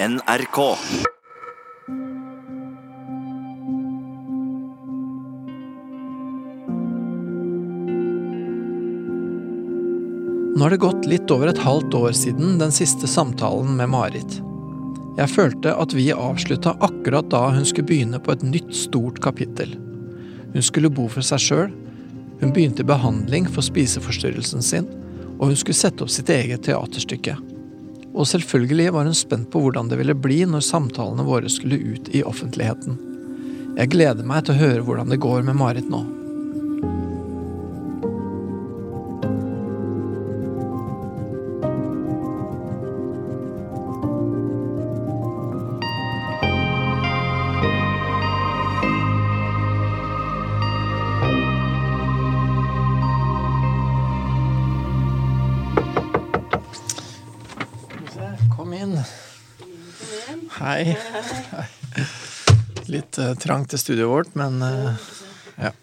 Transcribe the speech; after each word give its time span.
NRK. 0.00 0.58
Nå 10.56 10.62
har 10.62 10.70
det 10.70 10.76
gått 10.76 11.06
litt 11.06 11.30
over 11.34 11.50
et 11.50 11.58
halvt 11.58 11.94
år 11.98 12.14
siden 12.14 12.60
den 12.62 12.70
siste 12.70 13.10
samtalen 13.10 13.74
med 13.74 13.90
Marit. 13.90 14.38
Jeg 15.18 15.34
følte 15.34 15.74
at 15.74 15.90
vi 15.98 16.12
avslutta 16.14 16.76
akkurat 16.78 17.26
da 17.34 17.48
hun 17.56 17.66
skulle 17.66 17.90
begynne 17.90 18.22
på 18.22 18.38
et 18.38 18.46
nytt, 18.46 18.70
stort 18.70 19.18
kapittel. 19.26 19.74
Hun 20.54 20.62
skulle 20.62 20.94
bo 20.94 21.10
for 21.10 21.26
seg 21.26 21.42
sjøl, 21.42 21.74
hun 22.38 22.54
begynte 22.54 22.86
behandling 22.86 23.50
for 23.50 23.66
spiseforstyrrelsen 23.66 24.62
sin, 24.62 24.86
og 25.40 25.50
hun 25.50 25.58
skulle 25.58 25.82
sette 25.82 26.06
opp 26.06 26.14
sitt 26.14 26.30
eget 26.30 26.68
teaterstykke. 26.70 27.40
Og 28.14 28.26
selvfølgelig 28.26 28.92
var 28.94 29.08
hun 29.08 29.16
spent 29.16 29.50
på 29.52 29.62
hvordan 29.62 29.90
det 29.90 29.98
ville 30.00 30.16
bli 30.16 30.40
når 30.48 30.64
samtalene 30.64 31.26
våre 31.26 31.50
skulle 31.52 31.80
ut 31.80 32.08
i 32.14 32.24
offentligheten. 32.26 32.98
Jeg 33.78 33.92
gleder 33.92 34.26
meg 34.26 34.46
til 34.46 34.56
å 34.56 34.62
høre 34.62 34.86
hvordan 34.86 35.12
det 35.12 35.20
går 35.22 35.44
med 35.46 35.58
Marit 35.60 35.90
nå. 35.90 36.02
Trangt 63.42 63.72
til 63.72 63.80
studioet 63.82 64.10
vårt, 64.12 64.34
men 64.38 64.62
eh, 64.64 65.10
ja. 65.66 65.74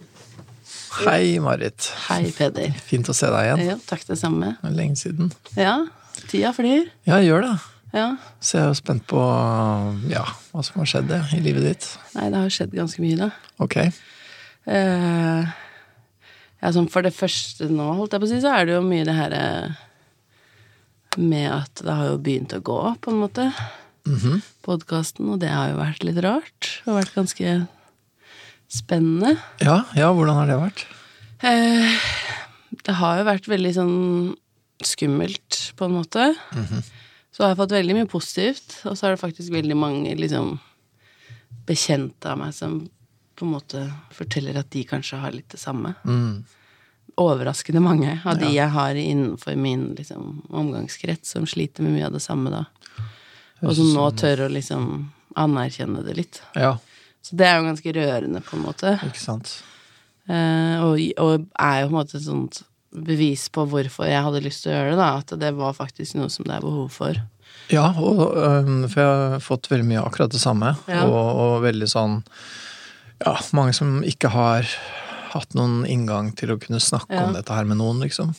Hei, 1.03 1.35
Marit. 1.43 1.89
Hei, 2.07 2.29
Peder. 2.35 2.73
Fint 2.87 3.09
å 3.11 3.15
se 3.15 3.27
deg 3.31 3.49
igjen. 3.49 3.63
Ja, 3.73 3.77
takk 3.89 4.05
det 4.07 4.17
samme. 4.21 4.55
Lenge 4.63 4.95
siden. 4.99 5.33
Ja, 5.59 5.81
tida 6.29 6.53
flyr. 6.55 6.87
Ja, 7.07 7.19
gjør 7.23 7.43
det. 7.49 7.55
Ja. 7.95 8.07
Så 8.43 8.57
jeg 8.57 8.63
er 8.65 8.71
jo 8.71 8.77
spent 8.79 9.05
på 9.07 9.19
ja, 10.11 10.23
hva 10.51 10.63
som 10.65 10.81
har 10.81 10.89
skjedd 10.91 11.11
i 11.35 11.41
livet 11.43 11.67
ditt. 11.67 11.89
Nei, 12.15 12.29
det 12.31 12.41
har 12.41 12.51
skjedd 12.51 12.75
ganske 12.75 13.03
mye, 13.03 13.19
da. 13.19 13.29
Ok. 13.63 13.77
Uh, 14.65 15.47
ja, 16.59 16.71
sånn 16.75 16.89
for 16.91 17.05
det 17.05 17.13
første 17.15 17.69
nå, 17.71 17.91
holdt 17.99 18.15
jeg 18.15 18.23
på 18.23 18.27
å 18.27 18.31
si, 18.31 18.41
så 18.43 18.55
er 18.55 18.67
det 18.67 18.75
jo 18.75 18.83
mye 18.83 19.07
det 19.07 19.15
herre 19.15 19.43
med 21.15 21.47
at 21.53 21.83
det 21.85 21.95
har 21.95 22.09
jo 22.09 22.21
begynt 22.23 22.55
å 22.55 22.63
gå, 22.65 22.79
på 22.99 23.11
en 23.13 23.21
måte. 23.21 23.47
Mhm. 24.05 24.41
Podkasten, 24.65 25.29
og 25.33 25.39
det 25.41 25.49
har 25.49 25.71
jo 25.71 25.79
vært 25.79 26.03
litt 26.05 26.19
rart. 26.23 26.61
Det 26.83 26.91
har 26.91 27.01
vært 27.01 27.15
ganske 27.15 27.67
spennende. 28.69 29.35
Ja, 29.61 29.83
ja, 29.97 30.11
hvordan 30.13 30.35
har 30.39 30.49
det 30.49 30.57
vært? 30.61 30.85
Eh, 31.45 31.99
det 32.85 32.95
har 32.99 33.19
jo 33.19 33.27
vært 33.27 33.49
veldig 33.49 33.73
sånn 33.75 33.95
skummelt, 34.85 35.71
på 35.77 35.85
en 35.87 35.95
måte. 35.97 36.35
Så 37.33 37.43
har 37.43 37.51
jeg 37.53 37.59
fått 37.59 37.75
veldig 37.75 37.95
mye 37.97 38.09
positivt, 38.09 38.81
og 38.85 38.95
så 38.97 39.07
er 39.07 39.15
det 39.15 39.21
faktisk 39.23 39.51
veldig 39.51 39.75
mange 39.77 40.13
liksom 40.15 40.59
bekjente 41.65 42.29
av 42.29 42.37
meg 42.39 42.53
som 42.53 42.89
på 43.35 43.45
en 43.45 43.51
måte 43.51 43.81
forteller 44.15 44.55
at 44.59 44.69
de 44.71 44.83
kanskje 44.87 45.19
har 45.19 45.33
litt 45.35 45.49
det 45.51 45.59
samme. 45.59 45.95
Mm. 46.05 46.45
Overraskende 47.19 47.81
mange 47.83 48.21
av 48.27 48.39
de 48.39 48.53
jeg 48.53 48.69
har 48.71 48.95
innenfor 48.99 49.55
min 49.59 49.89
liksom, 49.97 50.43
omgangskrets 50.49 51.35
som 51.35 51.45
sliter 51.47 51.83
med 51.83 51.97
mye 51.97 52.07
av 52.07 52.15
det 52.15 52.23
samme, 52.23 52.51
da. 52.53 52.65
Og 53.63 53.75
som 53.77 53.93
nå 53.95 54.09
tør 54.19 54.45
å 54.45 54.51
liksom 54.51 54.87
anerkjenne 55.39 56.03
det 56.05 56.15
litt. 56.17 56.41
Ja, 56.55 56.77
Så 57.25 57.35
det 57.39 57.47
er 57.47 57.57
jo 57.59 57.67
ganske 57.69 57.93
rørende, 57.95 58.41
på 58.45 58.55
en 58.57 58.63
måte. 58.67 58.95
ikke 59.05 59.19
sant. 59.21 59.63
Eh, 60.27 60.81
og, 60.83 60.99
og 61.21 61.45
er 61.59 61.81
jo 61.83 61.87
på 61.89 61.93
en 61.93 61.97
måte 61.99 62.17
et 62.17 62.25
sånt 62.25 62.63
bevis 62.95 63.47
på 63.51 63.65
hvorfor 63.67 64.07
jeg 64.07 64.23
hadde 64.23 64.43
lyst 64.45 64.63
til 64.63 64.71
å 64.71 64.75
gjøre 64.77 64.91
det, 64.93 64.99
da. 64.99 65.09
At 65.19 65.33
det 65.41 65.53
var 65.57 65.73
faktisk 65.75 66.15
noe 66.19 66.29
som 66.31 66.45
det 66.47 66.55
er 66.57 66.63
behov 66.65 66.91
for. 66.95 67.17
Ja, 67.71 67.87
og, 67.97 68.19
for 68.91 68.99
jeg 69.01 69.09
har 69.09 69.39
fått 69.43 69.67
veldig 69.71 69.87
mye 69.89 70.03
akkurat 70.05 70.31
det 70.31 70.41
samme. 70.43 70.75
Ja. 70.91 71.03
Og, 71.07 71.41
og 71.45 71.55
veldig 71.65 71.87
sånn 71.89 72.19
Ja, 73.23 73.37
mange 73.55 73.73
som 73.73 74.01
ikke 74.05 74.29
har 74.33 74.67
hatt 75.31 75.53
noen 75.55 75.85
inngang 75.87 76.33
til 76.35 76.51
å 76.53 76.59
kunne 76.61 76.79
snakke 76.83 77.15
Ja. 77.15 77.25
om 77.27 77.33
dette 77.35 77.51
her 77.55 77.63
med 77.67 77.79
noen, 77.79 77.99
liksom. 78.03 78.35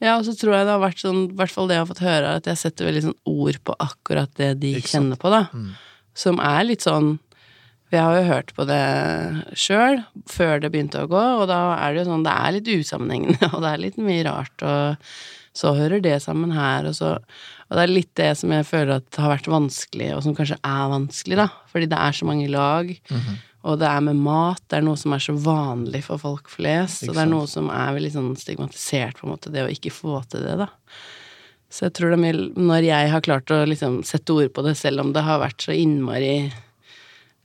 Ja, 0.00 0.14
og 0.16 0.24
så 0.24 0.32
tror 0.38 0.54
jeg 0.56 0.64
det 0.66 0.72
har 0.72 0.80
vært 0.80 1.02
sånn, 1.02 1.26
i 1.30 1.34
hvert 1.36 1.52
fall 1.52 1.68
det 1.68 1.76
jeg 1.76 1.82
har 1.84 1.90
fått 1.90 2.04
høre, 2.04 2.36
at 2.40 2.46
jeg 2.48 2.56
setter 2.56 2.88
veldig 2.88 3.02
sånn 3.08 3.18
ord 3.28 3.58
på 3.68 3.74
akkurat 3.84 4.30
det 4.40 4.54
de 4.62 4.74
kjenner 4.80 5.18
på, 5.20 5.28
da. 5.32 5.42
Mm. 5.52 5.74
Som 6.16 6.40
er 6.40 6.64
litt 6.64 6.86
sånn 6.86 7.18
for 7.90 7.96
Jeg 7.98 8.06
har 8.06 8.16
jo 8.20 8.26
hørt 8.30 8.50
på 8.54 8.64
det 8.68 8.82
sjøl, 9.58 9.96
før 10.30 10.60
det 10.62 10.68
begynte 10.70 11.00
å 11.02 11.08
gå, 11.10 11.22
og 11.42 11.48
da 11.50 11.56
er 11.74 11.92
det 11.96 12.04
jo 12.04 12.12
sånn 12.12 12.22
Det 12.22 12.34
er 12.38 12.52
litt 12.54 12.68
usammenhengende, 12.70 13.48
og 13.54 13.60
det 13.64 13.70
er 13.72 13.82
litt 13.82 13.98
mye 13.98 14.24
rart, 14.28 14.62
og 14.62 15.10
så 15.58 15.72
hører 15.74 16.00
det 16.04 16.20
sammen 16.22 16.52
her, 16.54 16.86
og 16.86 16.94
så 16.94 17.16
Og 17.18 17.74
det 17.76 17.82
er 17.82 17.90
litt 17.90 18.12
det 18.18 18.30
som 18.38 18.50
jeg 18.54 18.66
føler 18.66 18.96
at 19.00 19.18
har 19.18 19.32
vært 19.34 19.50
vanskelig, 19.50 20.12
og 20.16 20.22
som 20.22 20.34
kanskje 20.38 20.56
er 20.62 20.88
vanskelig, 20.90 21.36
da. 21.38 21.48
Fordi 21.70 21.86
det 21.90 21.98
er 21.98 22.12
så 22.18 22.26
mange 22.26 22.48
lag, 22.50 22.88
Mhm. 23.10 23.36
Og 23.60 23.76
det 23.80 23.88
er 23.90 24.04
med 24.04 24.20
mat. 24.24 24.62
Det 24.70 24.78
er 24.78 24.84
noe 24.86 24.98
som 25.00 25.12
er 25.12 25.22
så 25.24 25.34
vanlig 25.36 26.02
for 26.06 26.20
folk 26.22 26.48
flest, 26.52 27.04
og 27.08 27.16
det 27.16 27.24
er 27.24 27.30
noe 27.30 27.48
som 27.50 27.68
er 27.74 27.96
veldig 27.96 28.12
sånn 28.14 28.30
stigmatisert, 28.40 29.20
på 29.20 29.26
en 29.26 29.34
måte, 29.34 29.52
det 29.52 29.66
å 29.66 29.72
ikke 29.72 29.92
få 29.92 30.22
til 30.32 30.46
det, 30.46 30.56
da. 30.62 30.70
Så 31.70 31.86
jeg 31.86 31.94
tror 31.94 32.10
det 32.10 32.16
er 32.16 32.22
mye 32.24 32.46
Når 32.58 32.82
jeg 32.82 33.10
har 33.12 33.22
klart 33.22 33.52
å 33.54 33.60
liksom 33.68 34.00
sette 34.02 34.34
ord 34.34 34.48
på 34.56 34.64
det, 34.66 34.74
selv 34.80 35.04
om 35.04 35.12
det 35.14 35.22
har 35.22 35.38
vært 35.38 35.68
så 35.68 35.76
innmari 35.76 36.50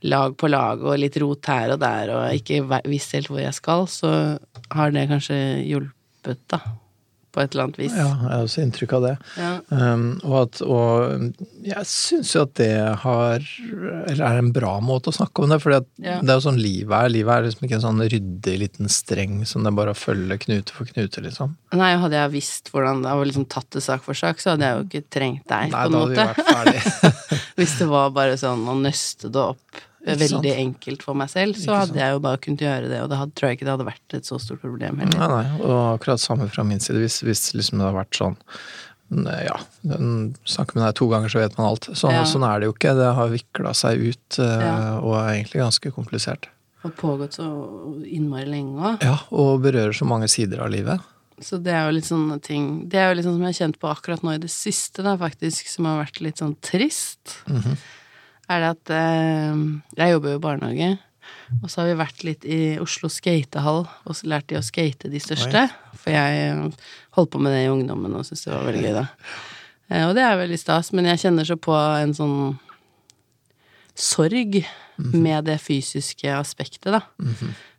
lag 0.06 0.34
på 0.38 0.50
lag 0.50 0.82
og 0.82 0.98
litt 0.98 1.16
rot 1.22 1.46
her 1.48 1.72
og 1.74 1.80
der 1.80 2.10
og 2.14 2.34
ikke 2.36 2.80
visst 2.90 3.14
helt 3.16 3.30
hvor 3.30 3.40
jeg 3.40 3.54
skal, 3.56 3.86
så 3.90 4.10
har 4.74 4.92
det 4.94 5.06
kanskje 5.12 5.38
hjulpet, 5.66 6.42
da. 6.52 6.60
På 7.36 7.42
et 7.44 7.52
eller 7.52 7.66
annet 7.66 7.78
vis. 7.82 7.92
Ja, 7.92 8.06
jeg 8.08 8.30
har 8.32 8.44
også 8.46 8.62
inntrykk 8.64 8.92
av 8.96 9.02
det. 9.04 9.10
Ja. 9.36 9.50
Um, 9.68 10.04
og, 10.24 10.36
at, 10.40 10.60
og 10.64 11.66
jeg 11.66 11.88
syns 11.90 12.30
jo 12.32 12.44
at 12.46 12.54
det 12.56 12.70
har 13.02 13.44
Eller 14.08 14.22
er 14.24 14.40
en 14.40 14.48
bra 14.56 14.78
måte 14.80 15.12
å 15.12 15.16
snakke 15.18 15.44
om 15.44 15.52
det, 15.52 15.58
for 15.60 15.74
Ja. 15.76 15.82
det 16.00 16.32
er 16.32 16.38
jo 16.38 16.44
sånn 16.46 16.60
livet 16.62 16.96
er. 16.96 17.12
Livet 17.12 17.34
er 17.34 17.44
liksom 17.50 17.66
ikke 17.68 17.76
en 17.76 17.84
sånn 17.84 18.00
ryddig 18.08 18.56
liten 18.62 18.88
streng 18.92 19.42
som 19.44 19.66
det 19.66 19.74
er 19.74 19.76
bare 19.82 19.92
å 19.92 19.98
følge 19.98 20.38
knute 20.46 20.72
for 20.72 20.88
knute, 20.88 21.20
liksom. 21.26 21.52
Nei, 21.76 21.92
hadde 22.00 22.16
jeg 22.22 22.32
visst 22.38 22.72
hvordan 22.72 23.04
det 23.04 23.12
var 23.20 23.28
liksom 23.28 23.48
tatt 23.52 23.68
det 23.76 23.84
sak 23.84 24.00
for 24.06 24.16
sak, 24.16 24.40
så 24.40 24.54
hadde 24.54 24.64
jeg 24.70 24.78
jo 24.78 24.86
ikke 24.88 25.10
trengt 25.18 25.44
deg, 25.52 25.74
Nei, 25.74 25.82
på 25.82 25.90
en 25.90 25.92
da 25.92 26.00
hadde 26.00 26.14
vi 26.14 26.22
vært 26.22 26.48
ferdig. 26.48 27.20
Hvis 27.60 27.76
det 27.82 27.90
var 27.92 28.16
bare 28.16 28.40
sånn 28.40 28.64
å 28.64 28.78
nøste 28.80 29.28
det 29.32 29.44
opp 29.52 29.84
veldig 30.06 30.52
enkelt 30.56 31.02
for 31.02 31.14
meg 31.18 31.28
selv, 31.32 31.58
så 31.58 31.74
hadde 31.82 31.98
jeg 31.98 32.14
jo 32.14 32.20
bare 32.22 32.38
kunnet 32.38 32.62
gjøre 32.62 32.88
det, 32.88 33.02
og 33.02 33.10
det 33.10 33.18
hadde, 33.18 33.34
tror 33.34 33.48
jeg 33.50 33.58
ikke 33.58 33.66
det 33.66 33.74
hadde 33.74 33.88
vært 33.90 34.14
et 34.20 34.24
så 34.30 34.38
stort 34.38 34.60
problem 34.62 34.98
heller. 35.02 35.18
Nei, 35.18 35.28
nei, 35.42 35.60
og 35.66 35.98
akkurat 35.98 36.22
samme 36.22 36.48
fra 36.48 36.62
min 36.64 36.78
side. 36.80 37.00
Hvis, 37.02 37.20
hvis 37.26 37.54
liksom 37.58 37.78
det 37.82 37.88
har 37.88 37.96
vært 37.98 38.14
sånn 38.16 38.36
ja, 39.14 39.54
snakker 40.50 40.74
med 40.78 40.82
deg 40.88 40.94
to 40.98 41.06
ganger, 41.12 41.30
så 41.30 41.38
vet 41.38 41.56
man 41.58 41.68
alt. 41.68 41.84
Sånn, 41.94 42.10
Ja. 42.16 42.24
sånn 42.26 42.42
er 42.42 42.58
det 42.60 42.66
jo 42.66 42.72
ikke. 42.74 42.94
Det 42.98 43.14
har 43.14 43.28
vikla 43.30 43.72
seg 43.74 44.00
ut 44.02 44.38
eh, 44.42 44.60
Ja. 44.66 44.98
og 44.98 45.14
er 45.14 45.28
egentlig 45.36 45.62
ganske 45.62 45.92
komplisert. 45.94 46.48
Og 46.84 46.94
pågått 46.96 47.34
så 47.38 47.46
innmari 48.04 48.46
lenge 48.46 48.78
òg. 48.78 49.02
Ja, 49.02 49.18
og 49.30 49.62
berører 49.62 49.94
så 49.94 50.04
mange 50.06 50.28
sider 50.28 50.58
av 50.60 50.70
livet. 50.70 51.00
Så 51.40 51.62
det 51.62 51.72
er 51.72 51.86
jo 51.86 51.92
litt 51.98 52.06
sånne 52.08 52.40
ting 52.40 52.88
Det 52.88 52.96
er 52.96 53.10
jo 53.10 53.16
litt 53.18 53.26
sånn 53.26 53.34
som 53.36 53.42
jeg 53.44 53.52
har 53.52 53.58
kjent 53.66 53.78
på 53.78 53.90
akkurat 53.92 54.22
nå 54.24 54.32
i 54.34 54.38
det 54.40 54.48
siste, 54.48 55.02
da, 55.04 55.16
faktisk, 55.20 55.68
som 55.68 55.84
har 55.84 56.02
vært 56.04 56.20
litt 56.24 56.36
sånn 56.40 56.56
trist. 56.64 57.42
Mhm. 57.46 57.76
Er 58.52 58.62
det 58.62 58.68
at 58.76 58.92
eh, 58.94 59.64
Jeg 59.98 60.14
jobber 60.14 60.34
jo 60.34 60.38
i 60.38 60.44
barnehage, 60.44 60.90
og 61.62 61.66
så 61.70 61.80
har 61.82 61.88
vi 61.90 61.98
vært 61.98 62.22
litt 62.26 62.44
i 62.46 62.60
Oslo 62.82 63.10
skatehall 63.10 63.82
og 63.86 64.14
så 64.14 64.28
lært 64.30 64.46
de 64.52 64.58
å 64.60 64.64
skate, 64.64 65.10
de 65.10 65.18
største. 65.22 65.66
For 65.98 66.14
jeg 66.14 66.44
eh, 66.44 66.86
holdt 67.18 67.32
på 67.34 67.40
med 67.42 67.54
det 67.56 67.64
i 67.64 67.72
ungdommen 67.72 68.14
og 68.14 68.26
syntes 68.28 68.46
det 68.46 68.54
var 68.54 68.66
veldig 68.68 68.84
gøy, 68.84 68.94
da. 69.00 69.06
Eh, 69.90 70.04
og 70.06 70.14
det 70.18 70.22
er 70.26 70.38
veldig 70.38 70.60
stas, 70.60 70.92
men 70.94 71.08
jeg 71.10 71.24
kjenner 71.24 71.48
så 71.48 71.58
på 71.58 71.74
en 71.74 72.14
sånn 72.16 72.38
sorg 73.96 74.60
med 74.96 75.46
det 75.48 75.58
fysiske 75.64 76.30
aspektet, 76.36 76.92
da. 76.94 77.02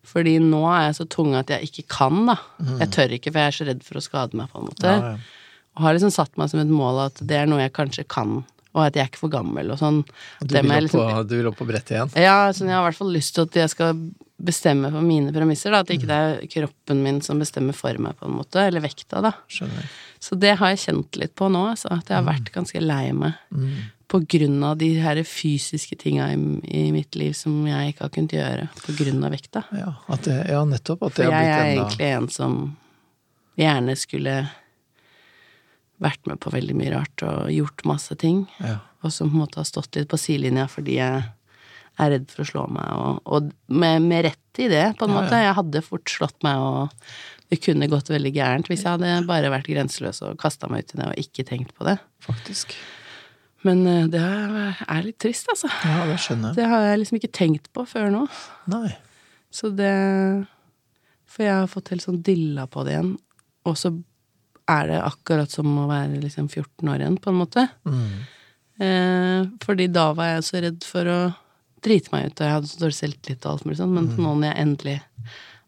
Fordi 0.07 0.37
nå 0.39 0.61
er 0.71 0.87
jeg 0.87 0.99
så 1.01 1.05
tung 1.11 1.33
at 1.35 1.51
jeg 1.51 1.67
ikke 1.69 1.87
kan, 1.97 2.21
da. 2.29 2.37
Jeg 2.81 2.91
tør 2.95 3.15
ikke, 3.17 3.31
for 3.33 3.43
jeg 3.43 3.51
er 3.51 3.57
så 3.57 3.67
redd 3.71 3.83
for 3.87 3.99
å 3.99 4.03
skade 4.03 4.39
meg, 4.39 4.51
på 4.51 4.61
en 4.61 4.69
måte. 4.69 4.91
Ja, 4.91 5.15
ja. 5.15 5.43
Og 5.77 5.83
har 5.85 5.93
liksom 5.93 6.09
satt 6.13 6.33
meg 6.41 6.49
som 6.49 6.61
et 6.63 6.71
mål 6.73 7.03
at 7.03 7.19
det 7.29 7.35
er 7.37 7.49
noe 7.49 7.61
jeg 7.61 7.75
kanskje 7.75 8.07
kan, 8.09 8.39
og 8.77 8.83
at 8.85 8.95
jeg 8.99 9.03
er 9.07 9.09
ikke 9.09 9.23
for 9.25 9.33
gammel 9.33 9.73
og 9.73 9.79
sånn. 9.81 10.03
Du 10.45 10.53
vil, 10.53 10.63
må 10.69 10.77
jeg 10.77 10.91
på, 10.93 11.01
liksom- 11.01 11.27
du 11.27 11.35
vil 11.39 11.49
opp 11.49 11.57
på 11.57 11.65
brettet 11.67 11.95
igjen? 11.97 12.13
Ja, 12.21 12.37
sånn, 12.53 12.69
jeg 12.69 12.77
har 12.77 12.85
i 12.85 12.89
hvert 12.91 12.99
fall 13.01 13.11
lyst 13.17 13.33
til 13.35 13.47
at 13.49 13.57
jeg 13.63 13.73
skal 13.73 13.97
bestemme 14.37 14.91
på 14.93 15.01
mine 15.01 15.33
premisser, 15.33 15.73
da. 15.73 15.79
At 15.81 15.89
ikke 15.89 16.05
det 16.05 16.17
er 16.21 16.47
kroppen 16.53 16.99
min 17.01 17.21
som 17.25 17.39
bestemmer 17.41 17.73
for 17.73 17.97
meg, 17.97 18.13
på 18.19 18.27
en 18.29 18.35
måte. 18.37 18.61
Eller 18.61 18.83
vekta, 18.85 19.19
da. 19.25 19.31
Skjønner. 19.49 19.87
Så 20.21 20.37
det 20.37 20.55
har 20.59 20.75
jeg 20.75 20.83
kjent 20.85 21.17
litt 21.17 21.33
på 21.35 21.49
nå, 21.49 21.63
altså. 21.73 21.89
At 21.97 22.11
jeg 22.11 22.19
har 22.19 22.27
vært 22.27 22.51
ganske 22.53 22.81
lei 22.83 23.11
meg. 23.17 23.33
På 24.07 24.21
grunn 24.23 24.61
av 24.63 24.77
de 24.79 24.93
her 25.01 25.19
fysiske 25.27 25.97
tinga 25.99 26.29
i, 26.31 26.37
i 26.69 26.91
mitt 26.95 27.17
liv 27.19 27.33
som 27.35 27.65
jeg 27.67 27.91
ikke 27.95 28.05
har 28.05 28.13
kunnet 28.15 28.35
gjøre 28.37 28.69
på 28.85 28.93
grunn 29.01 29.25
av 29.27 29.33
vekta. 29.35 29.65
Ja, 29.75 29.89
at 30.07 30.21
det, 30.29 30.37
ja, 30.53 30.61
nettopp. 30.69 31.01
At 31.09 31.17
For 31.17 31.23
det 31.25 31.33
har 31.33 31.43
jeg 31.43 31.57
er 31.57 31.73
egentlig 31.81 32.07
en 32.13 32.29
som 32.31 32.55
gjerne 33.57 33.97
skulle 33.99 34.37
vært 36.03 36.27
med 36.29 36.39
på 36.43 36.51
veldig 36.53 36.75
mye 36.77 36.91
rart 36.93 37.23
og 37.25 37.47
gjort 37.53 37.85
masse 37.89 38.15
ting. 38.21 38.45
ja. 38.61 38.77
og 39.05 39.11
som 39.13 39.29
på 39.29 39.37
en 39.37 39.43
måte 39.45 39.59
har 39.61 39.65
stått 39.69 39.95
litt 39.95 40.09
på 40.11 40.17
sidelinja 40.19 40.67
fordi 40.69 40.97
jeg 40.97 41.23
er 41.97 42.11
redd 42.13 42.27
for 42.29 42.43
å 42.43 42.47
slå 42.49 42.63
meg, 42.69 42.89
og, 42.93 43.21
og 43.25 43.47
med, 43.73 44.03
med 44.05 44.25
rett 44.27 44.61
i 44.61 44.67
det, 44.69 44.83
på 44.99 45.07
en 45.07 45.15
Ja, 45.15 45.21
måte. 45.21 45.39
Jeg 45.41 45.55
hadde 45.57 45.81
fort 45.85 46.11
slått 46.11 46.43
meg, 46.45 46.59
og 46.61 47.49
det 47.49 47.57
kunne 47.63 47.87
gått 47.89 48.11
veldig 48.11 48.31
gærent 48.35 48.69
hvis 48.69 48.83
jeg 48.85 48.91
hadde 48.97 49.15
bare 49.29 49.49
vært 49.53 49.69
grenseløs 49.71 50.21
og 50.27 50.37
kasta 50.41 50.69
meg 50.69 50.85
ut 50.85 50.93
i 50.93 50.99
det 50.99 51.07
og 51.09 51.21
ikke 51.23 51.45
tenkt 51.49 51.73
på 51.77 51.87
det. 51.87 51.95
Faktisk. 52.21 52.75
Men 53.65 53.81
eh, 53.89 54.05
det 54.13 54.21
er 54.21 55.01
litt 55.07 55.17
trist, 55.23 55.49
altså. 55.53 55.71
Ja, 55.89 56.03
det 56.09 56.19
skjønner 56.21 56.51
jeg. 56.51 56.59
Det 56.59 56.67
har 56.69 56.85
jeg 56.85 56.99
liksom 57.01 57.17
ikke 57.17 57.33
tenkt 57.39 57.71
på 57.73 57.85
før 57.89 58.11
nå. 58.13 58.25
Nei. 58.69 58.91
Så 59.49 59.71
det 59.73 59.93
For 61.31 61.45
jeg 61.47 61.55
har 61.63 61.71
fått 61.71 61.89
helt 61.93 62.05
sånn 62.05 62.21
dilla 62.25 62.67
på 62.69 62.85
det 62.85 62.93
igjen. 62.97 63.15
Og 63.67 63.77
så 63.79 63.89
er 64.67 64.89
det 64.91 65.01
akkurat 65.03 65.51
som 65.51 65.69
å 65.79 65.87
være 65.89 66.21
liksom 66.21 66.49
14 66.49 66.91
år 66.91 67.03
igjen, 67.03 67.19
på 67.23 67.31
en 67.31 67.39
måte. 67.39 67.67
Mm. 67.87 68.15
Eh, 68.77 69.49
fordi 69.63 69.87
da 69.89 70.11
var 70.17 70.35
jeg 70.35 70.47
så 70.47 70.61
redd 70.63 70.85
for 70.85 71.09
å 71.09 71.19
drite 71.85 72.13
meg 72.13 72.29
ut, 72.29 72.39
og 72.39 72.45
jeg 72.45 72.55
hadde 72.57 72.69
så 72.69 72.81
dårlig 72.81 72.97
selvtillit 72.97 73.45
og 73.45 73.51
alt 73.53 73.67
mulig 73.67 73.79
sånn, 73.79 73.95
men 73.95 74.09
nå 74.17 74.33
når 74.33 74.49
jeg 74.49 74.63
endelig 74.65 74.97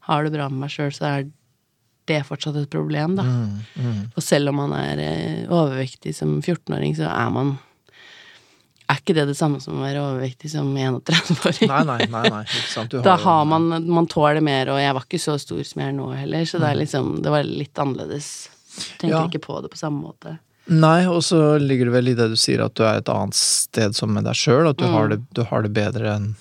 har 0.09 0.25
det 0.25 0.33
bra 0.33 0.49
med 0.49 0.65
meg 0.65 0.73
sjøl, 0.73 0.91
så 0.93 1.07
er 1.09 1.27
det 2.09 2.19
fortsatt 2.25 2.57
et 2.57 2.69
problem, 2.73 3.15
da. 3.19 3.25
Mm. 3.25 3.57
Mm. 3.77 4.03
Og 4.17 4.25
selv 4.25 4.51
om 4.51 4.61
man 4.63 4.75
er 4.77 5.01
eh, 5.03 5.41
overvektig 5.45 6.15
som 6.17 6.39
14-åring, 6.41 6.95
så 6.97 7.09
er 7.09 7.33
man 7.33 7.57
Er 8.89 8.97
ikke 8.97 9.13
det 9.13 9.27
det 9.29 9.35
samme 9.37 9.59
som 9.61 9.77
å 9.77 9.83
være 9.83 10.01
overvektig 10.01 10.49
som 10.49 10.71
31-åring? 10.73 11.69
Nei, 11.69 11.81
nei, 11.85 11.97
nei, 12.09 12.23
nei. 12.33 12.41
Ikke 12.47 12.71
sant. 12.71 12.95
Da 13.05 13.19
har 13.21 13.43
man 13.45 13.67
Man 13.85 14.09
tåler 14.09 14.41
mer, 14.41 14.71
og 14.73 14.81
jeg 14.81 14.95
var 14.97 15.05
ikke 15.05 15.21
så 15.21 15.37
stor 15.37 15.61
som 15.61 15.83
jeg 15.83 15.91
er 15.91 15.97
nå 15.99 16.07
heller, 16.17 16.47
så 16.49 16.61
det 16.61 16.71
er 16.71 16.79
liksom 16.81 17.19
Det 17.21 17.33
var 17.35 17.45
litt 17.45 17.83
annerledes. 17.85 18.49
Tenker 18.99 19.15
Ja. 19.15 19.27
ikke 19.27 19.41
på 19.41 19.61
det 19.63 19.71
på 19.73 19.77
samme 19.81 20.01
måte. 20.03 20.37
Nei, 20.69 21.05
og 21.09 21.23
så 21.25 21.57
ligger 21.59 21.85
det 21.89 21.93
vel 21.95 22.07
i 22.09 22.13
det 22.13 22.29
du 22.29 22.35
sier, 22.37 22.61
at 22.63 22.75
du 22.77 22.83
er 22.85 22.97
et 22.99 23.09
annet 23.09 23.33
sted 23.33 23.95
som 23.97 24.13
med 24.13 24.23
deg 24.29 24.35
sjøl, 24.37 24.69
at 24.69 24.77
du, 24.77 24.85
Mm. 24.85 24.93
har 24.93 25.07
det, 25.09 25.19
du 25.33 25.43
har 25.43 25.61
det 25.63 25.73
bedre 25.73 26.15
enn 26.15 26.35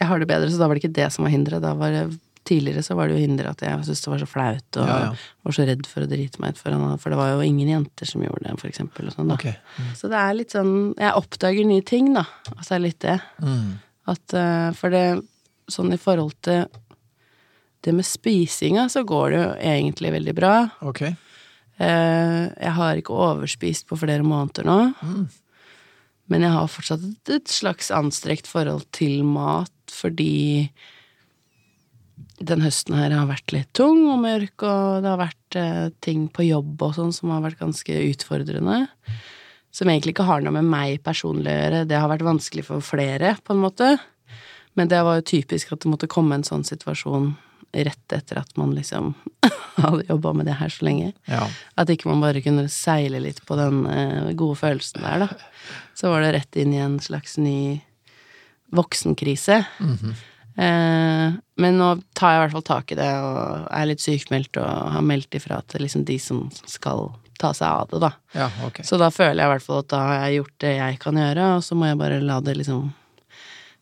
Jeg 0.00 0.08
har 0.08 0.18
det 0.18 0.28
bedre, 0.28 0.48
så 0.48 0.56
da 0.58 0.66
var 0.68 0.74
det 0.76 0.82
ikke 0.84 0.94
det 0.96 1.12
som 1.12 1.24
var 1.24 1.30
hinderet. 1.32 1.60
Da 1.62 1.74
var 1.74 1.90
det 1.90 2.18
Tidligere 2.42 2.80
så 2.82 2.94
var 2.96 3.06
det 3.06 3.18
jo 3.20 3.26
hinderet 3.28 3.50
at 3.50 3.60
jeg 3.60 3.84
syntes 3.84 4.00
det 4.00 4.10
var 4.10 4.18
så 4.18 4.26
flaut, 4.26 4.76
og 4.80 4.86
Ja, 4.88 4.98
ja. 5.04 5.12
var 5.44 5.52
så 5.52 5.66
redd 5.68 5.84
for 5.86 6.00
å 6.00 6.08
drite 6.08 6.40
meg 6.40 6.54
ut 6.54 6.58
for 6.58 6.70
han, 6.72 6.96
for 6.98 7.10
det 7.10 7.18
var 7.18 7.28
jo 7.34 7.40
ingen 7.44 7.68
jenter 7.68 8.06
som 8.08 8.22
gjorde 8.22 8.42
det, 8.48 8.58
for 8.58 8.66
eksempel, 8.70 9.10
sånn, 9.12 9.28
da. 9.28 9.36
mm. 9.36 9.94
Så 9.94 10.08
det 10.08 10.16
er 10.16 10.32
litt 10.34 10.50
sånn 10.50 10.94
Jeg 10.96 11.12
oppdager 11.14 11.66
nye 11.66 11.82
ting, 11.84 12.14
da. 12.14 12.24
Altså 12.56 12.68
det 12.70 12.76
er 12.78 12.86
litt 12.86 12.98
det. 13.00 13.20
Mm. 13.42 13.78
At 14.08 14.34
eh, 14.34 14.70
For 14.72 14.88
det 14.90 15.22
Sånn 15.68 15.92
i 15.92 15.98
forhold 15.98 16.32
til 16.42 16.64
det 17.82 17.94
med 17.94 18.04
spisinga, 18.04 18.88
så 18.90 19.04
går 19.04 19.30
det 19.30 19.38
jo 19.38 19.52
egentlig 19.60 20.10
veldig 20.12 20.34
bra. 20.34 20.70
Ok. 20.82 21.02
Eh, 21.80 22.46
jeg 22.60 22.76
har 22.76 23.00
ikke 23.00 23.16
overspist 23.16 23.88
på 23.88 23.98
flere 24.00 24.24
måneder 24.26 24.66
nå. 24.68 24.78
Mm. 25.00 25.24
Men 26.30 26.46
jeg 26.46 26.54
har 26.54 26.70
fortsatt 26.70 27.32
et, 27.32 27.50
slags 27.50 27.90
anstrekt 27.94 28.50
forhold 28.50 28.84
til 28.94 29.24
mat, 29.26 29.72
fordi 29.90 30.68
den 32.40 32.62
høsten 32.64 32.96
her 32.96 33.12
har 33.12 33.26
vært 33.28 33.52
litt 33.52 33.72
tung 33.76 34.04
og 34.12 34.20
mørk, 34.22 34.62
og 34.62 35.02
det 35.02 35.10
har 35.10 35.20
vært 35.20 35.58
eh, 35.60 35.88
ting 36.04 36.28
på 36.32 36.46
jobb 36.46 36.86
og 36.86 36.96
sånn 36.96 37.12
som 37.16 37.32
har 37.34 37.42
vært 37.44 37.60
ganske 37.60 37.98
utfordrende. 38.12 38.84
Som 39.74 39.90
egentlig 39.90 40.14
ikke 40.16 40.28
har 40.28 40.40
noe 40.42 40.54
med 40.56 40.68
meg 40.68 41.02
personlig 41.04 41.50
å 41.52 41.58
gjøre. 41.58 41.84
Det 41.88 41.98
har 41.98 42.10
vært 42.10 42.26
vanskelig 42.26 42.64
for 42.66 42.84
flere, 42.84 43.36
på 43.44 43.54
en 43.54 43.62
måte. 43.62 43.92
Men 44.78 44.90
det 44.90 45.00
var 45.06 45.18
jo 45.18 45.28
typisk 45.32 45.72
at 45.72 45.82
det 45.82 45.92
måtte 45.92 46.10
komme 46.10 46.38
en 46.38 46.46
sånn 46.46 46.66
situasjon 46.66 47.32
rett 47.72 48.12
etter 48.12 48.40
at 48.40 48.56
man 48.58 48.72
liksom 48.74 49.12
hadde 49.76 50.06
jobba 50.08 50.32
med 50.32 50.46
det 50.46 50.56
her 50.60 50.72
så 50.72 50.84
lenge. 50.84 51.12
Ja. 51.30 51.44
At 51.78 51.92
ikke 51.92 52.10
man 52.10 52.22
bare 52.24 52.42
kunne 52.44 52.66
seile 52.72 53.20
litt 53.22 53.42
på 53.46 53.58
den 53.58 53.84
eh, 53.86 54.32
gode 54.38 54.58
følelsen 54.60 55.04
der, 55.06 55.26
da. 55.26 55.28
Så 55.94 56.10
var 56.10 56.24
det 56.24 56.34
rett 56.38 56.60
inn 56.60 56.74
i 56.74 56.82
en 56.82 56.98
slags 57.02 57.38
ny 57.38 57.80
voksenkrise. 58.74 59.64
Mhm. 59.78 60.14
eh, 60.56 61.38
men 61.60 61.76
nå 61.76 61.88
tar 62.16 62.32
jeg 62.32 62.38
i 62.38 62.42
hvert 62.44 62.54
fall 62.56 62.68
tak 62.70 62.92
i 62.92 62.96
det, 62.98 63.10
og 63.20 63.66
er 63.68 63.88
litt 63.90 64.00
sykmeldt 64.00 64.56
og 64.62 64.94
har 64.94 65.02
meldt 65.04 65.34
ifra 65.36 65.60
til 65.68 65.84
liksom 65.84 66.06
de 66.08 66.16
som 66.22 66.46
skal 66.64 67.10
ta 67.40 67.50
seg 67.56 67.68
av 67.68 67.90
det, 67.90 68.00
da. 68.02 68.10
ja, 68.36 68.46
okay. 68.66 68.84
Så 68.84 68.98
da 69.00 69.08
føler 69.12 69.42
jeg 69.42 69.48
i 69.48 69.52
hvert 69.54 69.64
fall 69.64 69.82
at 69.82 69.90
da 69.92 70.00
har 70.04 70.16
jeg 70.24 70.40
gjort 70.40 70.56
det 70.64 70.72
jeg 70.76 70.98
kan 71.00 71.20
gjøre, 71.20 71.46
og 71.56 71.64
så 71.64 71.76
må 71.76 71.88
jeg 71.88 72.00
bare 72.00 72.20
la 72.24 72.38
det 72.44 72.56
liksom 72.58 72.90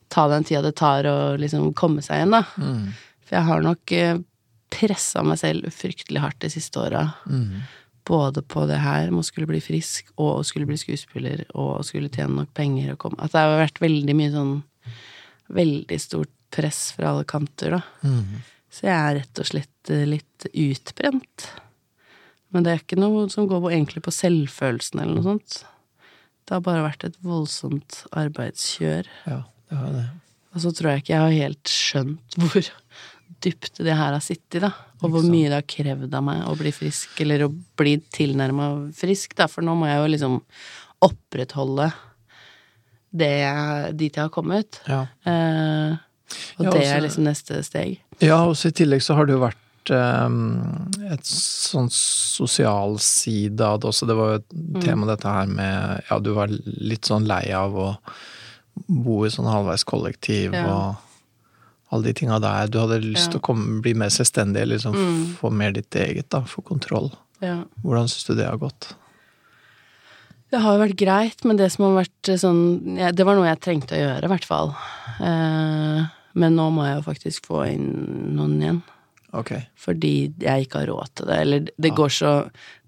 ta 0.09 0.25
den 0.29 0.47
tida 0.47 0.63
det 0.65 0.77
tar 0.79 1.07
å 1.11 1.17
liksom 1.41 1.73
komme 1.77 2.03
seg 2.05 2.23
igjen, 2.23 2.37
da. 2.39 2.43
Mm. 2.57 2.85
For 3.29 3.37
jeg 3.37 3.49
har 3.49 3.65
nok 3.65 3.93
eh, 3.97 4.23
pressa 4.73 5.25
meg 5.25 5.41
selv 5.41 5.69
fryktelig 5.75 6.23
hardt 6.23 6.41
de 6.45 6.51
siste 6.53 6.81
åra. 6.81 7.05
Mm. 7.29 7.61
Både 8.09 8.43
på 8.43 8.65
det 8.69 8.81
her 8.81 9.13
med 9.13 9.21
å 9.21 9.29
skulle 9.29 9.49
bli 9.51 9.61
frisk, 9.61 10.09
og 10.17 10.39
å 10.39 10.47
skulle 10.47 10.69
bli 10.69 10.79
skuespiller, 10.81 11.45
og 11.53 11.79
å 11.79 11.85
skulle 11.85 12.09
tjene 12.13 12.41
nok 12.41 12.55
penger 12.57 12.95
og 12.95 13.03
komme 13.05 13.21
At 13.21 13.35
det 13.35 13.45
har 13.45 13.61
vært 13.61 13.83
veldig 13.85 14.17
mye 14.17 14.33
sånn 14.33 14.59
Veldig 15.49 15.97
stort 15.97 16.33
press 16.53 16.91
fra 16.93 17.15
alle 17.15 17.25
kanter, 17.29 17.79
da. 17.79 17.79
Mm. 18.05 18.41
Så 18.73 18.85
jeg 18.85 18.93
er 18.93 19.15
rett 19.17 19.41
og 19.41 19.49
slett 19.49 19.93
eh, 19.93 20.05
litt 20.09 20.45
utbrent. 20.53 21.47
Men 22.53 22.65
det 22.65 22.73
er 22.73 22.83
ikke 22.83 23.01
noe 23.01 23.27
som 23.33 23.49
går 23.49 23.63
på, 23.65 23.71
egentlig 23.73 24.03
på 24.05 24.13
selvfølelsen 24.13 25.01
eller 25.01 25.17
noe 25.17 25.25
sånt. 25.25 25.59
Det 26.49 26.57
har 26.57 26.65
bare 26.65 26.85
vært 26.85 27.05
et 27.09 27.17
voldsomt 27.25 28.03
arbeidskjør. 28.17 29.09
Ja, 29.29 29.43
det 29.69 29.81
har 29.81 29.97
det. 29.97 30.05
Og 30.53 30.65
så 30.65 30.73
tror 30.73 30.91
jeg 30.91 31.03
ikke 31.03 31.15
jeg 31.15 31.25
har 31.25 31.37
helt 31.45 31.73
skjønt 31.73 32.37
hvor 32.41 32.71
dypt 33.41 33.79
det 33.85 33.95
her 33.95 34.13
har 34.13 34.21
sittet, 34.25 34.61
da. 34.65 34.73
Og 35.03 35.11
hvor 35.15 35.23
mye 35.23 35.49
det 35.49 35.59
har 35.61 35.67
krevd 35.71 36.15
av 36.15 36.25
meg 36.27 36.43
å 36.51 36.57
bli 36.59 36.73
frisk, 36.75 37.21
eller 37.23 37.47
å 37.47 37.53
bli 37.79 37.97
tilnærma 38.15 38.93
frisk, 38.99 39.35
da. 39.39 39.47
For 39.47 39.63
nå 39.63 39.77
må 39.79 39.87
jeg 39.87 40.01
jo 40.03 40.11
liksom 40.17 40.41
opprettholde 41.07 41.93
det 43.15 43.97
dit 43.97 44.13
jeg 44.15 44.25
har 44.27 44.33
kommet. 44.35 44.81
Ja. 44.89 45.07
Eh, 45.25 45.97
og 46.59 46.65
Ja, 46.67 46.71
det 46.71 46.81
altså- 46.81 46.97
er 46.97 47.01
liksom 47.07 47.25
neste 47.25 47.63
steg. 47.65 47.99
Ja, 48.21 48.45
og 48.45 48.55
så 48.57 48.69
i 48.69 48.73
tillegg 48.73 49.01
så 49.03 49.15
har 49.15 49.27
det 49.27 49.33
jo 49.35 49.41
vært 49.47 49.57
um, 49.91 50.91
et 51.11 51.23
sånn 51.25 51.89
sosial 51.91 52.99
side 52.99 53.59
av 53.65 53.81
det 53.81 53.89
også. 53.89 54.07
Det 54.07 54.17
var 54.17 54.29
jo 54.29 54.35
et 54.35 54.49
Mm. 54.53 54.83
tema 54.83 55.07
dette 55.07 55.25
her 55.25 55.47
med 55.47 56.03
Ja, 56.11 56.19
du 56.19 56.35
var 56.35 56.49
litt 56.49 57.03
sånn 57.09 57.27
lei 57.27 57.51
av 57.53 57.73
å 57.73 57.97
bo 58.89 59.25
i 59.25 59.29
sånn 59.31 59.47
halvveis 59.51 59.85
kollektiv 59.85 60.53
Ja. 60.53 60.67
og 60.67 60.97
alle 61.91 62.05
de 62.05 62.13
tinga 62.15 62.39
der. 62.43 62.67
Du 62.69 62.79
hadde 62.83 63.01
lyst 63.05 63.31
til 63.33 63.39
Ja. 63.39 63.43
å 63.43 63.47
komme, 63.49 63.81
bli 63.83 63.95
mer 63.95 64.09
selvstendig, 64.13 64.67
liksom 64.69 64.95
Mm. 64.95 65.37
få 65.41 65.51
mer 65.53 65.73
ditt 65.73 65.91
eget, 65.91 66.29
da, 66.29 66.41
få 66.43 66.63
kontroll. 66.65 67.11
Ja. 67.41 67.65
Hvordan 67.85 68.09
syns 68.09 68.27
du 68.27 68.35
det 68.35 68.47
har 68.47 68.59
gått? 68.59 68.95
Det 70.51 70.61
har 70.65 70.77
jo 70.79 70.85
vært 70.85 70.97
greit, 70.97 71.45
men 71.45 71.57
det 71.57 71.71
som 71.73 71.85
har 71.95 72.05
vært 72.05 72.29
eh, 72.33 72.37
sånn 72.41 72.97
ja, 72.99 73.11
Det 73.13 73.25
var 73.27 73.37
noe 73.37 73.49
jeg 73.51 73.61
trengte 73.61 73.97
å 73.97 74.01
gjøre, 74.01 74.25
i 74.25 74.33
hvert 74.33 74.45
fall. 74.49 74.71
Eh, 75.21 76.07
men 76.39 76.55
nå 76.57 76.69
må 76.73 76.87
jeg 76.87 76.97
jo 77.03 77.11
faktisk 77.11 77.49
få 77.51 77.67
inn 77.69 78.35
noen 78.37 78.57
igjen. 78.63 78.83
Okay. 79.37 79.67
Fordi 79.77 80.33
jeg 80.41 80.65
ikke 80.65 80.81
har 80.81 80.87
råd 80.89 81.11
til 81.21 81.27
det. 81.29 81.37
Eller 81.43 81.67
det, 81.79 81.91
går, 81.95 82.09
så, 82.09 82.31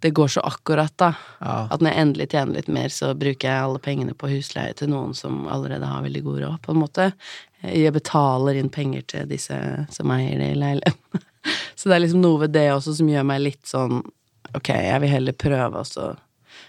det 0.01 0.15
går 0.17 0.31
så 0.33 0.41
akkurat, 0.49 0.95
da. 0.97 1.11
Ja. 1.43 1.57
At 1.71 1.81
når 1.85 1.91
jeg 1.93 2.01
endelig 2.07 2.29
tjener 2.33 2.55
litt 2.57 2.69
mer, 2.73 2.89
så 2.89 3.11
bruker 3.19 3.45
jeg 3.51 3.61
alle 3.67 3.79
pengene 3.85 4.15
på 4.17 4.31
husleie 4.33 4.73
til 4.79 4.89
noen 4.89 5.13
som 5.15 5.43
allerede 5.53 5.85
har 5.85 6.01
veldig 6.07 6.23
god 6.25 6.41
råd, 6.47 6.63
på 6.65 6.73
en 6.73 6.81
måte. 6.81 7.11
Jeg 7.62 7.93
betaler 7.93 8.57
inn 8.61 8.71
penger 8.73 9.02
til 9.11 9.29
disse 9.29 9.57
som 9.93 10.11
eier 10.14 10.38
det 10.40 10.52
i 10.55 10.59
leiligheten. 10.61 11.25
Så 11.81 11.88
det 11.88 11.97
er 11.97 12.02
liksom 12.05 12.21
noe 12.25 12.40
ved 12.43 12.52
det 12.57 12.67
også 12.73 12.95
som 12.99 13.09
gjør 13.09 13.25
meg 13.29 13.40
litt 13.45 13.64
sånn 13.69 14.02
Ok, 14.57 14.69
jeg 14.75 14.99
vil 15.05 15.12
heller 15.12 15.37
prøve 15.38 15.79
å 15.85 16.07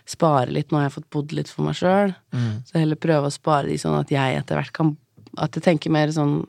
spare 0.05 0.51
litt. 0.53 0.69
Nå 0.69 0.77
har 0.77 0.83
jeg 0.85 0.93
fått 0.99 1.07
bodd 1.15 1.31
litt 1.33 1.49
for 1.49 1.65
meg 1.65 1.73
sjøl, 1.79 2.11
Mm. 2.35 2.59
så 2.67 2.77
heller 2.77 2.99
prøve 3.01 3.27
å 3.27 3.33
spare 3.33 3.65
de 3.71 3.77
sånn 3.81 3.97
at 3.99 4.11
jeg 4.13 4.37
etter 4.37 4.59
hvert 4.59 4.73
kan 4.75 4.91
At 5.39 5.55
jeg 5.55 5.63
tenker 5.63 5.89
mer 5.95 6.11
sånn 6.11 6.43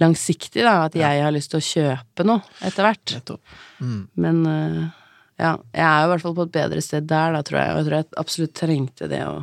langsiktig, 0.00 0.62
da. 0.64 0.86
At 0.86 0.94
jeg 0.96 1.22
har 1.22 1.32
lyst 1.34 1.52
til 1.52 1.60
å 1.60 1.66
kjøpe 1.66 2.24
noe 2.26 2.40
etter 2.64 2.86
hvert. 2.88 3.14
Mm. 3.82 3.98
Men 4.16 4.38
øh, 4.48 4.78
ja, 5.42 5.52
jeg 5.74 5.84
er 5.84 5.98
jo 6.00 6.06
i 6.06 6.10
hvert 6.14 6.24
fall 6.24 6.36
på 6.38 6.46
et 6.48 6.54
bedre 6.56 6.82
sted 6.84 7.06
der, 7.10 7.34
da, 7.36 7.42
tror 7.46 7.60
jeg. 7.60 7.72
Og 7.74 7.78
jeg 7.82 7.86
tror 7.90 7.96
jeg 7.98 8.08
absolutt 8.24 8.54
trengte 8.58 9.08
det 9.12 9.20
å, 9.28 9.34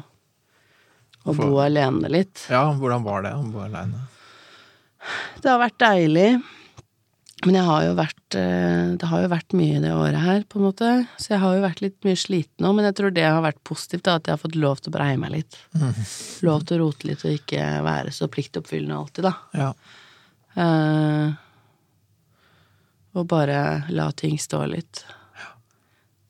å 1.27 1.35
bo 1.35 1.49
alene 1.63 2.11
litt. 2.11 2.45
Ja, 2.51 2.69
hvordan 2.75 3.03
var 3.05 3.25
det 3.25 3.33
å 3.35 3.43
bo 3.49 3.65
alene? 3.65 4.05
Det 5.41 5.49
har 5.49 5.61
vært 5.61 5.79
deilig. 5.81 6.29
Men 7.47 7.55
jeg 7.55 7.63
har 7.69 7.83
jo 7.85 7.91
vært 7.95 8.35
øh, 8.35 8.95
Det 8.99 9.07
har 9.07 9.21
jo 9.23 9.27
vært 9.31 9.53
mye 9.55 9.79
det 9.79 9.91
året 9.95 10.19
her, 10.19 10.41
på 10.49 10.59
en 10.59 10.65
måte. 10.67 10.89
Så 11.21 11.33
jeg 11.33 11.41
har 11.43 11.55
jo 11.55 11.63
vært 11.63 11.83
litt 11.83 11.95
mye 12.07 12.19
sliten 12.19 12.65
nå, 12.65 12.73
men 12.75 12.89
jeg 12.89 12.97
tror 12.99 13.13
det 13.15 13.23
har 13.23 13.43
vært 13.45 13.61
positivt, 13.67 14.03
da, 14.07 14.17
at 14.19 14.27
jeg 14.27 14.35
har 14.35 14.41
fått 14.41 14.57
lov 14.59 14.81
til 14.81 14.91
å 14.91 14.97
breie 14.97 15.19
meg 15.21 15.31
litt. 15.37 15.59
Lov 16.47 16.65
til 16.67 16.79
å 16.79 16.81
rote 16.83 17.07
litt 17.07 17.23
og 17.23 17.37
ikke 17.37 17.69
være 17.85 18.11
så 18.15 18.27
pliktoppfyllende 18.31 18.97
alltid, 18.99 19.29
da. 19.29 19.33
Ja. 19.55 19.69
Uh, 20.59 21.31
og 23.15 23.29
bare 23.31 23.85
la 23.95 24.09
ting 24.17 24.35
stå 24.41 24.65
litt. 24.67 25.05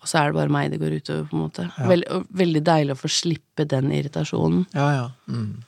Og 0.09 0.13
så 0.13 0.23
er 0.23 0.31
det 0.31 0.39
bare 0.39 0.49
meg 0.49 0.71
det 0.73 0.79
går 0.81 0.95
utover, 0.97 1.25
på 1.29 1.35
en 1.37 1.41
måte. 1.43 1.63
Veld, 1.85 2.05
veldig 2.33 2.61
deilig 2.65 2.95
å 2.95 2.97
få 2.97 3.11
slippe 3.13 3.65
den 3.69 3.91
irritasjonen. 3.93 4.63
Ja, 4.73 4.87
ja. 4.95 5.03
Mm. 5.29 5.59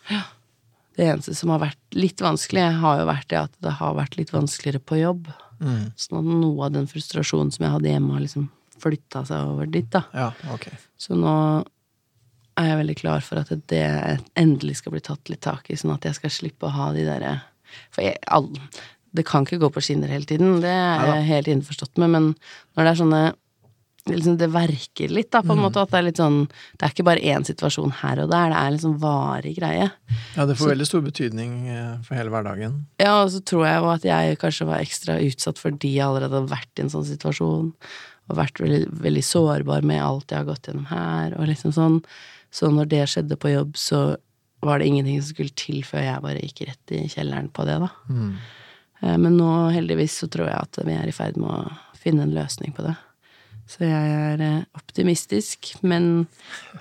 Det 0.98 1.06
eneste 1.06 1.36
som 1.38 1.52
har 1.54 1.62
vært 1.62 1.94
litt 1.94 2.24
vanskelig, 2.26 2.64
har 2.82 3.04
jo 3.04 3.06
vært 3.12 3.28
det 3.30 3.38
at 3.38 3.54
det 3.62 3.76
har 3.78 3.94
vært 4.00 4.18
litt 4.18 4.34
vanskeligere 4.34 4.82
på 4.82 4.98
jobb. 4.98 5.30
Mm. 5.62 5.92
Sånn 5.94 6.18
at 6.24 6.32
noe 6.42 6.66
av 6.66 6.74
den 6.74 6.90
frustrasjonen 6.90 7.54
som 7.54 7.68
jeg 7.68 7.76
hadde 7.76 7.92
hjemme, 7.92 8.16
har 8.16 8.26
liksom 8.26 8.48
flytta 8.82 9.22
seg 9.30 9.52
over 9.52 9.70
dit, 9.70 9.92
da. 9.94 10.02
Ja, 10.18 10.32
okay. 10.56 10.74
Så 10.98 11.14
nå 11.14 11.36
er 12.58 12.72
jeg 12.72 12.80
veldig 12.82 12.98
klar 12.98 13.22
for 13.26 13.44
at 13.44 13.54
det 13.70 13.86
endelig 14.42 14.80
skal 14.82 14.96
bli 14.96 15.04
tatt 15.06 15.30
litt 15.30 15.44
tak 15.46 15.70
i, 15.70 15.78
sånn 15.78 15.94
at 15.94 16.10
jeg 16.10 16.18
skal 16.18 16.34
slippe 16.34 16.66
å 16.66 16.74
ha 16.74 16.90
de 16.98 17.06
derre 17.06 17.38
For 17.94 18.04
jeg, 18.04 18.18
all, 18.34 18.50
det 19.16 19.24
kan 19.30 19.46
ikke 19.46 19.62
gå 19.62 19.70
på 19.72 19.84
skinner 19.86 20.12
hele 20.12 20.28
tiden, 20.28 20.60
det 20.64 20.72
er 20.72 21.06
jeg 21.14 21.30
helt 21.30 21.52
innforstått 21.54 22.02
med, 22.02 22.12
men 22.12 22.28
når 22.76 22.84
det 22.84 22.92
er 22.92 23.00
sånne 23.00 23.22
liksom 24.10 24.38
Det 24.38 24.48
verker 24.50 25.10
litt, 25.14 25.30
da, 25.32 25.42
på 25.42 25.52
en 25.54 25.60
Mm. 25.60 25.66
måte. 25.70 25.82
At 25.82 25.92
det 25.92 25.98
er 26.00 26.04
litt 26.08 26.18
sånn 26.18 26.48
Det 26.50 26.84
er 26.88 26.90
ikke 26.94 27.06
bare 27.06 27.22
én 27.22 27.44
situasjon 27.46 27.92
her 28.02 28.20
og 28.24 28.30
der, 28.32 28.50
det 28.50 28.58
er 28.58 28.72
liksom 28.72 29.00
varig 29.00 29.56
greie. 29.60 29.92
Ja, 30.36 30.46
det 30.46 30.58
får 30.58 30.72
veldig 30.76 30.88
stor 30.88 31.02
betydning 31.02 31.68
eh, 31.70 31.98
for 32.04 32.16
hele 32.16 32.30
hverdagen. 32.34 32.86
Ja, 33.00 33.24
og 33.24 33.30
så 33.30 33.42
tror 33.44 33.66
jeg 33.68 33.82
jo 33.82 33.90
at 33.92 34.02
jeg 34.04 34.38
kanskje 34.40 34.66
var 34.68 34.80
ekstra 34.80 35.20
utsatt 35.22 35.58
fordi 35.62 35.94
jeg 35.96 36.06
allerede 36.08 36.32
hadde 36.40 36.50
vært 36.56 36.80
i 36.80 36.82
en 36.82 36.90
sånn 36.90 37.06
situasjon, 37.06 37.74
og 38.30 38.38
vært 38.38 38.60
veldig, 38.64 38.88
veldig 39.02 39.24
sårbar 39.24 39.84
med 39.84 40.02
alt 40.02 40.28
jeg 40.32 40.38
har 40.40 40.46
gått 40.46 40.68
gjennom 40.70 40.86
her, 40.88 41.34
og 41.38 41.48
liksom 41.48 41.72
sånn. 41.74 42.04
Så 42.52 42.70
når 42.72 42.88
det 42.90 43.06
skjedde 43.10 43.38
på 43.38 43.52
jobb, 43.54 43.74
så 43.76 44.16
var 44.64 44.80
det 44.80 44.88
ingenting 44.88 45.22
som 45.22 45.34
skulle 45.34 45.56
til 45.56 45.82
før 45.84 46.04
jeg 46.04 46.22
bare 46.22 46.42
gikk 46.42 46.68
rett 46.68 46.92
i 46.92 47.08
kjelleren 47.08 47.50
på 47.52 47.66
det, 47.66 47.80
da. 47.80 47.90
Mm. 48.10 48.36
Eh, 49.04 49.18
Men 49.18 49.38
nå, 49.38 49.72
heldigvis, 49.74 50.20
så 50.22 50.30
tror 50.30 50.48
jeg 50.48 50.60
at 50.62 50.78
vi 50.86 50.94
er 50.94 51.08
i 51.08 51.12
ferd 51.16 51.36
med 51.38 51.50
å 51.50 51.72
finne 51.98 52.22
en 52.24 52.34
løsning 52.36 52.74
på 52.74 52.84
det. 52.86 52.96
Så 53.72 53.86
jeg 53.88 54.14
er 54.20 54.42
eh, 54.44 54.64
optimistisk, 54.76 55.72
men 55.88 56.28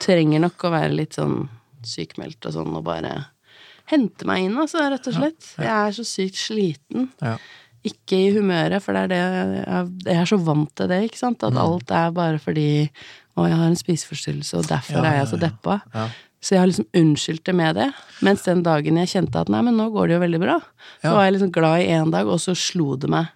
trenger 0.03 0.43
nok 0.43 0.67
å 0.67 0.73
være 0.75 0.97
litt 0.97 1.19
sånn 1.19 1.45
sykmeldt 1.87 2.49
og 2.51 2.57
sånn, 2.57 2.75
og 2.77 2.85
bare 2.89 3.15
hente 3.91 4.27
meg 4.29 4.47
inn, 4.47 4.59
altså, 4.61 4.83
rett 4.91 5.07
og 5.11 5.17
slett. 5.17 5.53
Jeg 5.59 5.71
er 5.71 5.95
så 5.97 6.05
sykt 6.07 6.39
sliten. 6.39 7.09
Ja. 7.23 7.37
Ikke 7.87 8.19
i 8.19 8.33
humøret, 8.35 8.83
for 8.85 8.93
det 8.97 9.07
er 9.07 9.13
det 9.13 9.21
jeg, 9.21 9.85
jeg 10.05 10.19
er 10.21 10.29
så 10.29 10.39
vant 10.45 10.73
til 10.77 10.91
det, 10.91 10.99
ikke 11.07 11.21
sant. 11.23 11.47
At 11.47 11.57
alt 11.59 11.95
er 11.97 12.11
bare 12.17 12.43
fordi 12.43 12.67
å, 12.87 13.47
jeg 13.47 13.57
har 13.57 13.71
en 13.71 13.79
spiseforstyrrelse, 13.79 14.59
og 14.61 14.69
derfor 14.69 15.01
Ja, 15.01 15.07
er 15.15 15.23
jeg 15.23 15.31
så 15.33 15.41
deppa. 15.41 15.79
Ja. 15.95 16.09
Så 16.41 16.55
jeg 16.55 16.63
har 16.63 16.71
liksom 16.71 16.89
unnskyldt 16.97 17.45
det 17.49 17.55
med 17.57 17.77
det. 17.77 17.87
Mens 18.25 18.45
den 18.47 18.63
dagen 18.65 18.99
jeg 19.01 19.13
kjente 19.13 19.43
at 19.43 19.51
nei, 19.53 19.61
men 19.65 19.77
nå 19.77 19.91
går 19.93 20.09
det 20.09 20.17
jo 20.17 20.23
veldig 20.23 20.41
bra, 20.43 20.57
så 21.03 21.13
var 21.17 21.27
jeg 21.27 21.37
liksom 21.37 21.53
glad 21.53 21.83
i 21.85 21.91
én 21.97 22.13
dag, 22.13 22.29
og 22.33 22.41
så 22.41 22.55
slo 22.57 22.95
det 23.01 23.11
meg 23.13 23.29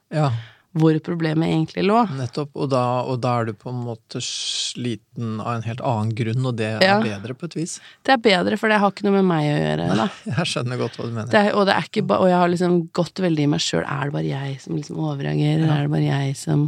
hvor 0.75 0.97
problemet 1.07 1.53
egentlig 1.53 1.85
lå. 1.87 2.01
nettopp. 2.19 2.51
Og 2.59 2.71
da, 2.73 2.83
og 3.07 3.21
da 3.23 3.37
er 3.39 3.51
du 3.51 3.59
på 3.59 3.71
en 3.71 3.83
måte 3.87 4.19
sliten 4.25 5.39
av 5.39 5.53
en 5.61 5.67
helt 5.67 5.83
annen 5.87 6.11
grunn, 6.19 6.49
og 6.51 6.57
det 6.59 6.71
er 6.83 7.05
bedre 7.05 7.37
på 7.39 7.47
et 7.47 7.57
vis. 7.61 7.77
Det 8.03 8.17
er 8.17 8.23
bedre, 8.25 8.59
for 8.59 8.73
det 8.73 8.81
har 8.83 8.91
ikke 8.91 9.07
noe 9.07 9.21
med 9.21 9.29
meg 9.29 9.51
å 9.53 9.55
gjøre. 9.55 9.87
Da. 10.01 10.09
Jeg 10.33 10.51
skjønner 10.51 10.81
godt 10.81 10.99
hva 10.99 11.07
du 11.07 11.13
mener. 11.13 11.31
Det 11.31 11.45
og, 11.53 11.63
det 11.71 11.79
ikke 11.85 12.05
og 12.17 12.27
jeg 12.31 12.41
har 12.41 12.51
liksom 12.57 12.77
gått 12.97 13.23
veldig 13.23 13.47
i 13.47 13.53
meg 13.55 13.63
sjøl. 13.63 13.85
Er 13.85 14.11
det 14.11 14.17
bare 14.19 14.33
jeg 14.33 14.59
som 14.65 14.81
liksom 14.81 14.99
overreagerer? 15.05 15.65
Er 15.69 15.87
det 15.87 15.95
bare 15.95 16.09
jeg 16.09 16.35
som 16.43 16.67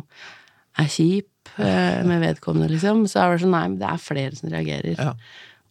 er 0.79 0.95
kjip 0.95 1.53
eh, 1.59 2.01
med 2.13 2.23
vedkommende, 2.29 2.71
liksom? 2.77 3.05
Så 3.11 3.25
er 3.25 3.35
det 3.35 3.43
sånn, 3.43 3.59
nei, 3.59 3.67
men 3.75 3.79
det 3.83 3.91
er 3.91 4.07
flere 4.07 4.39
som 4.39 4.55
reagerer. 4.55 4.95
Ja. 4.95 5.13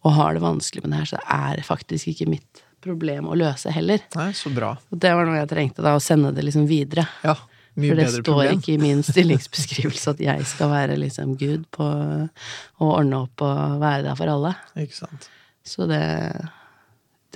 Og 0.04 0.16
har 0.20 0.36
det 0.36 0.44
vanskelig 0.44 0.84
med 0.84 0.92
det 0.92 1.02
her, 1.02 1.12
så 1.14 1.24
det 1.24 1.40
er 1.40 1.66
faktisk 1.72 2.12
ikke 2.12 2.28
mitt 2.36 2.64
problem 2.84 3.32
å 3.32 3.40
løse 3.40 3.72
heller. 3.72 4.04
Nei, 4.14 4.30
så 4.36 4.52
bra. 4.52 4.76
Og 4.92 5.00
det 5.00 5.16
var 5.16 5.24
noe 5.24 5.40
jeg 5.40 5.48
trengte 5.50 5.82
da, 5.82 5.96
å 5.96 6.02
sende 6.04 6.36
det 6.36 6.44
liksom 6.44 6.68
videre. 6.68 7.08
Ja, 7.24 7.34
mye 7.76 7.92
For 7.92 8.00
det 8.00 8.08
står 8.12 8.26
problem. 8.26 8.58
ikke 8.58 8.74
i 8.74 8.80
min 8.80 9.02
stillingsbeskrivelse 9.06 10.14
at 10.14 10.20
jeg 10.24 10.48
skal 10.48 10.70
være 10.72 10.98
liksom 11.00 11.36
Gud 11.40 11.66
på 11.74 11.86
å 11.86 12.90
ordne 12.90 13.22
opp 13.26 13.44
og 13.44 13.80
være 13.82 14.04
der 14.06 14.18
for 14.18 14.32
alle. 14.32 14.52
Ikke 14.80 14.96
sant. 14.96 15.28
Så 15.66 15.88
det, 15.90 16.02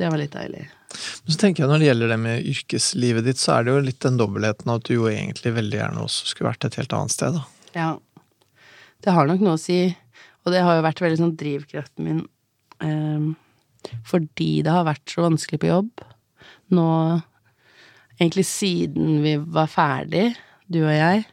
det 0.01 0.11
var 0.11 0.21
litt 0.21 0.37
deilig. 0.37 0.67
Men 1.25 1.35
så 1.35 1.41
tenker 1.43 1.65
jeg 1.65 1.71
når 1.71 1.83
det 1.83 1.89
gjelder 1.91 2.13
det 2.15 2.21
med 2.25 2.47
yrkeslivet 2.51 3.27
ditt, 3.29 3.41
så 3.41 3.57
er 3.57 3.67
det 3.67 3.75
jo 3.75 3.83
litt 3.87 4.01
den 4.03 4.19
dobbeltheten 4.21 4.73
at 4.75 4.87
du 4.89 4.95
jo 4.97 5.09
egentlig 5.11 5.55
veldig 5.59 5.81
gjerne 5.81 6.05
også 6.07 6.31
skulle 6.33 6.51
vært 6.51 6.67
et 6.67 6.79
helt 6.81 6.97
annet 6.97 7.15
sted, 7.15 7.37
da. 7.37 7.45
Ja. 7.77 7.91
Det 9.01 9.15
har 9.17 9.29
nok 9.29 9.45
noe 9.45 9.57
å 9.57 9.61
si, 9.61 9.83
og 10.45 10.53
det 10.55 10.65
har 10.67 10.77
jo 10.77 10.85
vært 10.85 11.03
veldig 11.05 11.21
sånn 11.21 11.37
drivkraften 11.41 12.09
min 12.09 12.25
eh, 12.85 13.31
fordi 14.05 14.61
det 14.67 14.73
har 14.75 14.85
vært 14.89 15.09
så 15.09 15.25
vanskelig 15.25 15.61
på 15.63 15.71
jobb. 15.71 16.03
Nå 16.77 16.89
Egentlig 18.21 18.45
siden 18.47 19.23
vi 19.25 19.37
var 19.41 19.67
ferdig, 19.73 20.35
du 20.71 20.83
og 20.85 20.93
jeg, 20.93 21.25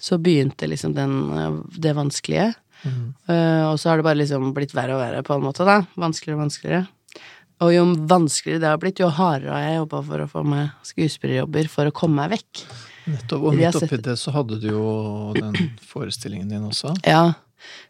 så 0.00 0.18
begynte 0.20 0.68
liksom 0.68 0.94
den, 0.96 1.16
eh, 1.36 1.58
det 1.76 1.94
vanskelige. 1.96 2.54
Eh, 2.86 3.62
og 3.66 3.78
så 3.80 3.90
har 3.90 3.96
det 4.00 4.04
bare 4.06 4.20
liksom 4.20 4.52
blitt 4.54 4.72
verre 4.76 4.94
og 4.96 5.00
verre, 5.02 5.22
på 5.26 5.34
en 5.36 5.42
måte, 5.44 5.64
da. 5.66 5.80
Vanskeligere 5.98 6.38
og 6.38 6.44
vanskeligere. 6.46 6.86
Og 7.64 7.72
jo 7.72 7.84
vanskeligere 8.08 8.60
det 8.60 8.68
har 8.68 8.78
blitt, 8.82 8.98
jo 9.00 9.08
hardere 9.08 9.54
har 9.56 9.64
jeg 9.64 9.78
jobba 9.80 10.02
for 10.04 10.24
å 10.24 10.28
få 10.28 10.42
meg 10.44 10.70
skuespillerjobber 10.84 11.68
for 11.72 11.88
å 11.88 11.94
komme 11.96 12.20
meg 12.26 12.34
vekk. 12.36 12.62
Nettopp. 13.06 13.46
Og 13.48 13.56
midt 13.56 13.78
oppi 13.80 13.98
det 14.04 14.16
så 14.20 14.32
hadde 14.34 14.58
du 14.60 14.68
jo 14.68 15.32
den 15.36 15.54
forestillingen 15.92 16.48
din 16.52 16.66
også. 16.68 16.92
Ja. 17.06 17.32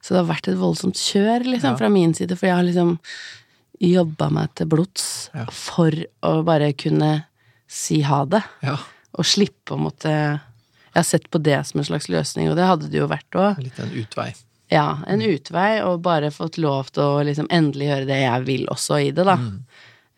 Så 0.00 0.14
det 0.14 0.22
har 0.22 0.28
vært 0.30 0.48
et 0.52 0.58
voldsomt 0.60 0.94
kjør, 1.00 1.44
liksom, 1.50 1.72
Ja. 1.74 1.76
fra 1.80 1.88
min 1.92 2.14
side, 2.14 2.36
for 2.38 2.46
jeg 2.46 2.56
har 2.56 2.64
liksom 2.68 2.98
jobba 3.82 4.30
meg 4.32 4.54
til 4.54 4.66
blods 4.70 5.30
Ja. 5.34 5.44
for 5.50 5.90
å 6.22 6.44
bare 6.46 6.70
kunne 6.72 7.24
si 7.68 8.00
ha 8.06 8.24
det. 8.24 8.42
Ja. 8.62 8.76
Og 9.18 9.24
slippe 9.24 9.74
å 9.74 9.80
måtte 9.80 10.10
Jeg 10.10 11.02
har 11.02 11.04
sett 11.04 11.30
på 11.30 11.38
det 11.42 11.58
som 11.68 11.80
en 11.80 11.84
slags 11.84 12.06
løsning, 12.08 12.48
og 12.50 12.56
det 12.56 12.64
hadde 12.64 12.88
det 12.88 12.98
jo 13.02 13.06
vært 13.10 13.36
òg. 13.36 13.58
Litt 13.60 13.78
en 13.82 13.90
utvei. 13.92 14.30
Ja, 14.72 14.98
en 15.06 15.20
utvei, 15.22 15.82
og 15.84 16.00
bare 16.02 16.30
fått 16.32 16.56
lov 16.58 16.88
til 16.90 17.02
å 17.04 17.22
liksom 17.26 17.46
endelig 17.52 17.86
gjøre 17.90 18.06
det 18.08 18.20
jeg 18.22 18.46
vil 18.48 18.64
også 18.72 18.96
i 19.04 19.10
det, 19.14 19.26
da. 19.28 19.36
Mm. 19.36 19.58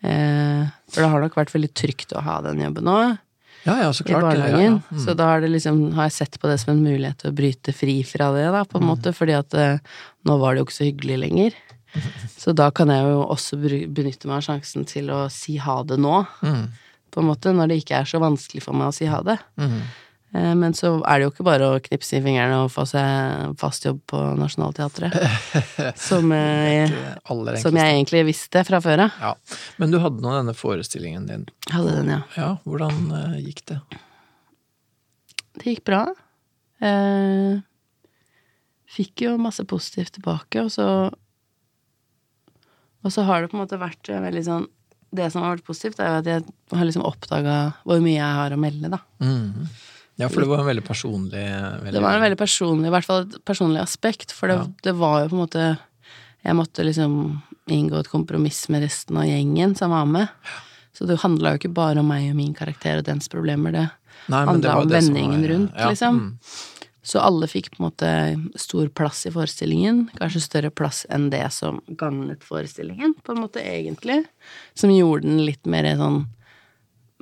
Eh, 0.01 0.69
for 0.89 1.03
det 1.03 1.09
har 1.11 1.21
nok 1.25 1.35
vært 1.35 1.51
veldig 1.53 1.71
trygt 1.75 2.13
å 2.15 2.21
ha 2.23 2.37
den 2.45 2.61
jobben 2.63 2.87
òg 2.87 3.17
Ja, 3.65 3.73
ja, 3.83 3.89
så 3.91 4.05
klart. 4.07 4.23
I 4.23 4.27
barnehagen. 4.29 4.77
Ja. 4.79 4.95
Mm. 4.95 5.01
Så 5.03 5.13
da 5.19 5.25
har, 5.33 5.41
det 5.43 5.49
liksom, 5.51 5.81
har 5.97 6.07
jeg 6.07 6.15
sett 6.15 6.39
på 6.39 6.47
det 6.47 6.55
som 6.61 6.71
en 6.71 6.83
mulighet 6.85 7.19
til 7.19 7.33
å 7.33 7.35
bryte 7.35 7.73
fri 7.75 7.97
fra 8.07 8.29
det, 8.31 8.45
da, 8.55 8.63
på 8.63 8.79
en 8.79 8.85
Mm. 8.87 8.93
måte. 8.93 9.11
Fordi 9.13 9.35
at 9.35 9.53
eh, 9.59 9.79
nå 10.25 10.37
var 10.39 10.55
det 10.55 10.61
jo 10.63 10.67
ikke 10.69 10.77
så 10.79 10.87
hyggelig 10.87 11.17
lenger. 11.25 11.57
Så 12.39 12.53
da 12.55 12.69
kan 12.71 12.87
jeg 12.87 13.03
jo 13.03 13.25
også 13.27 13.59
benytte 13.91 14.29
meg 14.31 14.37
av 14.39 14.45
sjansen 14.47 14.85
til 14.87 15.09
å 15.11 15.25
si 15.29 15.57
ha 15.59 15.81
det 15.83 15.97
nå, 15.99 16.25
Mm. 16.41 16.69
På 17.11 17.23
en 17.23 17.29
måte. 17.29 17.53
Når 17.55 17.71
det 17.71 17.81
ikke 17.83 18.01
er 18.01 18.09
så 18.09 18.21
vanskelig 18.21 18.63
for 18.65 18.77
meg 18.77 18.91
å 18.91 18.95
si 18.95 19.09
ha 19.09 19.19
det. 19.25 19.39
Mm. 19.59 19.81
Men 20.29 20.75
så 20.77 20.91
er 21.09 21.17
det 21.17 21.25
jo 21.25 21.31
ikke 21.31 21.45
bare 21.47 21.67
å 21.73 21.77
knipse 21.81 22.19
i 22.19 22.21
fingrene 22.21 22.59
og 22.61 22.67
få 22.69 22.83
seg 22.85 23.55
fast 23.57 23.87
jobb 23.87 24.03
på 24.11 24.19
Nationaltheatret. 24.37 25.15
Som, 26.09 26.29
eh, 26.35 26.91
som 27.57 27.79
jeg 27.79 27.95
egentlig 27.95 28.21
visste 28.27 28.61
fra 28.67 28.77
før 28.83 29.07
av. 29.07 29.17
Ja. 29.23 29.31
Men 29.81 29.93
du 29.93 29.97
hadde 30.03 30.21
nå 30.21 30.35
denne 30.35 30.53
forestillingen 30.53 31.25
din. 31.25 31.47
Hadde 31.73 31.95
den, 31.97 32.13
ja. 32.13 32.21
Ja, 32.37 32.51
hvordan 32.69 33.09
eh, 33.17 33.39
gikk 33.47 33.63
det? 33.71 33.79
Det 35.57 35.73
gikk 35.73 35.87
bra. 35.89 36.03
Eh, 36.85 37.57
fikk 38.93 39.25
jo 39.25 39.37
masse 39.41 39.65
positivt 39.67 40.13
tilbake, 40.19 40.61
og 40.61 40.71
så 40.77 41.09
Og 42.99 43.13
så 43.15 43.23
har 43.23 43.41
det 43.41 43.49
på 43.49 43.55
en 43.55 43.63
måte 43.63 43.79
vært 43.79 44.09
veldig 44.11 44.41
sånn 44.43 44.65
Det 45.11 45.31
som 45.33 45.41
har 45.41 45.55
vært 45.55 45.65
positivt, 45.65 45.99
er 45.99 46.09
jo 46.11 46.17
at 46.21 46.27
jeg 46.29 46.43
har 46.77 46.85
liksom 46.85 47.05
oppdaga 47.07 47.55
hvor 47.83 48.01
mye 48.03 48.17
jeg 48.19 48.35
har 48.39 48.53
å 48.53 48.59
melde, 48.61 48.91
da. 48.93 48.99
Mm. 49.23 49.67
Ja, 50.19 50.27
for 50.29 50.43
det 50.43 50.49
var 50.51 50.59
en 50.61 50.67
veldig 50.67 50.83
personlig 50.85 51.41
veldig... 51.47 51.93
Det 51.95 52.01
var 52.03 52.17
en 52.17 52.21
veldig 52.25 52.37
personlig, 52.37 52.89
i 52.89 52.93
hvert 52.93 53.07
fall 53.07 53.21
et 53.23 53.37
personlig 53.47 53.79
aspekt, 53.81 54.33
for 54.35 54.51
det, 54.51 54.57
Ja. 54.59 54.65
det 54.89 54.93
var 54.99 55.21
jo 55.23 55.29
på 55.31 55.37
en 55.37 55.43
måte 55.45 55.67
Jeg 56.43 56.55
måtte 56.55 56.83
liksom 56.85 57.41
inngå 57.67 57.99
et 57.99 58.07
kompromiss 58.09 58.67
med 58.69 58.81
resten 58.83 59.17
av 59.17 59.25
gjengen 59.27 59.75
som 59.77 59.91
var 59.91 60.05
med. 60.05 60.27
Så 60.95 61.05
det 61.07 61.19
handla 61.21 61.51
jo 61.53 61.59
ikke 61.59 61.73
bare 61.73 61.99
om 61.99 62.07
meg 62.07 62.29
og 62.31 62.35
min 62.37 62.53
karakter 62.55 62.97
og 62.99 63.05
dens 63.07 63.27
problemer, 63.31 63.71
det 63.71 63.87
handla 64.29 64.77
om 64.81 64.87
vendingen 64.89 65.41
var- 65.41 65.49
rundt, 65.53 65.73
ja, 65.77 65.89
liksom. 65.89 66.19
mm. 66.19 66.37
Så 67.09 67.17
alle 67.25 67.47
fikk 67.49 67.71
på 67.73 67.79
en 67.81 67.87
måte 67.87 68.09
stor 68.61 68.89
plass 68.93 69.23
i 69.25 69.31
forestillingen. 69.33 70.03
Kanskje 70.19 70.43
større 70.45 70.69
plass 70.69 71.07
enn 71.09 71.31
det 71.33 71.47
som 71.55 71.79
gagnet 71.97 72.45
forestillingen, 72.45 73.15
på 73.25 73.33
en 73.33 73.41
måte, 73.41 73.63
egentlig. 73.65 74.21
Som 74.77 74.93
gjorde 74.93 75.25
den 75.25 75.41
litt 75.47 75.65
mer 75.65 75.89
sånn 75.97 76.27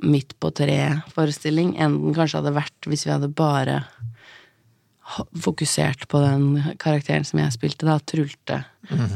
midt 0.04 0.36
på 0.38 0.50
tre-forestilling 0.54 1.72
enn 1.80 1.96
den 2.04 2.14
kanskje 2.14 2.42
hadde 2.42 2.54
vært 2.54 2.86
hvis 2.86 3.06
vi 3.06 3.14
hadde 3.14 3.32
bare 3.34 3.80
fokusert 5.40 6.06
på 6.08 6.20
den 6.20 6.74
karakteren 6.78 7.24
som 7.24 7.40
jeg 7.40 7.54
spilte, 7.54 7.86
da, 7.88 7.94
Trulte, 8.04 8.58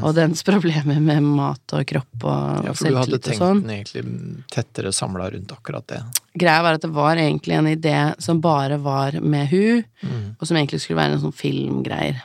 og 0.03 0.15
dens 0.17 0.43
problemer 0.45 0.99
med 1.01 1.23
mat 1.23 1.75
og 1.77 1.85
kropp 1.89 2.25
og 2.25 2.63
Mhm. 2.63 2.65
Ja, 2.67 2.73
for 2.73 2.89
du 2.89 2.97
hadde 2.97 3.19
tenkt 3.21 3.39
sånn. 3.41 3.61
den 3.63 3.71
egentlig 3.77 4.45
tettere 4.51 4.93
samla 4.93 5.31
rundt 5.33 5.53
akkurat 5.53 5.87
det. 5.87 6.03
Greia 6.39 6.63
var 6.63 6.75
at 6.75 6.81
det 6.83 6.91
var 6.93 7.17
egentlig 7.17 7.55
en 7.59 7.67
idé 7.67 8.15
som 8.21 8.41
bare 8.41 8.79
var 8.79 9.13
med 9.21 9.49
hun, 9.49 9.85
Mm. 10.03 10.37
og 10.41 10.47
som 10.47 10.57
egentlig 10.57 10.81
skulle 10.81 11.01
være 11.01 11.13
en 11.13 11.21
sånn 11.21 11.35
filmgreier. 11.35 12.23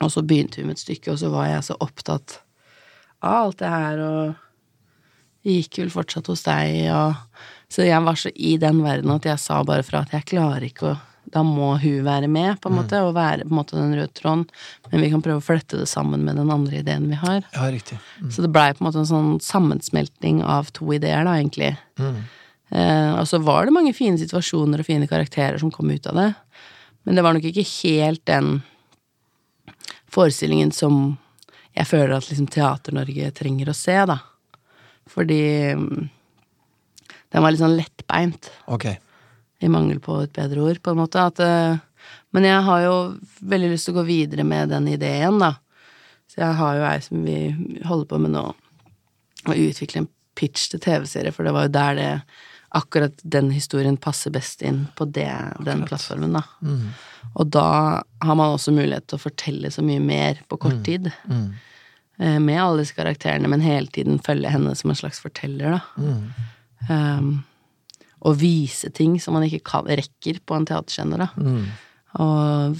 Og 0.00 0.10
så 0.10 0.22
begynte 0.22 0.56
vi 0.56 0.62
med 0.64 0.76
et 0.78 0.84
stykke, 0.84 1.12
og 1.12 1.18
så 1.18 1.30
var 1.30 1.46
jeg 1.48 1.62
så 1.64 1.76
opptatt 1.80 2.38
av 3.22 3.46
alt 3.48 3.56
det 3.58 3.68
her, 3.68 3.98
og 3.98 4.36
det 5.44 5.68
gikk 5.70 5.78
vel 5.78 5.90
fortsatt 5.90 6.26
hos 6.28 6.42
deg, 6.42 6.90
og 6.92 7.16
Så 7.70 7.84
jeg 7.84 8.02
var 8.02 8.14
så 8.14 8.30
i 8.34 8.56
den 8.56 8.80
verden 8.82 9.10
at 9.14 9.24
jeg 9.24 9.38
sa 9.38 9.62
bare 9.62 9.82
fra 9.82 9.98
at 10.00 10.10
jeg 10.10 10.24
klarer 10.24 10.62
ikke 10.62 10.86
å 10.94 11.00
Da 11.34 11.42
må 11.44 11.74
hun 11.82 12.06
være 12.06 12.28
med, 12.32 12.56
på 12.62 12.70
en 12.70 12.78
måte, 12.78 13.02
og 13.04 13.16
være 13.16 13.44
på 13.44 13.52
en 13.52 13.58
måte 13.58 13.76
den 13.76 13.94
røde 13.98 14.12
tråden, 14.16 14.46
men 14.88 15.04
vi 15.04 15.10
kan 15.12 15.22
prøve 15.24 15.42
å 15.42 15.44
flette 15.44 15.80
det 15.80 15.88
sammen 15.90 16.24
med 16.24 16.38
den 16.40 16.50
andre 16.54 16.80
ideen 16.80 17.08
vi 17.10 17.18
har. 17.20 17.42
Ja, 17.52 17.68
riktig. 17.72 17.98
Mm. 18.22 18.30
Så 18.32 18.44
det 18.44 18.52
blei 18.54 18.70
på 18.72 18.82
en 18.82 18.88
måte 18.88 19.02
en 19.02 19.10
sånn 19.10 19.30
sammensmeltning 19.44 20.40
av 20.46 20.72
to 20.76 20.88
ideer, 20.96 21.26
da, 21.28 21.36
egentlig. 21.36 21.74
Mm. 22.00 22.18
Eh, 22.70 23.12
og 23.18 23.28
så 23.28 23.40
var 23.44 23.68
det 23.68 23.76
mange 23.76 23.94
fine 23.96 24.20
situasjoner 24.20 24.80
og 24.80 24.88
fine 24.88 25.08
karakterer 25.10 25.60
som 25.60 25.72
kom 25.74 25.90
ut 25.92 26.08
av 26.08 26.20
det. 26.20 26.28
Men 27.04 27.18
det 27.18 27.24
var 27.24 27.36
nok 27.36 27.48
ikke 27.48 27.66
helt 27.68 28.24
den 28.28 28.60
forestillingen 30.12 30.72
som 30.72 31.18
jeg 31.76 31.86
føler 31.88 32.16
at 32.16 32.28
liksom 32.28 32.48
Teater-Norge 32.50 33.30
trenger 33.36 33.70
å 33.70 33.76
se, 33.76 33.96
da. 34.08 34.18
Fordi 35.08 35.42
mm, 35.78 36.08
den 37.32 37.44
var 37.44 37.52
litt 37.52 37.62
sånn 37.62 37.76
lettbeint, 37.78 38.50
Ok. 38.66 38.90
I 39.60 39.70
mangel 39.70 40.00
på 40.02 40.20
et 40.22 40.34
bedre 40.36 40.64
ord, 40.64 40.82
på 40.82 40.94
en 40.94 41.00
måte. 41.00 41.22
At, 41.30 41.40
eh, 41.42 41.78
men 42.36 42.46
jeg 42.46 42.66
har 42.68 42.84
jo 42.84 42.98
veldig 43.40 43.72
lyst 43.72 43.88
til 43.88 43.96
å 43.96 44.00
gå 44.00 44.06
videre 44.08 44.46
med 44.46 44.70
den 44.74 44.90
ideen, 44.92 45.40
da. 45.42 45.54
Så 46.28 46.42
jeg 46.42 46.58
har 46.60 46.76
jo 46.76 46.86
ei 46.90 47.00
som 47.02 47.24
vi 47.24 47.38
holder 47.88 48.10
på 48.10 48.20
med 48.22 48.34
nå, 48.36 48.44
å 49.48 49.56
utvikle 49.56 50.04
en 50.04 50.12
pitch 50.38 50.68
til 50.70 50.82
TV-serie, 50.84 51.34
for 51.34 51.46
det 51.46 51.56
var 51.56 51.66
jo 51.66 51.76
der 51.78 51.98
det 51.98 52.12
Akkurat 52.76 53.14
den 53.24 53.46
historien 53.48 53.96
passer 53.96 54.28
best 54.28 54.60
inn 54.60 54.82
på 54.92 55.06
det, 55.08 55.32
den 55.64 55.86
plattformen, 55.88 56.34
da. 56.36 56.42
Mm. 56.60 56.90
Og 57.40 57.46
da 57.48 57.68
har 58.20 58.36
man 58.36 58.52
også 58.52 58.74
mulighet 58.76 59.06
til 59.08 59.16
å 59.16 59.22
fortelle 59.22 59.70
så 59.72 59.80
mye 59.80 60.02
mer 60.04 60.42
på 60.52 60.58
kort 60.60 60.82
tid. 60.84 61.08
Mm. 61.24 61.46
Mm. 62.20 62.44
Med 62.44 62.60
alle 62.60 62.82
disse 62.82 62.92
karakterene, 62.92 63.48
men 63.48 63.64
hele 63.64 63.88
tiden 63.88 64.20
følge 64.20 64.52
henne 64.52 64.74
som 64.76 64.92
en 64.92 65.00
slags 65.00 65.22
forteller, 65.24 65.78
da. 65.78 65.80
Mm. 65.96 66.20
Um, 66.90 67.30
og 68.20 68.38
vise 68.40 68.90
ting 68.90 69.18
som 69.22 69.34
man 69.36 69.44
ikke 69.46 69.62
kan, 69.64 69.86
rekker 69.86 70.40
på 70.46 70.56
en 70.56 70.66
teaterscene, 70.66 71.18
da. 71.20 71.28
Mm. 71.38 71.68
Og 72.18 72.78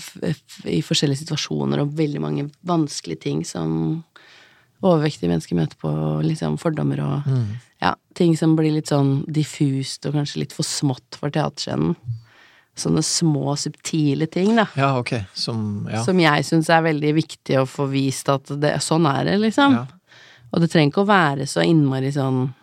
i 0.66 0.80
forskjellige 0.83 1.23
situasjoner 1.23 1.83
og 1.83 1.92
veldig 1.99 2.21
mange 2.25 2.47
vanskelige 2.66 3.21
ting 3.26 3.45
som 3.47 4.02
overvektige 4.83 5.30
mennesker 5.30 5.59
møter 5.59 5.78
på, 5.78 5.90
liksom 6.25 6.57
fordommer 6.59 7.00
og 7.02 7.26
Mm. 7.28 7.57
ja, 7.83 7.95
ting 8.14 8.37
som 8.37 8.57
blir 8.57 8.73
litt 8.73 8.87
sånn 8.88 9.25
diffust 9.30 10.07
og 10.07 10.14
kanskje 10.14 10.38
litt 10.42 10.52
for 10.52 10.64
smått 10.64 11.18
for 11.18 11.30
teaterscenen. 11.30 11.95
Sånne 12.78 13.02
små, 13.02 13.57
subtile 13.59 14.28
ting, 14.30 14.54
da. 14.54 14.66
Ja, 14.76 14.99
ok. 14.99 15.26
Som 15.35 15.88
Ja. 15.90 16.04
Som 16.04 16.18
jeg 16.18 16.45
syns 16.45 16.68
er 16.71 16.83
veldig 16.83 17.14
viktig 17.14 17.59
å 17.59 17.66
få 17.66 17.88
vist 17.90 18.28
at 18.28 18.45
det, 18.47 18.76
sånn 18.80 19.04
er 19.07 19.25
det, 19.25 19.38
liksom. 19.40 19.73
Ja. 19.73 19.87
Og 20.52 20.61
det 20.61 20.71
trenger 20.71 20.92
ikke 20.92 21.04
å 21.04 21.11
være 21.11 21.42
så 21.47 21.61
innmari 21.66 22.12
sånn 22.12 22.54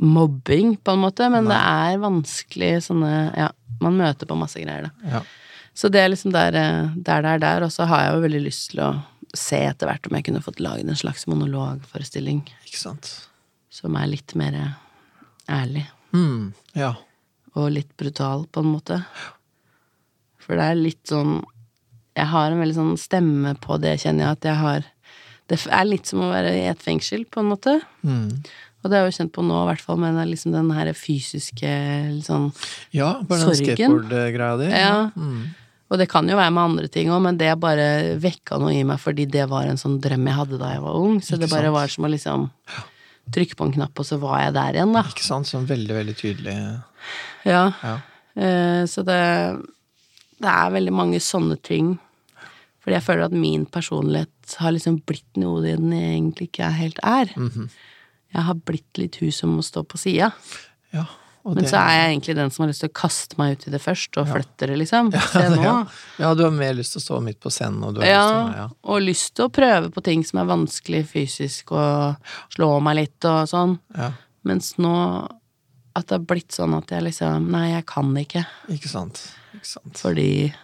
mobbing, 0.00 0.76
på 0.82 0.94
en 0.94 1.02
måte, 1.04 1.28
men 1.30 1.46
det 1.50 1.56
er 1.58 1.98
vanskelig 2.02 2.72
sånne 2.88 3.12
Ja, 3.38 3.48
man 3.80 3.96
møter 3.98 4.26
på 4.26 4.36
masse 4.38 4.60
greier, 4.62 4.88
da. 4.90 5.10
ja. 5.18 5.22
Så 5.74 5.88
det 5.90 6.00
er 6.04 6.08
liksom 6.12 6.30
der, 6.34 6.54
eh, 6.54 6.90
der 6.94 7.22
det 7.22 7.30
er 7.32 7.38
der, 7.42 7.64
og 7.66 7.72
så 7.74 7.86
har 7.90 8.04
jeg 8.04 8.14
jo 8.14 8.20
veldig 8.22 8.42
lyst 8.44 8.70
til 8.70 8.80
å 8.84 8.90
se 9.34 9.58
etter 9.66 9.88
hvert 9.90 10.06
om 10.06 10.14
jeg 10.14 10.24
kunne 10.28 10.42
fått 10.44 10.60
laget 10.62 10.86
en 10.86 10.94
slags 10.98 11.26
monologforestilling 11.26 12.44
Ikke 12.66 12.78
sant. 12.78 13.08
som 13.74 13.96
er 13.98 14.06
litt 14.06 14.34
mer 14.38 14.76
ærlig. 15.50 15.86
Mm. 16.14 16.52
Ja. 16.78 16.92
og 17.56 17.72
litt 17.74 17.90
brutal, 17.98 18.46
på 18.50 18.62
en 18.62 18.70
måte. 18.70 19.00
For 20.38 20.54
det 20.58 20.62
er 20.70 20.78
litt 20.78 21.06
sånn 21.10 21.40
Jeg 22.14 22.26
har 22.30 22.52
en 22.52 22.60
veldig 22.62 22.74
sånn 22.76 22.96
stemme 22.98 23.56
på 23.58 23.74
det, 23.82 23.96
kjenner 24.02 24.28
jeg, 24.28 24.32
at 24.38 24.44
jeg 24.44 24.54
har 24.60 24.84
Det 25.50 25.58
er 25.66 25.84
litt 25.84 26.06
som 26.06 26.20
å 26.22 26.30
være 26.30 26.52
i 26.54 26.68
et 26.70 26.80
fengsel, 26.82 27.24
på 27.26 27.40
en 27.42 27.50
måte. 27.50 27.80
Mm. 28.06 28.44
Og 28.84 28.90
det 28.92 28.98
jeg 29.00 29.08
jo 29.10 29.16
kjent 29.16 29.32
på 29.32 29.42
nå, 29.46 29.56
i 29.64 29.68
hvert 29.70 29.80
fall 29.84 29.96
med 30.02 30.18
liksom 30.28 30.52
den 30.52 30.70
her 30.76 30.90
fysiske 30.92 31.70
sånn 32.26 32.50
Ja, 32.92 33.14
bare 33.24 33.40
Sorgen. 33.46 33.64
skateboard-greia 33.76 34.58
di. 34.60 34.68
Ja. 34.70 35.10
Mm. 35.16 35.54
Og 35.92 35.98
det 36.00 36.08
kan 36.10 36.26
jo 36.28 36.36
være 36.36 36.52
med 36.52 36.64
andre 36.64 36.88
ting 36.92 37.08
òg, 37.12 37.20
men 37.22 37.36
det 37.38 37.52
bare 37.60 38.16
vekka 38.20 38.58
noe 38.60 38.72
i 38.74 38.82
meg 38.84 38.98
fordi 39.00 39.26
det 39.30 39.44
var 39.48 39.68
en 39.68 39.76
sånn 39.80 39.98
drøm 40.02 40.26
jeg 40.28 40.36
hadde 40.38 40.58
da 40.60 40.72
jeg 40.74 40.82
var 40.84 40.96
ung. 41.00 41.20
Så 41.20 41.34
Ikke 41.36 41.44
det 41.44 41.50
bare 41.52 41.68
sant? 41.68 41.74
var 41.76 41.92
som 41.94 42.04
å 42.04 42.10
liksom 42.12 42.46
trykke 43.34 43.56
på 43.56 43.64
en 43.68 43.72
knapp, 43.78 44.00
og 44.00 44.04
så 44.08 44.18
var 44.20 44.40
jeg 44.42 44.54
der 44.56 44.72
igjen, 44.80 44.92
da. 44.92 45.02
Ikke 45.08 45.24
sant? 45.24 45.48
Sånn 45.48 45.66
veldig, 45.68 45.94
veldig 45.96 46.16
tydelig 46.18 46.56
Ja. 47.48 47.62
Ja. 47.82 47.94
Eh, 48.36 48.84
Så 48.90 49.04
det, 49.06 49.20
det 50.40 50.50
er 50.50 50.74
veldig 50.74 50.92
mange 50.92 51.20
sånne 51.24 51.56
ting. 51.62 51.94
Fordi 52.84 52.98
jeg 52.98 53.06
føler 53.06 53.24
at 53.30 53.32
min 53.32 53.64
personlighet 53.64 54.56
har 54.60 54.72
liksom 54.76 54.98
blitt 55.06 55.38
noe 55.40 55.62
den 55.64 55.88
egentlig 55.92 56.50
ikke 56.50 56.66
er 56.68 56.76
helt 56.82 56.98
er. 57.02 57.30
Mhm. 57.36 57.70
Jeg 58.34 58.42
har 58.48 58.54
blitt 58.66 58.98
litt 58.98 59.16
hun 59.22 59.30
som 59.32 59.52
må 59.56 59.62
stå 59.62 59.84
på 59.86 59.98
sida. 60.00 60.32
ja. 60.92 61.04
Og 61.44 61.56
Men 61.56 61.64
det- 61.64 61.70
så 61.74 61.76
er 61.76 61.90
jeg 61.92 62.04
egentlig 62.16 62.34
den 62.36 62.50
som 62.50 62.62
har 62.62 62.70
lyst 62.70 62.80
til 62.80 62.88
å 62.88 62.92
kaste 62.96 63.36
meg 63.36 63.52
ut 63.58 63.66
i 63.68 63.70
det 63.74 63.80
først, 63.84 64.16
og 64.16 64.28
flytte 64.32 64.66
det, 64.66 64.78
liksom. 64.80 65.10
Ja, 65.12 65.42
ja. 65.62 65.74
ja, 66.18 66.30
du 66.34 66.42
har 66.42 66.50
mer 66.56 66.72
lyst 66.72 66.94
til 66.96 67.02
å 67.02 67.04
stå 67.04 67.18
midt 67.22 67.38
på 67.44 67.50
scenen, 67.52 67.84
og 67.84 67.92
du 67.94 68.00
har 68.00 68.08
Ja, 68.08 68.22
lyst 68.24 68.32
til 68.32 68.54
å 68.54 68.56
ja. 68.56 68.68
og 68.94 69.02
lyst 69.04 69.34
til 69.36 69.44
å 69.44 69.52
prøve 69.52 69.90
på 69.92 70.02
ting 70.02 70.24
som 70.24 70.40
er 70.40 70.48
vanskelig 70.48 71.02
fysisk, 71.10 71.72
og 71.76 72.16
slå 72.56 72.80
meg 72.80 72.96
litt 73.02 73.24
og 73.28 73.44
sånn. 73.52 73.78
ja. 73.94 74.12
Mens 74.42 74.72
nå 74.80 74.94
at 75.94 76.06
det 76.08 76.16
har 76.16 76.24
blitt 76.24 76.48
sånn 76.56 76.74
at 76.78 76.88
jeg 76.96 77.02
liksom 77.10 77.50
Nei, 77.50 77.66
jeg 77.74 77.84
kan 77.92 78.14
ikke. 78.16 78.46
Ikke 78.72 78.88
sant. 78.88 79.20
Ikke 79.54 79.66
sant. 79.74 80.00
Fordi 80.00 80.54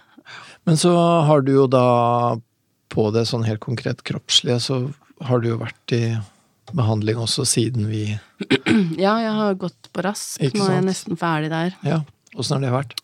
Men 0.66 0.76
så 0.80 0.96
har 1.26 1.42
du 1.42 1.52
jo 1.52 1.66
da, 1.66 2.36
på 2.88 3.10
det 3.12 3.26
sånn 3.28 3.44
helt 3.44 3.60
konkret 3.60 4.02
kroppslige, 4.02 4.56
så 4.64 4.94
har 5.28 5.40
du 5.40 5.48
jo 5.52 5.58
vært 5.58 5.92
i 5.92 6.16
behandling 6.76 7.18
også 7.20 7.44
siden 7.48 7.88
vi 7.90 8.04
Ja, 9.04 9.16
jeg 9.22 9.32
har 9.36 9.56
gått 9.60 9.90
på 9.94 10.04
rask. 10.06 10.40
Nå 10.40 10.66
er 10.66 10.78
jeg 10.78 10.88
nesten 10.88 11.18
ferdig 11.20 11.50
der. 11.52 11.74
Ja, 11.86 12.02
åssen 12.36 12.58
har 12.58 12.66
det 12.66 12.74
vært? 12.74 13.00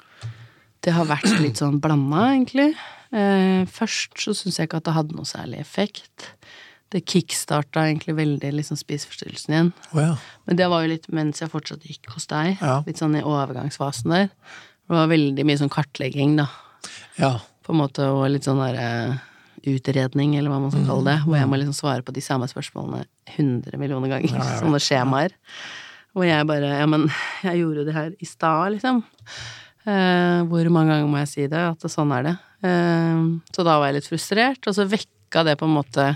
Det 0.87 0.95
har 0.95 1.09
vært 1.09 1.33
litt 1.45 1.63
sånn 1.63 1.81
blanda, 1.83 2.29
egentlig. 2.35 2.71
Eh, 3.17 3.65
først 3.71 4.19
så 4.23 4.35
syns 4.37 4.61
jeg 4.61 4.71
ikke 4.71 4.81
at 4.83 4.89
det 4.89 4.97
hadde 4.97 5.19
noe 5.19 5.29
særlig 5.29 5.61
effekt. 5.63 6.31
Det 6.95 7.03
kickstarta 7.11 7.89
egentlig 7.89 8.15
veldig 8.19 8.53
liksom 8.61 8.79
spiseforstyrrelsen 8.79 9.55
igjen. 9.55 9.73
Oh, 9.91 10.01
ja. 10.03 10.13
Men 10.47 10.61
det 10.61 10.69
var 10.71 10.85
jo 10.85 10.93
litt 10.93 11.09
mens 11.15 11.43
jeg 11.43 11.51
fortsatt 11.51 11.87
gikk 11.87 12.13
hos 12.15 12.29
deg. 12.31 12.61
Ja. 12.61 12.79
Litt 12.87 13.03
sånn 13.03 13.19
i 13.19 13.25
overgangsfasen 13.27 14.15
der. 14.15 14.31
Det 14.87 14.95
var 14.95 15.11
veldig 15.11 15.47
mye 15.49 15.59
sånn 15.59 15.73
kartlegging, 15.73 16.37
da. 16.39 16.47
Ja. 17.19 17.33
På 17.67 17.75
en 17.75 17.81
måte, 17.83 18.07
og 18.15 18.29
litt 18.31 18.47
sånn 18.47 18.63
derre 18.63 19.19
utredning, 19.67 20.37
eller 20.39 20.53
hva 20.53 20.61
man 20.63 20.73
skal 20.73 20.87
kalle 20.89 21.07
det. 21.09 21.17
Hvor 21.27 21.37
jeg 21.39 21.49
må 21.51 21.59
liksom 21.61 21.77
svare 21.77 22.05
på 22.07 22.15
de 22.17 22.23
samme 22.25 22.49
spørsmålene 22.51 23.05
100 23.37 23.79
millioner 23.81 24.13
ganger. 24.15 24.33
Ja. 24.39 24.47
Sånne 24.63 24.81
skjemaer. 24.83 25.35
Hvor 26.17 26.25
jeg 26.29 26.47
bare 26.49 26.71
Ja, 26.81 26.87
men 26.89 27.09
jeg 27.45 27.61
gjorde 27.63 27.83
jo 27.83 27.87
det 27.89 27.97
her 27.97 28.11
i 28.17 28.29
stad, 28.29 28.73
liksom. 28.77 29.03
Eh, 29.87 30.41
hvor 30.51 30.71
mange 30.75 30.95
ganger 30.95 31.11
må 31.13 31.21
jeg 31.23 31.31
si 31.33 31.45
det? 31.53 31.61
At 31.75 31.85
sånn 31.93 32.15
er 32.17 32.25
det. 32.31 32.35
Eh, 32.67 33.21
så 33.55 33.67
da 33.67 33.77
var 33.79 33.91
jeg 33.91 34.01
litt 34.01 34.09
frustrert, 34.11 34.67
og 34.67 34.75
så 34.79 34.87
vekka 34.91 35.45
det 35.47 35.59
på 35.61 35.67
en 35.69 35.75
måte 35.77 36.07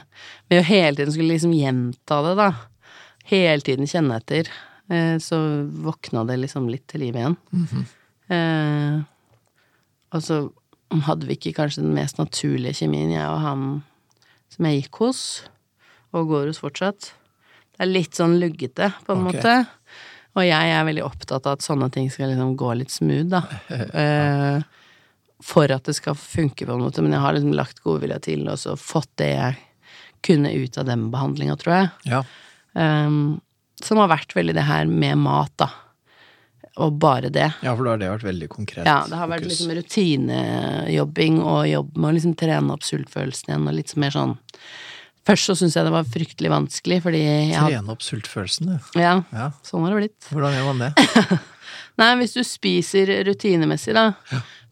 Med 0.50 0.62
å 0.62 0.66
hele 0.66 0.96
tiden 0.96 1.12
skulle 1.12 1.34
liksom 1.36 1.52
gjenta 1.54 2.22
det, 2.26 2.34
da. 2.40 2.48
Hele 3.30 3.62
tiden 3.66 3.86
kjenne 3.90 4.16
etter. 4.18 4.48
Eh, 4.90 5.16
så 5.22 5.38
våkna 5.84 6.24
det 6.26 6.40
liksom 6.42 6.66
litt 6.72 6.86
til 6.90 7.04
liv 7.04 7.14
igjen. 7.20 7.36
eh, 8.30 8.96
og 10.10 10.24
så 10.26 10.40
hadde 11.07 11.29
vi 11.29 11.37
ikke 11.38 11.55
kanskje 11.61 11.85
den 11.85 11.94
mest 11.94 12.18
naturlige 12.18 12.83
kjemien, 12.83 13.12
jeg 13.14 13.26
og 13.29 13.40
han 13.44 13.64
som 14.50 14.66
jeg 14.66 14.83
gikk 14.83 15.03
hos, 15.05 15.22
og 16.11 16.31
går 16.33 16.50
hos 16.50 16.59
fortsatt. 16.62 17.12
Det 17.70 17.85
er 17.85 17.92
litt 17.92 18.18
sånn 18.18 18.38
luggete, 18.42 18.90
på 19.07 19.14
en 19.14 19.29
okay. 19.29 19.38
måte. 19.38 20.00
Og 20.38 20.46
jeg 20.46 20.74
er 20.74 20.87
veldig 20.87 21.05
opptatt 21.07 21.46
av 21.46 21.59
at 21.59 21.64
sånne 21.64 21.88
ting 21.94 22.11
skal 22.12 22.33
liksom 22.33 22.53
gå 22.59 22.74
litt 22.81 22.94
smooth, 22.94 23.31
da. 23.31 23.44
Eh, 24.03 24.68
for 25.40 25.72
at 25.72 25.87
det 25.88 25.94
skal 25.96 26.18
funke, 26.18 26.66
på 26.68 26.74
en 26.74 26.83
måte. 26.85 27.00
Men 27.00 27.14
jeg 27.16 27.24
har 27.24 27.33
liksom 27.33 27.55
lagt 27.57 27.81
godvilja 27.81 28.18
til, 28.26 28.44
og 28.53 28.59
så 28.61 28.74
fått 28.76 29.09
det 29.22 29.31
jeg 29.31 29.55
kunne 30.26 30.53
ut 30.53 30.76
av 30.76 30.85
den 30.90 31.07
behandlinga, 31.14 31.57
tror 31.57 31.76
jeg. 31.79 31.87
Ja. 32.11 32.20
Um, 32.76 33.38
som 33.81 34.03
har 34.03 34.11
vært 34.12 34.35
veldig 34.37 34.53
det 34.59 34.66
her 34.68 34.90
med 34.90 35.22
mat, 35.22 35.55
da. 35.62 35.70
Og 36.78 36.92
bare 37.02 37.28
det. 37.35 37.48
ja, 37.62 37.72
for 37.74 37.85
da 37.85 37.90
har 37.90 37.98
det 37.98 38.11
vært 38.12 38.22
veldig 38.28 38.48
konkret 38.48 38.87
Ja, 38.87 39.00
det 39.11 39.16
har 39.18 39.26
vært 39.28 39.42
fokus. 39.42 39.59
liksom 39.61 39.72
rutinejobbing 39.80 41.40
og 41.42 41.66
jobb 41.68 41.96
med 41.96 42.11
å 42.11 42.14
liksom 42.16 42.37
trene 42.38 42.72
opp 42.76 42.83
sultfølelsen 42.87 43.50
igjen, 43.50 43.66
og 43.68 43.74
litt 43.74 43.96
mer 43.96 44.11
sånn 44.14 44.37
Først 45.28 45.50
så 45.50 45.54
syntes 45.59 45.74
jeg 45.76 45.85
det 45.85 45.92
var 45.92 46.06
fryktelig 46.09 46.50
vanskelig, 46.50 46.96
fordi 47.04 47.18
jeg 47.20 47.52
Trene 47.52 47.92
opp 47.92 48.00
sultfølelsen, 48.02 48.70
du. 48.70 49.00
Ja, 49.02 49.18
Ja. 49.37 49.50
sånn 49.62 49.85
har 49.85 49.92
det 49.92 49.98
blitt. 50.09 50.28
Hvordan 50.33 50.54
gjør 50.56 50.68
man 50.70 50.78
det? 50.87 51.40
Nei, 52.00 52.14
hvis 52.22 52.33
du 52.33 52.40
spiser 52.42 53.12
rutinemessig, 53.28 53.92
da, 53.92 54.06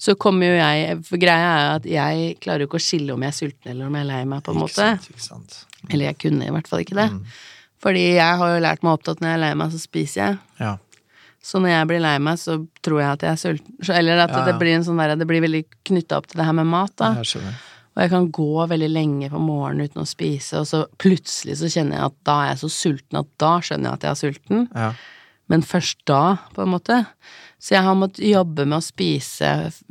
så 0.01 0.15
kommer 0.17 0.49
jo 0.49 0.55
jeg 0.57 1.03
For 1.05 1.21
greia 1.21 1.51
er 1.51 1.61
jo 1.67 1.75
at 1.77 1.85
jeg 1.93 2.39
klarer 2.41 2.65
jo 2.65 2.71
ikke 2.71 2.81
å 2.81 2.87
skille 2.87 3.13
om 3.13 3.23
jeg 3.27 3.29
er 3.35 3.37
sulten 3.37 3.71
eller 3.75 3.91
om 3.91 3.99
jeg 3.99 4.07
er 4.07 4.09
lei 4.09 4.23
meg, 4.25 4.43
på 4.47 4.55
en 4.55 4.57
Ikke 4.57 4.65
måte. 4.65 4.89
sant, 4.89 5.11
ikke 5.13 5.27
sant. 5.27 5.59
Eller 5.91 6.09
jeg 6.09 6.19
kunne 6.25 6.49
i 6.49 6.55
hvert 6.57 6.71
fall 6.73 6.81
ikke 6.87 6.97
det. 6.97 7.09
Mm. 7.13 7.23
Fordi 7.85 8.07
jeg 8.17 8.39
har 8.41 8.55
jo 8.57 8.63
lært 8.65 8.83
meg 8.83 8.93
opp 8.97 9.05
til 9.05 9.13
at 9.15 9.21
når 9.23 9.29
jeg 9.29 9.37
er 9.39 9.45
lei 9.45 9.53
meg, 9.61 9.71
så 9.77 9.79
spiser 9.85 10.23
jeg. 10.25 10.39
Ja. 10.65 10.73
Så 11.49 11.61
når 11.65 11.73
jeg 11.73 11.89
blir 11.89 12.03
lei 12.05 12.15
meg, 12.21 12.37
så 12.41 12.59
tror 12.85 13.01
jeg 13.01 13.09
at 13.15 13.25
jeg 13.25 13.33
er 13.33 13.41
sulten. 13.41 13.75
Eller 13.95 14.21
at 14.27 14.35
Ja, 14.35 14.43
ja. 14.43 14.47
det 14.51 14.59
blir 14.61 14.75
en 14.77 14.85
sånn 14.85 15.01
der, 15.01 15.15
det 15.17 15.29
blir 15.31 15.41
veldig 15.45 15.65
knytta 15.89 16.19
opp 16.21 16.29
til 16.29 16.43
det 16.43 16.49
her 16.49 16.57
med 16.59 16.69
mat, 16.69 16.93
da. 17.01 17.15
Jeg. 17.25 17.55
Og 17.97 18.03
jeg 18.05 18.11
kan 18.13 18.27
gå 18.37 18.67
veldig 18.71 18.89
lenge 18.93 19.31
på 19.33 19.41
morgenen 19.43 19.89
uten 19.89 20.05
å 20.05 20.07
spise, 20.07 20.61
og 20.61 20.69
så 20.69 20.85
plutselig 21.03 21.57
så 21.59 21.71
kjenner 21.73 21.97
jeg 21.99 22.11
at 22.13 22.19
da 22.29 22.35
er 22.45 22.51
jeg 22.53 22.61
så 22.61 22.69
sulten 22.71 23.19
at 23.23 23.31
da 23.43 23.53
skjønner 23.65 23.89
jeg 23.89 23.99
at 23.99 24.05
jeg 24.05 24.11
er 24.11 24.21
sulten. 24.21 24.69
Ja. 24.77 24.91
Men 25.49 25.65
først 25.65 26.05
da, 26.07 26.21
på 26.55 26.63
en 26.63 26.75
måte. 26.75 26.99
Så 27.59 27.73
jeg 27.75 27.83
har 27.83 27.97
måttet 27.99 28.29
jobbe 28.29 28.67
med 28.69 28.79
å 28.79 28.85
spise 28.85 29.49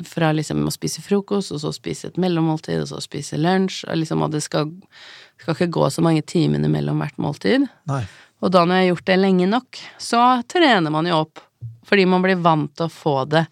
fra 0.08 0.30
liksom 0.38 0.62
å 0.70 0.72
spise 0.72 1.02
frokost, 1.04 1.52
og 1.52 1.60
så 1.66 1.74
spise 1.76 2.12
et 2.12 2.22
mellommåltid, 2.22 2.84
og 2.86 2.92
så 2.94 3.02
spise 3.04 3.40
lunsj, 3.42 3.82
og 3.90 3.98
liksom 4.00 4.22
at 4.24 4.38
det 4.38 4.44
skal, 4.46 4.70
skal 5.42 5.58
ikke 5.58 5.72
gå 5.80 5.90
så 5.92 6.06
mange 6.06 6.22
timene 6.22 6.70
mellom 6.72 7.02
hvert 7.02 7.18
måltid. 7.20 7.66
Nei. 7.90 8.06
Og 8.46 8.54
da 8.54 8.64
når 8.64 8.78
jeg 8.78 8.86
har 8.86 8.92
gjort 8.92 9.10
det 9.10 9.18
lenge 9.20 9.50
nok, 9.50 9.82
så 9.98 10.24
trener 10.48 10.94
man 10.94 11.10
jo 11.10 11.24
opp. 11.26 11.42
Fordi 11.88 12.06
man 12.10 12.24
blir 12.24 12.40
vant 12.44 12.74
til 12.76 12.88
å 12.88 12.92
få 12.92 13.16
det 13.32 13.46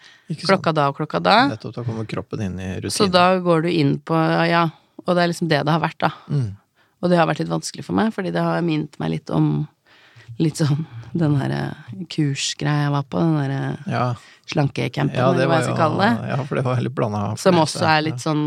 klokka 0.44 0.74
da 0.76 0.90
og 0.92 0.98
klokka 0.98 1.22
da. 1.24 1.38
Nettopp, 1.54 1.76
da 1.78 1.86
kommer 1.88 2.08
kroppen 2.10 2.44
inn 2.44 2.60
i 2.60 2.70
Så 2.92 3.08
da 3.12 3.30
går 3.40 3.68
du 3.68 3.72
inn 3.72 3.96
på 4.04 4.18
Ja, 4.50 4.68
og 5.06 5.16
det 5.16 5.24
er 5.24 5.32
liksom 5.32 5.52
det 5.52 5.64
det 5.64 5.72
har 5.72 5.84
vært, 5.84 6.00
da. 6.04 6.12
Mm. 6.28 6.50
Og 7.04 7.12
det 7.12 7.20
har 7.20 7.30
vært 7.30 7.44
litt 7.44 7.54
vanskelig 7.54 7.86
for 7.86 7.98
meg, 7.98 8.12
fordi 8.16 8.34
det 8.36 8.44
har 8.44 8.64
minnet 8.66 9.00
meg 9.00 9.14
litt 9.18 9.32
om 9.34 9.68
litt 10.42 10.60
sånn 10.60 10.84
den 11.16 11.38
derre 11.40 11.60
kursgreia 12.12 12.88
jeg 12.88 12.94
var 12.96 13.06
på, 13.08 13.22
den 13.22 13.38
derre 13.40 13.60
Ja, 13.88 14.08
slankecampen, 14.52 15.16
ja 15.16 15.30
eller 15.32 15.48
hva 15.48 15.62
jeg 15.62 15.70
skal 15.70 15.78
kalle 15.80 16.10
det. 16.10 16.32
Ja, 16.34 16.40
for 16.44 16.60
det 16.60 16.66
var 16.66 16.82
litt 16.84 16.96
blanda. 16.98 17.22
Som 17.40 17.62
også 17.62 17.86
er 17.88 18.04
litt 18.10 18.24
sånn 18.24 18.44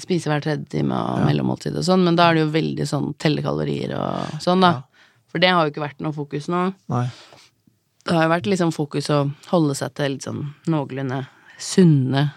spise 0.00 0.30
hver 0.30 0.44
tredje 0.44 0.68
time 0.70 0.96
og 0.96 1.24
mellommåltid 1.26 1.74
og 1.76 1.84
sånn, 1.84 2.06
men 2.06 2.16
da 2.16 2.30
er 2.30 2.38
det 2.38 2.44
jo 2.46 2.52
veldig 2.54 2.86
sånn 2.88 3.10
telle 3.20 3.42
kalorier 3.44 3.96
og 3.98 4.38
sånn, 4.44 4.62
da. 4.64 4.78
For 5.30 5.42
det 5.42 5.50
har 5.54 5.66
jo 5.66 5.74
ikke 5.74 5.82
vært 5.82 6.00
noe 6.02 6.14
fokus 6.14 6.48
nå. 6.50 6.62
Nei. 6.90 7.04
Det 8.04 8.14
har 8.16 8.24
jo 8.26 8.32
vært 8.32 8.46
liksom 8.48 8.72
fokus 8.72 9.10
å 9.12 9.22
holde 9.50 9.74
seg 9.78 9.94
til 9.94 10.14
litt 10.16 10.22
sånn 10.26 10.54
noenlunde 10.72 11.26
sunne 11.60 12.30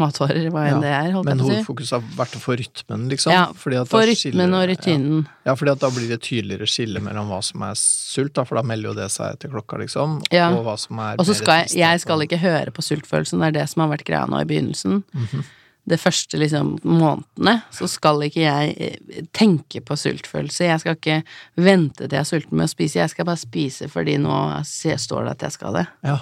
matvarer, 0.00 0.46
hva 0.48 0.62
enn 0.64 0.78
Ja, 0.78 0.80
det 0.80 0.90
er, 0.96 1.10
holdt 1.12 1.26
Men 1.28 1.36
jeg 1.36 1.44
på 1.44 1.44
å 1.44 1.50
si. 1.50 1.56
hovedfokus 1.58 1.90
har 1.92 2.00
vært 2.16 2.36
å 2.38 2.40
få 2.40 2.54
rytmen, 2.56 3.02
liksom. 3.10 3.32
Ja, 3.34 3.42
Fordi 3.52 3.76
at 3.82 3.88
For 3.90 4.00
rytmen 4.00 4.16
skiller- 4.16 4.54
og 4.56 4.68
rutinen. 4.70 5.18
Ja, 5.44 5.50
ja, 5.50 5.54
fordi 5.60 5.72
at 5.74 5.80
da 5.84 5.90
blir 5.90 6.08
det 6.08 6.20
tydeligere 6.24 6.66
skille 6.72 7.02
mellom 7.04 7.28
hva 7.28 7.42
som 7.44 7.60
er 7.68 7.74
sult, 7.76 8.32
da, 8.32 8.44
for 8.48 8.56
da 8.56 8.62
melder 8.62 8.88
jo 8.88 8.94
det 8.96 9.10
seg 9.12 9.34
etter 9.36 9.52
klokka, 9.52 9.76
liksom, 9.82 10.22
Ja. 10.32 10.48
og 10.56 10.64
hva 10.64 10.78
som 10.78 10.98
er 10.98 11.16
Og 11.20 11.26
så 11.26 11.34
skal 11.36 11.64
jeg, 11.66 11.76
jeg 11.84 12.00
skal 12.00 12.18
ikke 12.24 12.38
høre 12.40 12.70
på 12.72 12.80
sultfølelsen, 12.80 13.40
det 13.44 13.48
er 13.48 13.58
det 13.60 13.68
som 13.68 13.82
har 13.84 13.92
vært 13.98 14.06
greia 14.08 14.26
nå 14.26 14.40
i 14.40 14.44
begynnelsen. 14.48 15.02
Mhm. 15.12 15.44
Det 15.90 15.98
første 15.98 16.38
liksom 16.38 16.76
månedene, 16.86 17.56
så 17.74 17.88
skal 17.90 18.22
ikke 18.26 18.44
jeg 18.44 18.74
eh, 18.78 19.22
tenke 19.36 19.82
på 19.82 19.96
sultfølelse. 19.98 20.68
Jeg 20.68 20.82
skal 20.82 20.98
ikke 20.98 21.20
vente 21.58 22.06
til 22.06 22.18
jeg 22.18 22.22
er 22.22 22.28
sulten 22.28 22.60
med 22.60 22.68
å 22.68 22.72
spise, 22.72 23.00
jeg 23.00 23.12
skal 23.12 23.26
bare 23.28 23.40
spise 23.40 23.88
fordi 23.90 24.18
nå 24.22 24.36
står 24.64 25.26
det 25.26 25.32
at 25.34 25.46
jeg 25.48 25.56
skal 25.56 25.80
det. 25.80 25.86
Ja. 26.06 26.18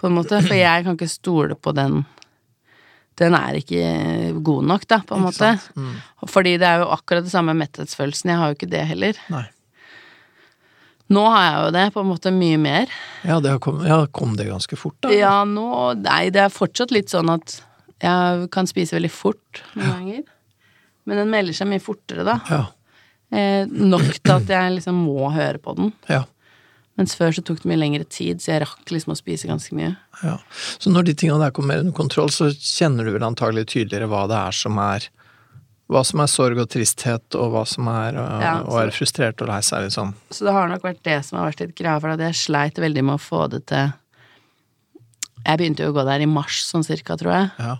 På 0.00 0.08
en 0.08 0.16
måte, 0.16 0.40
for 0.44 0.56
jeg 0.56 0.84
kan 0.86 0.96
ikke 0.96 1.12
stole 1.12 1.56
på 1.56 1.76
den 1.76 2.02
Den 3.20 3.34
er 3.36 3.58
ikke 3.58 3.80
god 4.40 4.64
nok, 4.64 4.84
da, 4.88 5.02
på 5.04 5.16
en 5.18 5.26
måte. 5.26 5.48
Mm. 5.76 5.96
Fordi 6.24 6.54
det 6.56 6.64
er 6.64 6.78
jo 6.80 6.92
akkurat 6.94 7.26
det 7.26 7.32
samme 7.32 7.52
metthetsfølelsen, 7.52 8.30
jeg 8.32 8.40
har 8.40 8.48
jo 8.48 8.56
ikke 8.56 8.68
det 8.72 8.84
heller. 8.88 9.18
Nei. 9.28 9.42
Nå 11.10 11.24
har 11.26 11.42
jeg 11.42 11.56
jo 11.58 11.70
det, 11.74 11.84
på 11.92 12.04
en 12.04 12.08
måte 12.08 12.30
mye 12.32 12.60
mer. 12.62 12.92
Ja, 13.26 13.40
det 13.42 13.50
har 13.52 13.60
kom, 13.60 13.82
ja, 13.84 13.98
kom 14.14 14.36
det 14.38 14.46
ganske 14.48 14.78
fort, 14.78 14.96
da? 15.02 15.10
Ja, 15.12 15.40
nå 15.44 15.66
Nei, 16.00 16.30
det 16.32 16.46
er 16.46 16.54
fortsatt 16.54 16.94
litt 16.94 17.10
sånn 17.12 17.32
at 17.34 17.58
jeg 18.00 18.50
kan 18.54 18.68
spise 18.70 18.96
veldig 18.96 19.12
fort 19.12 19.62
noen 19.76 19.90
ganger. 19.94 20.22
Men 21.08 21.22
den 21.22 21.32
melder 21.32 21.56
seg 21.56 21.68
mye 21.70 21.82
fortere, 21.82 22.24
da. 22.26 22.38
Ja. 22.50 22.60
Eh, 23.30 23.64
nok 23.70 24.08
til 24.18 24.34
at 24.34 24.50
jeg 24.50 24.76
liksom 24.78 25.00
må 25.06 25.30
høre 25.34 25.62
på 25.62 25.76
den. 25.78 25.92
ja. 26.10 26.24
Mens 26.98 27.14
før 27.16 27.30
så 27.32 27.40
tok 27.46 27.62
det 27.62 27.68
mye 27.70 27.78
lengre 27.80 28.04
tid, 28.04 28.42
så 28.42 28.50
jeg 28.50 28.60
rakk 28.60 28.90
liksom 28.92 29.14
å 29.14 29.16
spise 29.16 29.48
ganske 29.48 29.72
mye. 29.78 29.94
Ja. 30.20 30.34
Så 30.76 30.90
når 30.92 31.06
de 31.08 31.14
tingene 31.16 31.46
der 31.46 31.54
kommer 31.56 31.78
under 31.80 31.94
kontroll, 31.96 32.28
så 32.34 32.50
kjenner 32.52 33.06
du 33.06 33.14
vel 33.14 33.24
antagelig 33.24 33.70
tydeligere 33.72 34.08
hva 34.10 34.26
det 34.28 34.36
er 34.36 34.58
som 34.58 34.76
er 34.82 35.06
hva 35.90 36.02
som 36.06 36.20
er 36.22 36.28
sorg 36.30 36.60
og 36.60 36.68
tristhet, 36.70 37.24
og 37.34 37.54
hva 37.54 37.62
som 37.66 37.88
er 37.90 38.18
å, 38.20 38.24
Ja, 38.42 38.52
være 38.68 38.92
frustrert 38.94 39.40
og 39.42 39.48
lei 39.50 39.58
seg, 39.64 39.88
liksom. 39.88 40.12
Så 40.30 40.44
det 40.46 40.52
har 40.54 40.68
nok 40.70 40.84
vært 40.86 41.00
det 41.08 41.16
som 41.26 41.40
har 41.40 41.48
vært 41.48 41.64
litt 41.64 41.72
greia, 41.78 41.96
for 42.02 42.12
at 42.12 42.20
jeg 42.22 42.36
sleit 42.38 42.78
veldig 42.78 43.02
med 43.08 43.16
å 43.16 43.22
få 43.22 43.46
det 43.50 43.64
til 43.72 43.88
Jeg 45.40 45.56
begynte 45.58 45.86
jo 45.86 45.94
å 45.94 45.96
gå 45.96 46.04
der 46.04 46.20
i 46.20 46.28
mars 46.28 46.60
sånn 46.68 46.84
cirka, 46.84 47.16
tror 47.16 47.32
jeg. 47.32 47.48
Ja. 47.64 47.78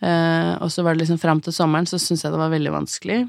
Eh, 0.00 0.54
og 0.64 0.72
så 0.72 0.84
var 0.84 0.96
det 0.96 1.04
liksom 1.04 1.20
fram 1.20 1.42
til 1.44 1.54
sommeren, 1.54 1.88
så 1.88 2.00
syntes 2.00 2.24
jeg 2.24 2.32
det 2.32 2.40
var 2.40 2.52
veldig 2.52 2.72
vanskelig. 2.72 3.20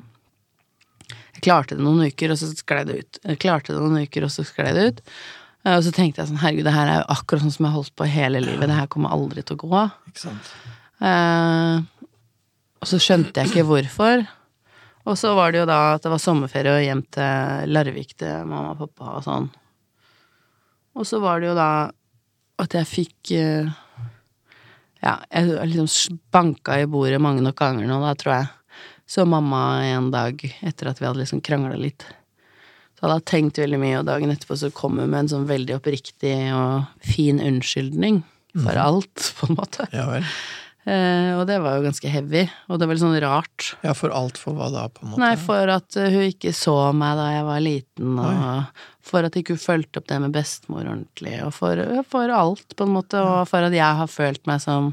Jeg 1.35 1.43
klarte 1.43 1.77
det 1.77 1.83
noen 1.83 2.07
uker, 2.07 2.33
og 2.33 2.39
så 2.39 2.51
sklei 2.51 2.81
det 2.87 2.97
ut. 3.01 3.21
Jeg 3.27 3.39
klarte 3.43 3.75
det 3.75 3.83
noen 3.83 4.05
uker, 4.05 4.27
og 4.27 4.33
så 4.33 4.45
sklei 4.47 4.73
det 4.77 4.87
ut. 4.89 5.01
Eh, 5.65 5.77
og 5.77 5.85
så 5.85 5.93
tenkte 5.95 6.23
jeg 6.23 6.31
sånn, 6.31 6.41
herregud, 6.43 6.67
det 6.67 6.75
her 6.75 6.91
er 6.91 7.01
jo 7.01 7.07
akkurat 7.15 7.45
sånn 7.45 7.55
som 7.55 7.65
jeg 7.65 7.73
har 7.73 7.79
holdt 7.79 7.95
på 7.99 8.11
hele 8.11 8.43
livet, 8.43 8.67
det 8.71 8.77
her 8.77 8.91
kommer 8.91 9.15
aldri 9.15 9.43
til 9.45 9.59
å 9.59 9.63
gå. 9.65 9.87
Ikke 10.11 10.23
sant. 10.25 10.53
Eh, 11.01 12.05
og 12.81 12.89
så 12.89 13.01
skjønte 13.01 13.41
jeg 13.41 13.51
ikke 13.51 13.67
hvorfor. 13.69 14.23
Og 15.09 15.17
så 15.17 15.33
var 15.37 15.53
det 15.53 15.63
jo 15.63 15.69
da 15.69 15.79
at 15.95 16.03
det 16.03 16.11
var 16.13 16.21
sommerferie 16.21 16.75
og 16.77 16.85
hjem 16.85 17.01
til 17.13 17.73
Larvik 17.73 18.13
til 18.21 18.45
mamma 18.45 18.75
og 18.75 18.83
pappa 18.83 19.15
og 19.17 19.25
sånn. 19.25 19.47
Og 20.97 21.07
så 21.07 21.21
var 21.23 21.41
det 21.41 21.49
jo 21.49 21.55
da 21.57 21.71
at 22.61 22.75
jeg 22.77 22.89
fikk 22.89 23.31
Ja, 25.01 25.17
jeg 25.33 25.53
har 25.57 25.69
liksom 25.69 26.19
banka 26.33 26.77
i 26.79 26.89
bordet 26.89 27.21
mange 27.21 27.41
nok 27.41 27.57
ganger 27.57 27.87
nå, 27.89 27.99
da, 28.03 28.15
tror 28.17 28.35
jeg. 28.35 28.49
Så 29.09 29.25
mamma 29.27 29.81
en 29.83 30.11
dag 30.13 30.39
etter 30.61 30.91
at 30.91 31.01
vi 31.01 31.07
hadde 31.09 31.23
liksom 31.23 31.41
krangla 31.43 31.75
litt. 31.79 32.05
Så 32.95 33.07
hadde 33.07 33.17
jeg 33.17 33.29
tenkt 33.31 33.59
veldig 33.59 33.79
mye, 33.81 33.97
og 33.99 34.07
dagen 34.07 34.31
etterpå 34.31 34.59
så 34.61 34.69
kom 34.75 34.99
hun 35.01 35.09
med 35.09 35.23
en 35.23 35.31
sånn 35.33 35.47
veldig 35.49 35.79
oppriktig 35.79 36.35
og 36.53 36.85
fin 37.03 37.41
unnskyldning 37.41 38.21
for 38.53 38.77
alt, 38.77 39.31
på 39.39 39.49
en 39.49 39.57
måte. 39.57 39.87
Ja 39.95 40.05
vel. 40.11 40.27
Eh, 40.81 41.35
og 41.37 41.43
det 41.45 41.59
var 41.61 41.75
jo 41.77 41.83
ganske 41.85 42.09
heavy, 42.09 42.47
og 42.65 42.79
det 42.81 42.87
var 42.89 42.97
litt 42.97 43.03
sånn 43.03 43.19
rart. 43.21 43.67
Ja, 43.85 43.93
for 43.93 44.13
alt 44.17 44.39
for 44.41 44.57
hva 44.57 44.71
da, 44.73 44.87
på 44.89 45.03
en 45.05 45.11
måte? 45.11 45.21
Nei, 45.21 45.35
for 45.37 45.69
at 45.69 45.97
eh, 46.01 46.09
hun 46.09 46.25
ikke 46.31 46.53
så 46.57 46.73
meg 46.97 47.19
da 47.19 47.27
jeg 47.35 47.43
var 47.45 47.61
liten, 47.61 48.15
og 48.17 48.81
for 49.05 49.27
at 49.27 49.37
ikke 49.37 49.53
hun 49.53 49.61
fulgte 49.61 50.01
opp 50.01 50.09
det 50.09 50.17
med 50.23 50.33
bestemor 50.33 50.87
ordentlig, 50.87 51.35
og 51.45 51.53
for, 51.53 51.83
for 52.09 52.33
alt, 52.33 52.73
på 52.73 52.87
en 52.87 52.95
måte, 52.97 53.21
og 53.21 53.43
for 53.51 53.69
at 53.69 53.77
jeg 53.77 53.99
har 54.01 54.09
følt 54.09 54.49
meg 54.49 54.63
som 54.65 54.89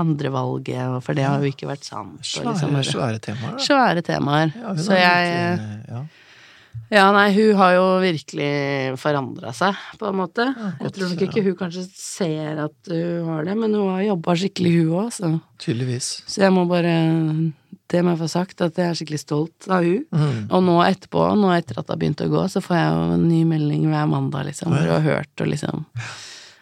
andrevalget, 0.00 0.82
og 0.90 1.00
for 1.06 1.18
det 1.18 1.26
har 1.26 1.42
jo 1.42 1.50
ikke 1.50 1.70
vært 1.70 1.86
sant. 1.86 2.18
Svære, 2.26 2.52
liksom 2.52 2.76
svære 2.90 3.22
temaer, 3.22 3.54
da. 3.56 3.64
Svære 3.66 4.04
temaer. 4.06 4.52
Ja, 4.58 4.74
Så 4.78 4.98
jeg 4.98 5.30
litt, 5.58 5.86
ja. 5.90 6.02
Ja, 6.90 7.04
nei, 7.14 7.28
hun 7.36 7.54
har 7.54 7.76
jo 7.76 7.82
virkelig 8.02 8.48
forandra 8.98 9.52
seg, 9.54 9.78
på 10.00 10.08
en 10.08 10.16
måte. 10.18 10.48
jeg 10.82 10.90
tror 10.96 11.12
nok 11.12 11.20
ikke 11.28 11.42
hun 11.44 11.56
kanskje 11.60 11.84
ser 11.94 12.58
at 12.64 12.90
hun 12.90 13.28
har 13.28 13.46
det, 13.46 13.54
men 13.60 13.76
hun 13.78 13.92
har 13.92 14.02
jobba 14.08 14.34
skikkelig, 14.40 14.72
hun 14.80 14.96
òg, 15.04 15.12
så. 15.14 15.30
Tydeligvis. 15.62 16.08
Så 16.26 16.42
jeg 16.42 16.54
må 16.54 16.66
bare 16.70 16.94
Det 17.90 18.02
må 18.06 18.12
jeg 18.12 18.20
få 18.20 18.28
sagt, 18.30 18.60
at 18.62 18.76
jeg 18.78 18.86
er 18.86 18.98
skikkelig 18.98 19.18
stolt 19.22 19.66
av 19.66 19.82
hun. 19.82 20.02
Mm. 20.14 20.42
Og 20.54 20.60
nå 20.62 20.76
etterpå, 20.84 21.24
nå 21.38 21.48
etter 21.56 21.78
at 21.78 21.86
det 21.86 21.94
har 21.94 21.98
begynt 22.02 22.22
å 22.22 22.28
gå, 22.30 22.42
så 22.50 22.62
får 22.62 22.76
jeg 22.76 22.90
jo 22.90 23.06
en 23.14 23.24
ny 23.28 23.40
melding 23.50 23.86
hver 23.90 24.10
mandag, 24.10 24.44
liksom, 24.50 24.74
hvor 24.74 24.84
hun 24.86 24.94
har 24.94 25.06
hørt 25.06 25.42
og 25.42 25.50
liksom 25.50 25.86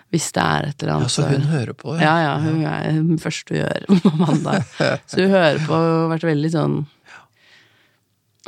Hvis 0.09 0.31
det 0.33 0.41
er 0.41 0.69
et 0.71 0.83
eller 0.83 0.95
annet. 0.95 1.09
Ja, 1.09 1.13
så 1.13 1.27
hun 1.29 1.49
hører 1.51 1.75
på, 1.77 1.97
Ja, 2.01 2.15
ja, 2.25 2.37
hun 2.41 2.63
er 2.65 2.87
den 2.97 3.19
første 3.21 3.53
hun 3.53 3.61
gjør 3.61 4.05
på 4.05 4.13
mandag. 4.17 4.65
Så 5.09 5.21
hun 5.21 5.35
hører 5.37 5.61
på 5.67 5.77
og 5.77 5.91
har 6.07 6.15
vært 6.15 6.25
veldig 6.31 6.53
sånn 6.55 6.79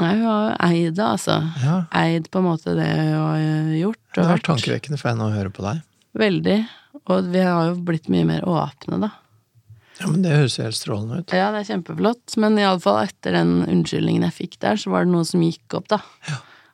Nei, 0.00 0.12
hun 0.18 0.26
har 0.26 0.56
eid 0.66 0.94
det, 0.96 1.06
altså. 1.06 1.38
Ja. 1.62 1.76
Eid 2.00 2.28
på 2.32 2.40
en 2.40 2.48
måte 2.48 2.74
det 2.78 2.88
hun 2.88 3.14
har 3.14 3.72
gjort. 3.78 4.02
Det 4.14 4.24
har 4.24 4.34
vært 4.34 4.46
tankevekkende 4.48 4.98
for 5.00 5.12
henne 5.12 5.26
å 5.28 5.34
høre 5.34 5.52
på 5.54 5.64
deg. 5.66 5.82
veldig. 6.18 6.58
Og 7.10 7.28
vi 7.30 7.42
har 7.46 7.70
jo 7.70 7.80
blitt 7.86 8.08
mye 8.10 8.26
mer 8.26 8.46
åpne, 8.48 8.98
da. 9.04 9.10
Ja, 10.00 10.08
men 10.08 10.22
det 10.24 10.32
høres 10.32 10.56
helt 10.62 10.78
strålende 10.78 11.20
ut. 11.20 11.34
Ja, 11.36 11.50
det 11.52 11.60
er 11.60 11.68
kjempeflott, 11.74 12.36
men 12.40 12.56
iallfall 12.58 13.02
etter 13.04 13.36
den 13.36 13.60
unnskyldningen 13.66 14.24
jeg 14.26 14.36
fikk 14.38 14.56
der, 14.64 14.80
så 14.80 14.92
var 14.94 15.04
det 15.04 15.12
noe 15.12 15.26
som 15.28 15.42
gikk 15.44 15.76
opp, 15.76 15.90
da. 15.92 16.00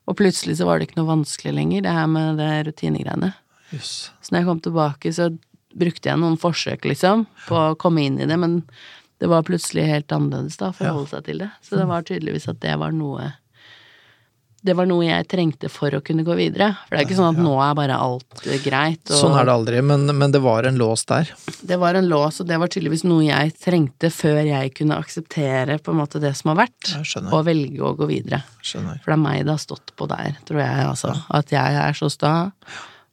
Og 0.07 0.15
plutselig 0.21 0.61
så 0.61 0.69
var 0.69 0.79
det 0.79 0.87
ikke 0.89 1.01
noe 1.01 1.11
vanskelig 1.11 1.57
lenger, 1.57 1.83
det 1.83 1.95
her 1.97 2.07
med 2.07 2.39
det 2.39 2.51
rutinegreiene. 2.69 3.33
Yes. 3.75 4.13
Så 4.23 4.31
når 4.31 4.45
jeg 4.45 4.49
kom 4.53 4.61
tilbake, 4.63 5.13
så 5.17 5.33
brukte 5.77 6.09
jeg 6.09 6.23
noen 6.23 6.39
forsøk, 6.41 6.87
liksom, 6.87 7.27
på 7.49 7.59
å 7.59 7.75
komme 7.83 8.07
inn 8.07 8.21
i 8.23 8.29
det, 8.31 8.39
men 8.39 8.61
det 9.21 9.31
var 9.33 9.43
plutselig 9.49 9.87
helt 9.89 10.13
annerledes, 10.13 10.59
da, 10.61 10.69
å 10.71 10.77
forholde 10.77 11.09
seg 11.15 11.25
til 11.31 11.39
det. 11.45 11.51
Så 11.65 11.79
det 11.81 11.87
var 11.89 12.05
tydeligvis 12.05 12.49
at 12.53 12.61
det 12.61 12.75
var 12.81 12.93
noe 12.93 13.33
Det 14.67 14.75
var 14.75 14.87
noe 14.91 15.05
jeg 15.07 15.27
trengte 15.31 15.69
for 15.71 15.95
å 15.95 16.01
kunne 16.03 16.25
gå 16.27 16.35
videre. 16.35 16.73
For 16.89 16.97
det 16.97 17.03
er 17.03 17.07
ikke 17.07 17.17
sånn 17.21 17.37
at 17.37 17.43
nå 17.45 17.53
er 17.63 17.75
bare 17.79 17.95
alt 18.03 18.41
greit. 18.65 19.03
Og 19.13 19.21
Sånn 19.21 19.37
er 19.39 19.47
det 19.47 19.53
aldri, 19.55 19.83
men, 19.85 20.09
men 20.19 20.33
det 20.35 20.41
var 20.43 20.67
en 20.67 20.81
lås 20.81 21.05
der. 21.07 21.31
det 21.63 21.77
var 21.79 21.95
en 21.95 22.09
lås, 22.11 22.41
og 22.43 22.49
det 22.49 22.59
var 22.59 22.73
tydeligvis 22.73 23.05
noe 23.07 23.23
jeg 23.29 23.53
trengte 23.63 24.11
før 24.11 24.41
jeg 24.49 24.73
kunne 24.75 24.99
akseptere 24.99 25.79
på 25.79 25.95
en 25.95 26.01
måte 26.01 26.19
det 26.25 26.33
som 26.35 26.51
har 26.51 26.65
vært, 26.65 26.91
og 27.31 27.45
velge 27.47 27.79
å 27.87 27.95
gå 28.01 28.09
videre. 28.11 28.43
skjønner. 28.67 28.99
For 29.05 29.13
det 29.15 29.19
er 29.21 29.23
meg 29.29 29.45
det 29.47 29.55
har 29.55 29.63
stått 29.63 29.95
på 29.95 30.09
der, 30.11 30.35
tror 30.49 30.61
jeg, 30.65 30.85
altså. 30.91 31.15
At 31.39 31.55
jeg 31.55 31.81
er 31.87 31.93
så 32.03 32.11
sta 32.11 32.35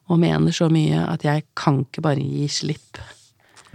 og 0.10 0.20
mener 0.20 0.52
så 0.58 0.72
mye 0.74 1.06
at 1.06 1.22
jeg 1.24 1.46
kan 1.56 1.84
ikke 1.86 2.02
bare 2.04 2.24
gi 2.24 2.48
slipp. 2.50 2.98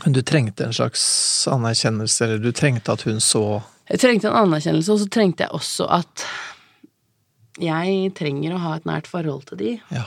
Men 0.04 0.12
du 0.14 0.22
trengte 0.22 0.64
en 0.64 0.72
slags 0.72 1.02
anerkjennelse, 1.50 2.24
eller 2.24 2.38
du 2.38 2.52
trengte 2.52 2.92
at 2.92 3.02
hun 3.02 3.18
så 3.20 3.62
Jeg 3.90 3.98
trengte 4.00 4.28
en 4.28 4.36
anerkjennelse, 4.44 4.92
og 4.92 4.98
så 5.00 5.08
trengte 5.10 5.46
jeg 5.46 5.50
også 5.56 5.86
at 5.90 6.24
jeg 7.58 8.12
trenger 8.14 8.54
å 8.54 8.60
ha 8.62 8.76
et 8.78 8.84
nært 8.86 9.08
forhold 9.10 9.46
til 9.50 9.58
de, 9.58 9.70
Ja. 9.90 10.04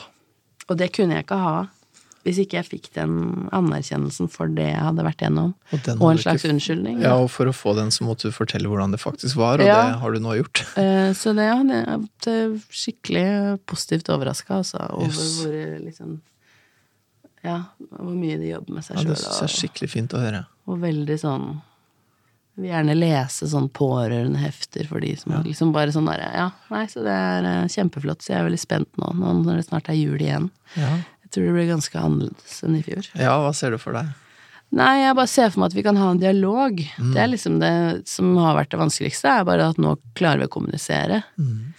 og 0.70 0.78
det 0.78 0.92
kunne 0.94 1.16
jeg 1.18 1.26
ikke 1.26 1.38
ha 1.42 1.68
hvis 2.24 2.38
ikke 2.38 2.54
jeg 2.60 2.66
fikk 2.70 2.88
den 2.94 3.50
anerkjennelsen 3.52 4.28
for 4.30 4.46
det 4.46 4.68
jeg 4.68 4.78
hadde 4.78 5.02
vært 5.02 5.24
gjennom, 5.24 5.56
Og, 5.74 5.80
og 6.00 6.12
en 6.12 6.20
slags 6.20 6.44
ikke- 6.44 6.52
unnskyldning. 6.54 7.02
Ja, 7.02 7.16
og 7.18 7.32
for 7.32 7.46
å 7.50 7.52
få 7.52 7.74
den 7.76 7.90
så 7.90 8.04
måtte 8.06 8.30
du 8.30 8.32
fortelle 8.32 8.70
hvordan 8.70 8.92
det 8.92 9.00
faktisk 9.02 9.36
var, 9.36 9.56
og 9.60 9.66
Ja. 9.66 9.90
det 9.90 10.00
har 10.00 10.12
du 10.12 10.20
nå 10.20 10.36
gjort. 10.38 10.62
Eh, 10.78 11.14
Så 11.18 11.34
det, 11.34 11.50
ja, 11.50 11.58
jeg 11.64 11.88
er 11.88 11.98
det 12.22 12.28
er 12.28 12.60
skikkelig 12.70 13.60
positivt 13.66 14.06
overraska, 14.14 14.54
altså, 14.62 14.78
over 14.94 15.08
Yes. 15.08 15.42
hvor 15.42 15.80
liksom 15.84 16.22
Ja, 17.44 17.58
hvor 17.90 18.14
mye 18.14 18.38
de 18.38 18.52
jobber 18.52 18.78
med 18.78 18.86
seg 18.86 19.00
Ja, 19.00 19.04
det 19.10 19.18
syns 19.18 19.40
jeg 19.42 19.50
er 19.50 19.56
skikkelig 19.56 19.90
fint 19.90 20.14
å 20.14 20.22
høre. 20.22 20.46
og 20.70 20.82
veldig 20.84 21.18
sånn 21.22 21.46
Vil 22.60 22.68
gjerne 22.70 22.94
lese 22.98 23.48
sånn 23.50 23.70
pårørendehefter 23.72 24.86
for 24.90 25.00
de 25.02 25.16
som 25.18 25.34
liksom 25.46 25.72
bare 25.74 25.94
sånn 25.96 26.10
derre 26.10 26.28
Ja, 26.36 26.50
nei, 26.70 26.84
så 26.92 27.02
det 27.06 27.16
er 27.16 27.48
eh, 27.48 27.70
kjempeflott, 27.72 28.22
så 28.22 28.34
jeg 28.34 28.42
er 28.42 28.50
veldig 28.50 28.62
spent 28.62 29.02
nå 29.02 29.14
når 29.18 29.62
det 29.62 29.68
snart 29.70 29.90
er 29.90 29.98
jul 29.98 30.20
igjen. 30.22 30.50
Ja. 30.76 30.98
Jeg 31.24 31.32
tror 31.32 31.48
det 31.48 31.56
blir 31.56 31.72
ganske 31.72 32.02
annerledes 32.02 32.58
enn 32.68 32.76
i 32.76 32.84
fjor. 32.84 33.08
ja, 33.16 33.38
hva 33.40 33.54
ser 33.56 33.72
du 33.72 33.80
for 33.82 33.96
deg? 33.96 34.12
Nei, 34.72 35.02
jeg 35.02 35.16
bare 35.16 35.28
ser 35.28 35.50
for 35.52 35.60
meg 35.60 35.72
at 35.72 35.76
vi 35.76 35.84
kan 35.84 35.98
ha 36.00 36.12
en 36.14 36.20
dialog. 36.20 36.78
Mm. 36.96 37.12
Det 37.12 37.20
er 37.20 37.28
liksom 37.28 37.58
det 37.60 37.74
som 38.08 38.30
har 38.40 38.56
vært 38.56 38.72
det 38.72 38.80
vanskeligste, 38.80 39.28
er 39.28 39.48
bare 39.48 39.66
at 39.74 39.80
nå 39.82 39.98
klarer 40.16 40.40
vi 40.44 40.48
å 40.48 40.52
kommunisere. 40.54 41.24
Mm. 41.36 41.74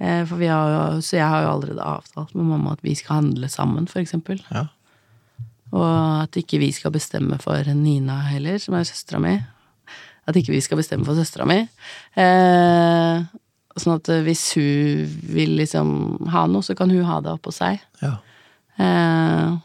Eh, 0.00 0.22
for 0.28 0.40
vi 0.40 0.48
har 0.48 0.70
jo, 0.72 1.00
så 1.04 1.18
jeg 1.18 1.28
har 1.28 1.44
jo 1.44 1.50
allerede 1.50 1.84
avtalt 1.84 2.32
med 2.34 2.48
mamma 2.48 2.72
at 2.72 2.80
vi 2.84 2.94
skal 2.96 3.20
handle 3.20 3.50
sammen, 3.52 3.88
for 3.90 4.00
eksempel. 4.00 4.40
Ja. 4.48 4.64
Og 5.72 5.84
at 6.24 6.36
ikke 6.36 6.60
vi 6.60 6.70
skal 6.76 6.92
bestemme 6.94 7.38
for 7.40 7.68
Nina 7.76 8.18
heller, 8.28 8.58
som 8.60 8.76
er 8.76 8.84
søstera 8.88 9.20
mi. 9.22 9.36
At 10.28 10.36
ikke 10.38 10.52
vi 10.54 10.60
skal 10.62 10.78
bestemme 10.78 11.06
for 11.08 11.18
søstera 11.18 11.46
mi. 11.48 11.62
Eh, 12.20 13.24
sånn 13.80 13.96
at 13.96 14.10
hvis 14.26 14.44
hun 14.58 15.16
vil 15.32 15.56
liksom 15.62 16.28
ha 16.34 16.44
noe, 16.50 16.64
så 16.64 16.76
kan 16.78 16.92
hun 16.92 17.08
ha 17.08 17.22
det 17.24 17.32
oppå 17.32 17.54
seg. 17.54 17.80
ja. 18.04 18.16
Eh, 18.80 19.60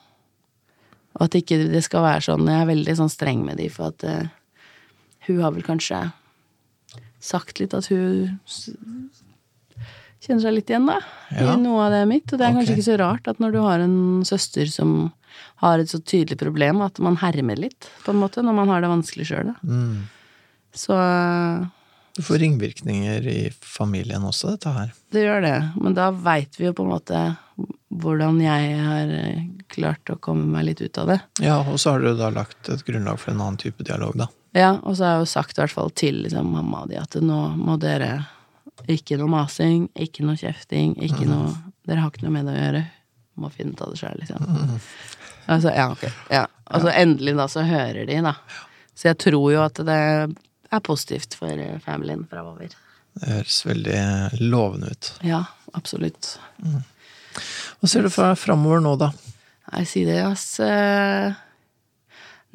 og 1.17 1.25
at 1.25 1.37
ikke 1.39 1.57
det 1.71 1.79
skal 1.85 2.03
være 2.03 2.25
sånn 2.25 2.49
Jeg 2.49 2.59
er 2.59 2.67
veldig 2.69 2.93
sånn 2.99 3.09
streng 3.09 3.39
med 3.45 3.57
de, 3.57 3.69
for 3.73 3.89
at 3.89 4.03
eh, 4.05 4.27
hun 5.27 5.39
har 5.41 5.55
vel 5.55 5.65
kanskje 5.65 6.03
sagt 7.23 7.57
litt 7.59 7.73
at 7.73 7.89
hun 7.89 8.37
kjenner 10.23 10.43
seg 10.43 10.57
litt 10.57 10.71
igjen, 10.71 10.89
da. 10.89 10.97
Ja. 11.31 11.53
I 11.53 11.61
noe 11.61 11.85
av 11.87 11.95
det 11.95 12.03
mitt. 12.09 12.27
Og 12.31 12.39
det 12.39 12.45
er 12.45 12.51
okay. 12.51 12.59
kanskje 12.59 12.75
ikke 12.77 12.89
så 12.89 12.99
rart 13.01 13.31
at 13.31 13.41
når 13.43 13.55
du 13.55 13.61
har 13.63 13.83
en 13.83 13.97
søster 14.27 14.69
som 14.71 14.97
har 15.61 15.81
et 15.81 15.89
så 15.89 15.99
tydelig 16.01 16.37
problem, 16.41 16.83
at 16.85 16.99
man 17.03 17.17
hermer 17.21 17.59
litt, 17.59 17.89
på 18.05 18.13
en 18.13 18.21
måte, 18.21 18.43
når 18.45 18.55
man 18.57 18.71
har 18.73 18.83
det 18.83 18.91
vanskelig 18.91 19.27
sjøl, 19.29 19.51
da. 19.53 19.57
Mm. 19.65 20.05
Så 20.77 20.97
Du 22.17 22.21
får 22.25 22.41
ringvirkninger 22.41 23.27
i 23.29 23.41
familien 23.61 24.25
også, 24.25 24.55
dette 24.55 24.73
her. 24.73 24.93
det 25.13 25.25
gjør 25.25 25.41
det. 25.45 25.57
Men 25.81 25.97
da 25.97 26.11
veit 26.11 26.57
vi 26.59 26.65
jo 26.65 26.73
på 26.77 26.85
en 26.85 26.93
måte 26.95 27.21
hvordan 27.97 28.41
jeg 28.43 28.77
har 28.83 29.11
eh, 29.15 29.45
klart 29.73 30.09
å 30.11 30.17
komme 30.21 30.45
meg 30.51 30.67
litt 30.67 30.81
ut 30.81 30.97
av 31.01 31.13
det. 31.13 31.19
Ja, 31.41 31.61
og 31.63 31.79
så 31.81 31.95
har 31.95 32.03
du 32.03 32.11
da 32.19 32.29
lagt 32.33 32.69
et 32.69 32.83
grunnlag 32.85 33.21
for 33.21 33.33
en 33.33 33.41
annen 33.41 33.61
type 33.61 33.85
dialog, 33.87 34.17
da. 34.19 34.27
Ja, 34.57 34.75
og 34.83 34.97
så 34.97 35.05
har 35.05 35.15
jeg 35.15 35.25
jo 35.25 35.31
sagt 35.31 35.57
i 35.57 35.63
hvert 35.63 35.73
fall 35.73 35.93
til 35.97 36.21
liksom, 36.25 36.51
mamma 36.53 36.83
og 36.85 36.91
de 36.91 36.99
at 37.01 37.17
nå 37.21 37.39
må 37.57 37.77
dere 37.81 38.11
ikke 38.87 39.17
noe 39.19 39.31
masing, 39.31 39.87
ikke 39.97 40.25
noe 40.27 40.37
kjefting, 40.39 40.93
ikke 41.03 41.25
noe 41.27 41.53
Dere 41.87 42.01
har 42.03 42.11
ikke 42.11 42.25
noe 42.25 42.33
med 42.35 42.49
det 42.49 42.53
å 42.53 42.59
gjøre. 42.59 42.79
Må 43.39 43.49
finne 43.53 43.71
ut 43.71 43.81
av 43.85 43.93
det 43.93 43.99
sjøl, 44.01 44.17
liksom. 44.19 44.79
Altså, 45.47 45.71
ja, 45.71 45.85
ok. 45.93 46.01
Ja. 46.33 46.41
Og 46.75 46.83
så 46.83 46.91
endelig, 46.91 47.31
da, 47.39 47.45
så 47.47 47.63
hører 47.63 48.03
de, 48.09 48.17
da. 48.25 48.33
Så 48.97 49.07
jeg 49.07 49.17
tror 49.23 49.45
jo 49.53 49.61
at 49.63 49.79
det 49.87 49.95
er 49.95 50.83
positivt 50.83 51.37
for 51.39 51.53
eh, 51.63 51.77
familien 51.85 52.25
framover. 52.27 52.73
Det 53.15 53.29
høres 53.31 53.61
veldig 53.69 54.01
lovende 54.51 54.91
ut. 54.91 55.11
Ja, 55.23 55.45
absolutt. 55.79 56.33
Hva 56.59 57.87
ser 57.87 58.03
du 58.03 58.11
for 58.11 58.27
deg 58.33 58.41
framover 58.41 58.83
nå, 58.83 58.97
da? 58.99 59.13
Nei, 59.71 59.85
si 59.87 60.03
det, 60.07 60.19
ass. 60.27 60.45
Eh, 60.63 61.31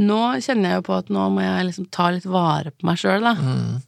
Nå 0.02 0.18
kjenner 0.42 0.72
jeg 0.72 0.78
jo 0.80 0.85
på 0.88 0.94
at 0.96 1.11
nå 1.12 1.24
må 1.30 1.42
jeg 1.44 1.66
liksom 1.68 1.88
ta 1.92 2.08
litt 2.12 2.24
vare 2.26 2.72
på 2.74 2.87
meg 2.88 3.00
sjøl, 3.00 3.24
da. 3.24 3.32
Eh, 3.38 3.80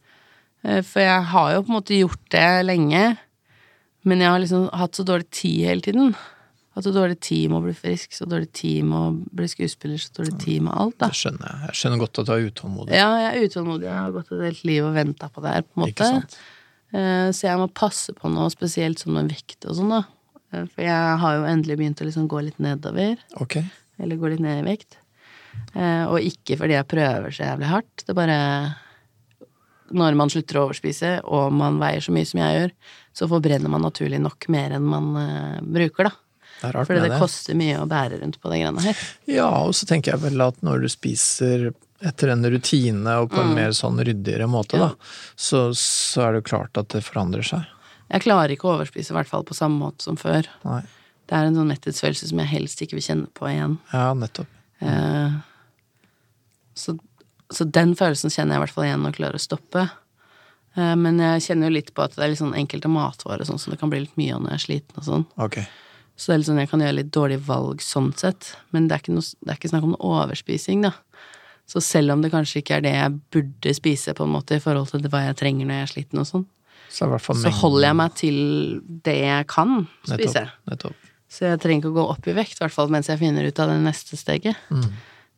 For 0.65 1.03
jeg 1.03 1.25
har 1.29 1.49
jo 1.53 1.63
på 1.65 1.69
en 1.69 1.75
måte 1.77 1.97
gjort 1.99 2.23
det 2.33 2.45
lenge, 2.65 3.03
men 4.05 4.21
jeg 4.23 4.31
har 4.33 4.39
liksom 4.41 4.63
hatt 4.73 4.97
så 4.97 5.03
dårlig 5.05 5.27
tid 5.33 5.59
hele 5.67 5.81
tiden. 5.85 6.15
Hatt 6.75 6.83
så 6.87 6.91
dårlig 6.91 7.19
tid 7.23 7.51
med 7.51 7.59
å 7.59 7.65
bli 7.67 7.73
frisk, 7.77 8.11
så 8.17 8.25
dårlig 8.27 8.49
tid 8.57 8.83
med 8.89 8.97
å 8.97 9.35
bli 9.39 9.47
skuespiller, 9.47 10.01
så 10.01 10.09
dårlig 10.17 10.33
tid 10.41 10.65
med 10.65 10.73
alt, 10.75 10.97
da. 10.99 11.07
Det 11.13 11.19
skjønner 11.21 11.47
jeg. 11.51 11.61
Jeg 11.69 11.79
skjønner 11.79 12.01
godt 12.01 12.19
at 12.23 12.27
du 12.27 12.33
er 12.35 12.47
utålmodig. 12.49 12.97
Ja, 12.97 13.07
jeg 13.21 13.29
er 13.29 13.47
utålmodig. 13.51 13.87
Jeg 13.87 13.99
har 14.01 14.11
gått 14.17 14.33
et 14.35 14.43
helt 14.47 14.63
liv 14.67 14.87
og 14.89 14.97
venta 14.97 15.29
på 15.31 15.45
det 15.45 15.53
her, 15.53 15.63
på 15.69 15.81
en 15.81 15.87
Ikke 15.93 16.09
måte. 16.09 16.09
sant? 16.17 16.37
Eh, 16.95 17.29
Så 17.37 17.47
jeg 17.47 17.61
må 17.61 17.69
passe 17.73 18.13
på 18.17 18.31
noe 18.33 18.49
spesielt 18.53 18.99
sånn 19.05 19.13
med 19.19 19.31
vekt 19.31 19.65
og 19.69 19.77
sånn, 19.79 19.93
da. 19.95 20.01
Eh, 20.51 20.65
For 20.73 20.81
jeg 20.83 21.17
har 21.23 21.37
jo 21.39 21.47
endelig 21.53 21.77
begynt 21.79 22.01
å 22.03 22.09
liksom 22.09 22.27
gå 22.27 22.43
litt 22.49 22.59
nedover. 22.59 23.17
Ok. 23.39 23.61
Eller 23.99 24.17
gå 24.19 24.29
litt 24.33 24.43
ned 24.43 24.65
i 24.65 24.67
vekt. 24.73 24.97
Eh, 25.75 26.05
og 26.09 26.19
ikke 26.19 26.57
fordi 26.59 26.75
jeg 26.75 26.87
prøver 26.91 27.31
så 27.31 27.47
jævlig 27.47 27.71
hardt. 27.71 28.03
Det 28.05 28.15
bare 28.17 28.39
Når 29.93 30.15
man 30.17 30.31
slutter 30.33 30.57
å 30.57 30.63
overspise, 30.67 31.19
og 31.29 31.51
man 31.53 31.75
veier 31.81 32.01
så 32.01 32.13
mye 32.15 32.25
som 32.25 32.39
jeg 32.41 32.55
gjør, 32.59 32.71
så 33.15 33.27
forbrenner 33.29 33.69
man 33.69 33.83
naturlig 33.85 34.17
nok 34.23 34.47
mer 34.49 34.73
enn 34.77 34.85
man 34.89 35.11
uh, 35.13 35.59
bruker, 35.61 36.09
da. 36.09 36.15
Det 36.55 36.69
er 36.69 36.73
rart 36.79 36.87
Fordi 36.87 37.01
det 37.03 37.11
det. 37.11 37.19
koster 37.21 37.57
mye 37.59 37.77
å 37.83 37.85
bære 37.91 38.21
rundt 38.23 38.39
på 38.41 38.49
de 38.49 38.61
greiene 38.61 38.81
her. 38.81 39.01
Ja, 39.29 39.49
og 39.67 39.75
så 39.77 39.85
tenker 39.89 40.15
jeg 40.15 40.23
vel 40.23 40.41
at 40.41 40.57
når 40.65 40.85
du 40.85 40.89
spiser 40.89 41.67
etter 42.05 42.31
en 42.33 42.43
rutine 42.51 43.13
og 43.21 43.29
på 43.31 43.39
en 43.43 43.53
mer 43.55 43.71
sånn 43.75 43.99
ryddigere 44.01 44.47
måte, 44.51 44.77
Mm. 44.77 44.81
Ja. 44.81 44.87
da, 44.89 45.13
så, 45.35 45.61
så 45.77 46.25
er 46.25 46.31
det 46.33 46.41
jo 46.43 46.49
klart 46.49 46.77
at 46.81 46.89
det 46.95 47.03
forandrer 47.05 47.45
seg. 47.45 47.63
Jeg 48.11 48.21
klarer 48.25 48.51
ikke 48.53 48.67
å 48.69 48.75
overspise, 48.77 49.13
i 49.13 49.17
hvert 49.17 49.29
fall 49.29 49.45
på 49.47 49.55
samme 49.57 49.77
måte 49.81 50.05
som 50.05 50.17
før. 50.19 50.47
Nei. 50.65 50.81
Det 51.25 51.33
er 51.37 51.47
en 51.47 51.55
sånn 51.57 51.69
metthetsfølelse 51.71 52.27
som 52.29 52.41
jeg 52.43 52.51
helst 52.51 52.81
ikke 52.85 52.97
vil 52.99 53.05
kjenne 53.07 53.29
på 53.33 53.47
igjen. 53.49 53.77
Ja, 53.93 54.11
nettopp. 54.17 54.49
Uh, 54.83 55.39
så, 56.77 56.97
så 57.53 57.67
den 57.67 57.93
følelsen 57.97 58.33
kjenner 58.33 58.55
jeg 58.55 58.61
i 58.61 58.63
hvert 58.65 58.75
fall 58.75 58.87
igjen 58.87 59.07
og 59.07 59.15
klarer 59.17 59.39
å 59.39 59.43
stoppe. 59.43 59.87
Eh, 60.75 60.93
men 60.99 61.21
jeg 61.21 61.47
kjenner 61.49 61.69
jo 61.69 61.77
litt 61.77 61.93
på 61.95 62.05
at 62.05 62.15
det 62.17 62.25
er 62.25 62.33
litt 62.33 62.41
sånn 62.41 62.57
enkelte 62.57 62.91
matvarer 62.91 63.47
sånn 63.47 63.61
som 63.61 63.73
det 63.73 63.79
kan 63.81 63.91
bli 63.91 64.03
litt 64.05 64.19
mye 64.19 64.35
av 64.35 64.43
når 64.43 64.55
jeg 64.55 64.61
er 64.61 64.65
sliten 64.65 65.01
og 65.01 65.07
sånn. 65.07 65.25
Okay. 65.47 65.67
Så 66.15 66.31
det 66.31 66.35
er 66.35 66.41
litt 66.41 66.49
sånn 66.49 66.61
jeg 66.63 66.71
kan 66.71 66.83
gjøre 66.85 66.97
litt 67.01 67.13
dårlige 67.15 67.43
valg 67.47 67.83
sånn 67.83 68.11
sett. 68.15 68.53
Men 68.75 68.87
det 68.87 68.97
er 68.97 69.03
ikke, 69.03 69.15
noe, 69.17 69.31
det 69.41 69.51
er 69.51 69.59
ikke 69.59 69.71
snakk 69.73 69.87
om 69.87 69.95
noe 69.95 70.11
overspising, 70.23 70.85
da. 70.87 70.93
Så 71.65 71.81
selv 71.81 72.13
om 72.13 72.21
det 72.21 72.29
kanskje 72.33 72.61
ikke 72.61 72.77
er 72.77 72.83
det 72.85 72.93
jeg 72.93 73.15
burde 73.33 73.73
spise, 73.73 74.13
på 74.15 74.27
en 74.27 74.35
måte, 74.35 74.59
i 74.59 74.63
forhold 74.63 74.91
til 74.93 75.07
hva 75.09 75.23
jeg 75.25 75.39
trenger 75.39 75.65
når 75.65 75.79
jeg 75.79 75.87
er 75.87 75.91
sliten 75.95 76.21
og 76.21 76.29
sånn, 76.29 76.45
Så 76.93 77.07
i 77.07 77.11
hvert 77.11 77.25
fall 77.25 77.39
så 77.41 77.51
holder 77.51 77.87
jeg 77.87 77.97
meg 77.99 78.13
til 78.19 78.37
det 79.03 79.15
jeg 79.17 79.47
kan 79.51 79.73
spise. 80.05 80.45
Nettopp. 80.45 80.69
nettopp. 80.71 81.09
Så 81.35 81.49
jeg 81.49 81.59
trenger 81.59 81.81
ikke 81.81 81.91
å 81.91 81.97
gå 81.97 82.05
opp 82.13 82.29
i 82.29 82.35
vekt, 82.37 82.59
i 82.59 82.63
hvert 82.63 82.75
fall 82.75 82.93
mens 82.93 83.09
jeg 83.09 83.19
finner 83.19 83.47
ut 83.49 83.59
av 83.59 83.73
det 83.73 83.79
neste 83.83 84.19
steget. 84.19 84.61
Mm. 84.69 84.85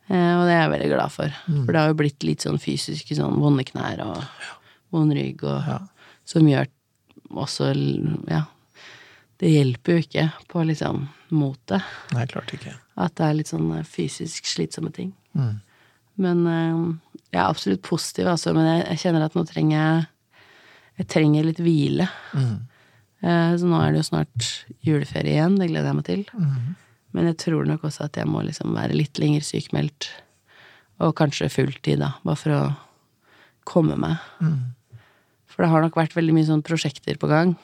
Eh, 0.07 0.33
og 0.39 0.45
det 0.47 0.53
er 0.55 0.61
jeg 0.61 0.73
veldig 0.75 0.89
glad 0.93 1.11
for. 1.11 1.33
For 1.51 1.73
det 1.73 1.81
har 1.81 1.91
jo 1.91 1.99
blitt 1.99 2.23
litt 2.23 2.45
sånn 2.45 2.59
fysiske 2.63 3.17
sånn 3.17 3.39
vonde 3.41 3.65
knær 3.67 4.03
og 4.05 4.21
vond 4.95 5.11
rygg 5.15 5.43
og 5.43 5.67
Ja. 5.67 5.79
Som 6.27 6.47
gjør 6.47 6.67
også 7.31 7.71
Ja. 8.29 8.45
Det 9.37 9.51
hjelper 9.51 9.93
jo 9.93 10.01
ikke 10.01 10.31
på 10.49 10.63
liksom 10.65 11.07
motet. 11.29 11.83
Nei, 12.13 12.25
klart 12.25 12.51
ikke. 12.55 12.73
At 12.97 13.15
det 13.15 13.25
er 13.25 13.33
litt 13.37 13.51
sånn 13.51 13.67
eh, 13.77 13.83
fysisk 13.83 14.45
slitsomme 14.45 14.91
ting. 14.93 15.13
Mm. 15.35 15.59
Men 16.17 16.47
eh, 16.47 17.19
jeg 17.33 17.41
er 17.41 17.45
absolutt 17.49 17.83
positiv, 17.83 18.27
altså. 18.27 18.53
Men 18.55 18.65
jeg, 18.65 18.87
jeg 18.87 19.03
kjenner 19.03 19.25
at 19.27 19.35
nå 19.35 19.45
trenger 19.45 19.77
jeg 19.77 20.07
Jeg 20.97 21.07
trenger 21.13 21.43
litt 21.45 21.59
hvile. 21.61 22.07
Mm. 22.33 22.65
Så 23.21 23.67
nå 23.69 23.77
er 23.77 23.91
det 23.91 23.99
jo 23.99 24.07
snart 24.07 24.45
juleferie 24.81 25.35
igjen, 25.35 25.59
det 25.59 25.67
gleder 25.69 25.91
jeg 25.91 25.97
meg 25.99 26.05
til. 26.07 26.23
Mm. 26.33 26.75
Men 27.17 27.31
jeg 27.31 27.39
tror 27.41 27.65
nok 27.65 27.87
også 27.87 28.05
at 28.05 28.17
jeg 28.19 28.29
må 28.29 28.43
liksom 28.45 28.75
være 28.77 28.93
litt 28.93 29.17
lenger 29.17 29.41
sykmeldt. 29.45 30.11
Og 31.01 31.15
kanskje 31.17 31.49
fulltid, 31.49 31.97
da, 32.01 32.11
bare 32.21 32.37
for 32.37 32.53
å 32.53 32.61
komme 33.67 33.97
meg. 33.99 34.21
Mm. 34.41 34.75
For 35.49 35.65
det 35.65 35.71
har 35.71 35.81
nok 35.81 35.97
vært 35.97 36.13
veldig 36.13 36.35
mye 36.37 36.45
sånn 36.45 36.65
prosjekter 36.65 37.17
på 37.17 37.29
gang. 37.31 37.55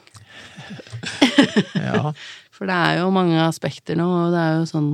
Ja. 1.78 2.14
For 2.54 2.70
det 2.70 2.76
er 2.78 3.00
jo 3.02 3.10
mange 3.14 3.40
aspekter 3.42 3.98
nå, 3.98 4.06
og 4.06 4.34
det 4.34 4.40
er 4.40 4.60
jo 4.60 4.66
sånn 4.70 4.90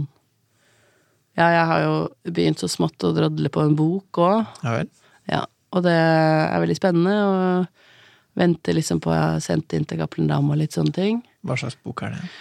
Ja, 1.38 1.50
jeg 1.52 1.66
har 1.70 1.82
jo 1.84 1.96
begynt 2.32 2.62
så 2.64 2.70
smått 2.72 3.04
å 3.04 3.12
drodle 3.16 3.52
på 3.52 3.64
en 3.64 3.76
bok 3.80 4.20
òg. 4.24 4.48
ja 4.64 4.76
vel. 4.78 4.90
Ja, 5.30 5.42
og 5.76 5.84
det 5.86 5.94
er 5.94 6.64
veldig 6.64 6.78
spennende, 6.80 7.18
og 7.20 8.40
venter 8.40 8.76
liksom 8.76 9.04
på 9.04 9.12
Jeg 9.14 9.22
har 9.22 9.44
sendt 9.44 9.76
inn 9.76 9.86
til 9.88 10.00
Cappelen 10.00 10.32
Dam 10.32 10.50
og 10.50 10.60
litt 10.60 10.76
sånne 10.76 10.96
ting. 10.96 11.22
Hva 11.46 11.60
slags 11.60 11.78
bok 11.84 12.04
er 12.08 12.16
det? 12.16 12.32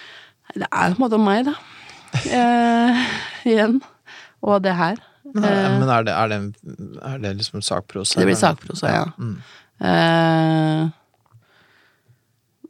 Det 0.54 0.70
er 0.70 0.94
på 0.94 0.96
en 0.96 1.02
måte 1.02 1.18
om 1.18 1.26
meg, 1.26 1.44
da. 1.50 1.58
Eh, 2.28 3.04
igjen. 3.48 3.80
Og 4.44 4.62
det 4.64 4.74
her. 4.78 5.00
Men 5.34 5.44
er, 5.44 5.66
men 5.80 5.90
er 5.92 6.06
det, 6.06 6.14
er 6.14 6.30
det, 6.32 6.38
er 7.04 7.18
det 7.22 7.34
liksom 7.42 7.62
sakprosa? 7.64 8.20
Det 8.20 8.28
blir 8.28 8.38
sakprosa, 8.38 8.92
ja. 8.94 9.04
Mm. 9.18 9.34
Eh, 9.88 10.88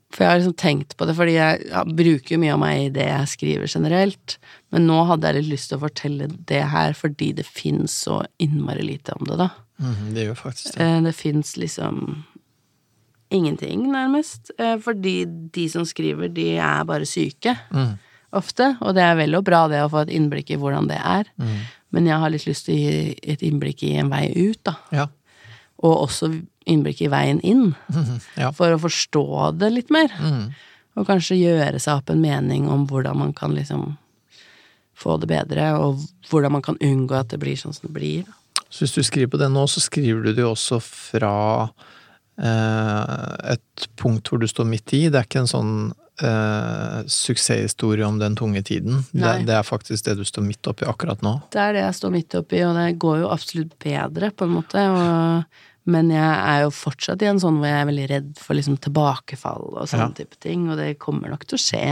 for 0.09 0.25
jeg 0.25 0.33
har 0.33 0.41
liksom 0.41 0.57
tenkt 0.59 0.97
på 0.99 1.07
det, 1.07 1.15
fordi 1.15 1.37
jeg, 1.37 1.69
ja, 1.71 1.85
bruker 1.85 2.41
mye 2.43 2.55
av 2.57 2.63
meg 2.63 2.81
i 2.81 2.91
det 2.97 3.07
jeg 3.07 3.33
skriver 3.35 3.71
generelt. 3.71 4.39
Men 4.75 4.89
nå 4.89 5.03
hadde 5.11 5.31
jeg 5.31 5.39
litt 5.39 5.53
lyst 5.53 5.71
til 5.71 5.79
å 5.79 5.85
fortelle 5.85 6.31
det 6.51 6.65
her, 6.73 6.97
fordi 6.99 7.31
det 7.39 7.47
fins 7.47 7.95
så 8.09 8.23
innmari 8.43 8.87
lite 8.89 9.15
om 9.15 9.29
det, 9.29 9.39
da. 9.39 9.53
Mm, 9.79 10.11
det 10.17 10.27
gjør 10.27 10.41
faktisk 10.41 10.73
det. 10.73 10.83
Eh, 10.83 10.99
det 11.07 11.15
fins 11.15 11.55
liksom 11.61 12.03
ingenting, 13.31 13.87
nærmest. 13.93 14.51
Eh, 14.59 14.75
fordi 14.83 15.21
de 15.55 15.69
som 15.71 15.87
skriver, 15.87 16.33
de 16.35 16.51
er 16.57 16.89
bare 16.89 17.07
syke. 17.07 17.55
Mm. 17.71 17.95
Ofte. 18.37 18.75
Og 18.85 18.95
det 18.97 19.05
er 19.05 19.17
vel 19.17 19.37
og 19.39 19.45
bra 19.47 19.67
det 19.73 19.81
å 19.85 19.91
få 19.93 20.05
et 20.05 20.13
innblikk 20.13 20.53
i 20.53 20.59
hvordan 20.61 20.91
det 20.91 20.99
er. 21.01 21.31
Mm. 21.41 21.59
Men 21.97 22.09
jeg 22.11 22.21
har 22.21 22.33
litt 22.33 22.49
lyst 22.49 22.67
til 22.67 22.77
å 22.77 22.81
gi 22.83 23.15
et 23.35 23.45
innblikk 23.47 23.85
i 23.89 23.95
en 24.01 24.11
vei 24.13 24.27
ut, 24.37 24.61
da. 24.69 24.75
Ja. 24.93 25.07
Og 25.79 25.95
også 26.09 26.33
innblikk 26.69 27.01
i 27.07 27.13
veien 27.13 27.41
inn. 27.47 27.71
Mhm, 27.89 28.19
ja. 28.37 28.51
For 28.53 28.75
å 28.75 28.83
forstå 28.83 29.55
det 29.61 29.71
litt 29.73 29.95
mer. 29.95 30.13
Mm. 30.21 30.51
Og 30.99 31.07
kanskje 31.09 31.39
gjøre 31.39 31.81
seg 31.81 32.03
opp 32.03 32.11
en 32.13 32.21
mening 32.21 32.67
om 32.69 32.85
hvordan 32.91 33.17
man 33.21 33.33
kan 33.33 33.55
liksom 33.57 33.97
få 34.99 35.15
det 35.23 35.29
bedre, 35.31 35.71
og 35.79 36.03
hvordan 36.29 36.57
man 36.57 36.65
kan 36.67 36.79
unngå 36.83 37.15
at 37.15 37.31
det 37.31 37.39
blir 37.39 37.57
sånn 37.57 37.77
som 37.77 37.87
det 37.87 37.95
blir. 37.95 38.25
Så 38.69 38.85
hvis 38.85 38.97
du 38.97 39.05
skriver 39.07 39.31
på 39.33 39.41
det 39.41 39.49
nå, 39.55 39.63
så 39.71 39.81
skriver 39.81 40.27
du 40.27 40.33
det 40.33 40.43
jo 40.43 40.53
også 40.53 40.81
fra 40.83 41.35
et 42.39 43.89
punkt 43.99 44.29
hvor 44.31 44.39
du 44.43 44.47
står 44.51 44.69
midt 44.71 44.93
i. 44.95 45.09
Det 45.11 45.19
er 45.19 45.27
ikke 45.27 45.41
en 45.43 45.51
sånn 45.51 45.73
eh, 46.23 47.01
suksesshistorie 47.11 48.07
om 48.07 48.19
den 48.21 48.37
tunge 48.39 48.63
tiden. 48.67 49.01
Det, 49.11 49.33
det 49.49 49.57
er 49.59 49.67
faktisk 49.67 50.07
det 50.07 50.15
du 50.21 50.25
står 50.29 50.47
midt 50.47 50.71
oppi 50.71 50.87
akkurat 50.89 51.23
nå. 51.27 51.33
Det 51.55 51.63
er 51.65 51.75
det 51.79 51.83
jeg 51.87 51.97
står 51.99 52.15
midt 52.15 52.37
oppi, 52.39 52.61
og 52.67 52.77
det 52.79 52.87
går 53.03 53.25
jo 53.25 53.33
absolutt 53.35 53.75
bedre, 53.83 54.31
på 54.31 54.47
en 54.49 54.55
måte. 54.55 54.85
Og, 54.95 55.59
men 55.89 56.11
jeg 56.15 56.31
er 56.53 56.63
jo 56.67 56.71
fortsatt 56.79 57.23
i 57.25 57.31
en 57.31 57.43
sånn 57.43 57.59
hvor 57.59 57.71
jeg 57.71 57.81
er 57.83 57.91
veldig 57.91 58.09
redd 58.15 58.31
for 58.39 58.59
liksom 58.59 58.79
tilbakefall 58.87 59.69
og 59.75 59.89
sånne 59.91 60.11
Ja. 60.13 60.17
type 60.23 60.39
ting, 60.45 60.69
og 60.71 60.79
det 60.79 60.93
kommer 61.03 61.33
nok 61.35 61.47
til 61.49 61.59
å 61.59 61.65
skje. 61.65 61.85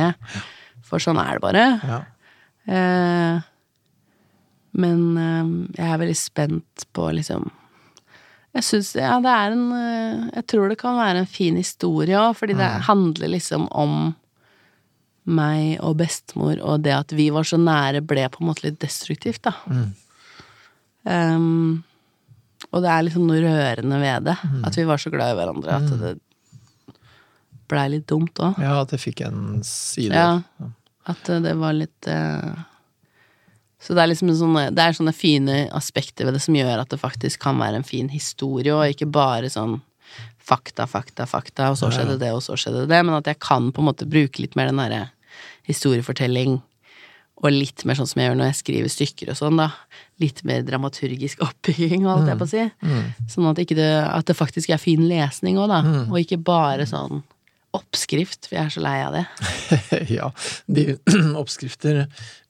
For 0.86 1.02
sånn 1.02 1.18
er 1.22 1.38
det 1.38 1.42
bare. 1.46 1.66
Ja. 1.82 2.00
Eh, 2.70 3.44
men 4.76 5.00
eh, 5.16 5.54
jeg 5.78 5.86
er 5.94 6.02
veldig 6.02 6.18
spent 6.20 6.84
på 6.94 7.06
liksom 7.16 7.48
Jeg 8.56 8.64
syns 8.64 8.92
ja, 8.96 9.16
det 9.20 9.32
er 9.32 9.54
en 9.54 9.64
eh, 9.76 10.28
Jeg 10.38 10.46
tror 10.52 10.70
det 10.72 10.78
kan 10.80 10.96
være 10.96 11.24
en 11.24 11.28
fin 11.28 11.58
historie 11.60 12.16
òg, 12.16 12.36
fordi 12.38 12.56
det 12.56 12.70
handler 12.88 13.34
liksom 13.34 13.66
om 13.68 14.14
meg 15.26 15.80
og 15.82 15.96
bestemor, 15.98 16.60
og 16.62 16.84
det 16.84 16.94
at 16.94 17.12
vi 17.16 17.26
var 17.34 17.46
så 17.48 17.58
nære, 17.58 18.04
ble 18.06 18.28
på 18.30 18.40
en 18.40 18.48
måte 18.52 18.68
litt 18.68 18.78
destruktivt, 18.82 19.42
da. 19.48 19.56
Um, 21.02 21.82
og 22.70 22.84
det 22.84 22.92
er 22.92 23.02
liksom 23.06 23.26
noe 23.26 23.42
rørende 23.42 23.98
ved 24.00 24.28
det. 24.30 24.36
At 24.66 24.78
vi 24.78 24.86
var 24.86 25.02
så 25.02 25.10
glad 25.12 25.34
i 25.34 25.36
hverandre 25.38 25.76
at 25.76 25.90
det 26.00 26.14
blei 27.66 27.88
litt 27.96 28.06
dumt 28.10 28.38
òg. 28.42 28.60
ja, 28.62 28.78
at 28.80 28.94
det 28.94 29.00
fikk 29.02 29.24
en 29.26 29.60
side. 29.66 30.14
Ja. 30.14 30.70
At 31.10 31.28
eh, 31.30 31.42
det 31.42 31.54
var 31.58 31.74
litt 31.76 32.08
eh, 32.10 32.64
Så 33.82 33.94
det 33.94 34.02
er 34.02 34.10
liksom 34.10 34.30
sånne, 34.38 34.68
det 34.74 34.82
er 34.82 34.96
sånne 34.96 35.12
fine 35.16 35.56
aspekter 35.76 36.26
ved 36.26 36.36
det 36.38 36.42
som 36.44 36.56
gjør 36.56 36.80
at 36.82 36.92
det 36.92 37.00
faktisk 37.00 37.42
kan 37.44 37.58
være 37.60 37.82
en 37.82 37.86
fin 37.86 38.08
historie, 38.08 38.72
og 38.72 38.88
ikke 38.88 39.08
bare 39.12 39.50
sånn 39.52 39.80
fakta, 40.46 40.86
fakta, 40.88 41.26
fakta, 41.28 41.72
og 41.72 41.76
så 41.80 41.90
skjedde 41.92 42.16
det, 42.22 42.30
og 42.32 42.40
så 42.44 42.56
skjedde 42.58 42.86
det, 42.88 43.02
men 43.04 43.18
at 43.18 43.26
jeg 43.28 43.40
kan 43.42 43.68
på 43.74 43.82
en 43.82 43.88
måte 43.90 44.06
bruke 44.08 44.40
litt 44.40 44.56
mer 44.56 44.70
den 44.70 44.80
derre 44.80 45.02
historiefortelling, 45.66 46.60
og 47.36 47.52
litt 47.52 47.82
mer 47.84 47.98
sånn 47.98 48.08
som 48.08 48.22
jeg 48.22 48.30
gjør 48.30 48.36
når 48.38 48.46
jeg 48.48 48.58
skriver 48.62 48.92
stykker 48.94 49.30
og 49.34 49.36
sånn, 49.36 49.58
da. 49.60 49.66
Litt 50.22 50.38
mer 50.48 50.62
dramaturgisk 50.64 51.42
oppbygging, 51.46 52.06
holdt 52.08 52.30
jeg 52.32 52.38
på 52.40 52.46
å 52.46 52.52
si. 52.54 52.62
Sånn 53.28 53.50
at, 53.50 53.60
ikke 53.60 53.76
det, 53.76 53.90
at 54.08 54.30
det 54.30 54.38
faktisk 54.38 54.72
er 54.72 54.80
fin 54.80 55.02
lesning 55.10 55.58
òg, 55.60 55.68
da. 55.74 55.82
Og 56.08 56.16
ikke 56.22 56.38
bare 56.40 56.86
sånn 56.88 57.20
oppskrift, 57.76 58.48
for 58.48 58.56
jeg 58.56 58.64
er 58.66 58.72
så 58.74 58.82
lei 58.84 58.94
av 59.04 59.14
det. 59.14 59.22
ja. 60.16 60.30
De 60.66 60.84
oppskrifter 61.42 62.02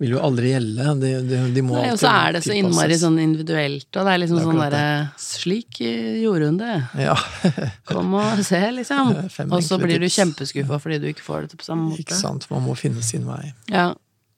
vil 0.03 0.15
jo 0.15 0.23
aldri 0.25 0.53
gjelde. 0.55 0.87
De, 1.03 1.11
de, 1.29 1.41
de 1.57 1.65
må 1.67 1.77
Nei, 1.81 1.91
og 1.95 2.01
så 2.01 2.13
er 2.13 2.37
det 2.39 2.43
så 2.47 2.55
innmari 2.57 2.97
sånn 3.01 3.19
individuelt, 3.23 3.89
og 3.97 4.07
det 4.09 4.15
er 4.17 4.23
liksom 4.25 4.41
Det 4.41 4.45
er 4.45 4.51
sånn 4.51 4.63
derre 4.65 4.87
Slik 5.27 5.81
eh, 5.85 6.17
gjorde 6.25 6.51
hun 6.53 6.59
det. 6.63 6.75
Ja. 7.05 7.19
Kom 7.91 8.17
og 8.19 8.43
se, 8.47 8.63
liksom. 8.81 9.13
Og 9.57 9.61
så 9.67 9.79
blir 9.83 10.01
du 10.03 10.09
kjempeskuffa 10.09 10.81
fordi 10.83 10.99
du 11.03 11.11
ikke 11.13 11.25
får 11.27 11.47
det 11.51 11.61
på 11.61 11.69
samme 11.69 11.93
Ikke 11.97 12.13
måte. 12.15 12.21
sant. 12.23 12.49
Man 12.53 12.65
må 12.67 12.75
finne 12.79 13.03
sin 13.05 13.27
vei. 13.29 13.53
Ja. 13.73 13.93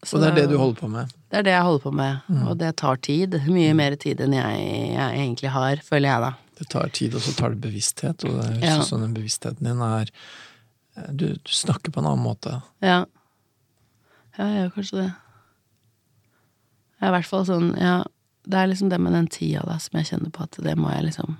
Så 0.06 0.14
Og 0.16 0.22
det 0.22 0.28
er 0.30 0.36
det 0.44 0.50
du 0.52 0.58
holder 0.60 0.78
på 0.78 0.88
med. 0.92 1.14
Det 1.28 1.40
er 1.40 1.46
det 1.48 1.52
jeg 1.56 1.64
holder 1.66 1.82
på 1.82 1.90
med, 1.98 2.20
Mm. 2.30 2.42
og 2.48 2.58
det 2.60 2.68
tar 2.78 3.00
tid. 3.02 3.34
Mye 3.50 3.72
mer 3.74 3.96
tid 3.98 4.20
enn 4.22 4.36
jeg, 4.36 4.60
jeg 4.94 5.16
egentlig 5.24 5.50
har, 5.50 5.80
føler 5.84 6.08
jeg 6.12 6.22
da. 6.22 6.30
Det 6.58 6.66
tar 6.70 6.88
tid, 6.94 7.14
og 7.18 7.22
så 7.22 7.34
tar 7.38 7.52
det 7.56 7.60
bevissthet, 7.66 8.22
og 8.26 8.36
det 8.38 8.46
høres 8.46 8.62
Ja. 8.64 8.76
som 8.86 9.02
den 9.02 9.12
bevisstheten 9.14 9.66
din 9.66 9.82
er 9.82 10.08
du, 11.12 11.26
du 11.34 11.50
snakker 11.52 11.90
på 11.94 12.00
en 12.02 12.06
annen 12.10 12.24
måte. 12.24 12.60
Ja. 12.84 13.04
Ja, 14.38 14.44
jeg 14.46 14.62
gjør 14.62 14.74
kanskje 14.76 15.00
det. 15.02 15.08
Jeg 16.98 17.06
er 17.06 17.10
i 17.12 17.16
hvert 17.16 17.28
fall 17.30 17.44
sånn, 17.46 17.68
ja 17.78 17.96
Det 18.48 18.56
er 18.58 18.66
liksom 18.70 18.88
det 18.90 18.98
med 19.02 19.12
den 19.14 19.26
tida 19.30 19.60
da 19.66 19.76
som 19.82 19.98
jeg 19.98 20.06
kjenner 20.08 20.30
på 20.34 20.42
at 20.46 20.56
det 20.64 20.72
må 20.78 20.88
jeg 20.94 21.04
liksom 21.10 21.36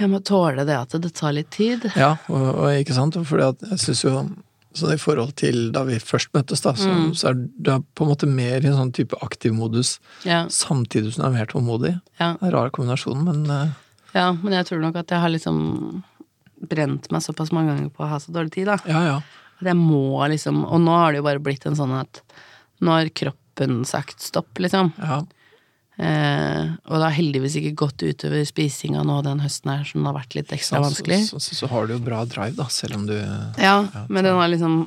Jeg 0.00 0.10
må 0.10 0.18
tåle 0.26 0.64
det 0.66 0.74
at 0.76 0.94
det 1.02 1.12
tar 1.14 1.34
litt 1.36 1.50
tid. 1.54 1.84
Ja, 1.94 2.16
og, 2.32 2.46
og 2.64 2.72
ikke 2.80 2.96
sant? 2.96 3.14
Fordi 3.28 3.44
at 3.52 3.62
jeg 3.70 3.78
syns 3.84 4.00
jo 4.04 4.14
sånn 4.72 4.94
i 4.94 4.98
forhold 4.98 5.34
til 5.36 5.66
da 5.74 5.82
vi 5.84 5.98
først 6.00 6.30
møttes, 6.34 6.62
da, 6.64 6.72
så, 6.78 6.88
Mm. 6.88 7.10
så 7.14 7.28
er 7.28 7.34
du 7.36 7.70
på 7.94 8.06
en 8.06 8.10
måte 8.10 8.26
mer 8.26 8.64
i 8.64 8.70
en 8.70 8.78
sånn 8.78 8.92
type 8.96 9.18
aktiv 9.22 9.52
modus 9.54 9.98
Ja, 10.24 10.46
samtidig 10.48 11.12
som 11.12 11.22
du 11.22 11.28
er 11.28 11.34
mer 11.36 11.46
tålmodig. 11.50 11.92
ja, 12.18 12.32
Det 12.40 12.42
er 12.42 12.46
en 12.48 12.54
rar 12.56 12.70
kombinasjon, 12.72 13.20
men 13.26 13.42
uh... 13.50 13.68
ja, 14.14 14.32
men 14.32 14.52
jeg 14.56 14.66
tror 14.70 14.80
nok 14.80 14.96
at 14.96 15.10
jeg 15.12 15.20
har 15.20 15.28
liksom 15.28 16.02
brent 16.70 17.10
meg 17.12 17.24
såpass 17.24 17.52
mange 17.54 17.74
ganger 17.74 17.92
på 17.94 18.04
å 18.04 18.10
ha 18.12 18.20
så 18.22 18.34
dårlig 18.34 18.54
tid, 18.58 18.70
da. 18.70 18.78
ja, 18.88 19.04
ja. 19.10 19.20
At 19.62 19.68
jeg 19.70 19.78
må 19.78 20.18
liksom 20.26 20.64
Og 20.66 20.80
nå 20.82 20.94
har 20.98 21.12
det 21.12 21.20
jo 21.20 21.26
bare 21.28 21.42
blitt 21.42 21.68
en 21.68 21.78
sånn 21.78 21.92
at 21.94 22.22
nå 22.82 22.90
har 22.96 23.12
kroppen 23.14 23.84
sagt 23.86 24.24
stopp, 24.24 24.50
liksom. 24.58 24.90
ja. 24.98 25.22
Eh, 26.00 26.70
og 26.88 26.96
det 26.96 27.04
har 27.04 27.14
heldigvis 27.14 27.58
ikke 27.60 27.74
gått 27.84 28.02
utover 28.02 28.46
spisinga 28.48 29.04
nå 29.06 29.18
den 29.26 29.42
høsten 29.44 29.70
her, 29.74 29.84
som 29.86 30.06
har 30.08 30.16
vært 30.16 30.34
litt 30.38 30.54
ekstra 30.56 30.80
vanskelig. 30.82 31.20
Så, 31.28 31.38
så, 31.44 31.58
så 31.60 31.68
har 31.70 31.86
du 31.86 31.94
jo 31.94 32.00
bra 32.02 32.22
drive, 32.26 32.56
da, 32.58 32.66
selv 32.72 32.96
om 32.98 33.04
du 33.10 33.14
Ja, 33.60 33.76
men 34.08 34.24
den 34.24 34.38
har 34.38 34.50
liksom 34.50 34.80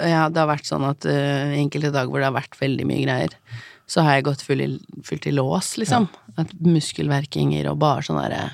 Ja, 0.00 0.30
det 0.32 0.40
har 0.40 0.48
vært 0.48 0.66
sånn 0.66 0.86
at 0.88 1.04
uh, 1.04 1.52
enkelte 1.60 1.92
dager 1.92 2.08
hvor 2.08 2.22
det 2.22 2.30
har 2.30 2.38
vært 2.38 2.56
veldig 2.58 2.88
mye 2.88 3.04
greier, 3.04 3.36
så 3.86 4.06
har 4.06 4.16
jeg 4.16 4.26
gått 4.30 4.44
fullt 4.46 4.64
i, 4.64 5.00
fullt 5.04 5.28
i 5.28 5.34
lås, 5.36 5.74
liksom. 5.82 6.08
At 6.40 6.54
muskelverkinger 6.64 7.68
og 7.68 7.82
bare 7.82 8.06
sånn 8.06 8.22
derre 8.22 8.46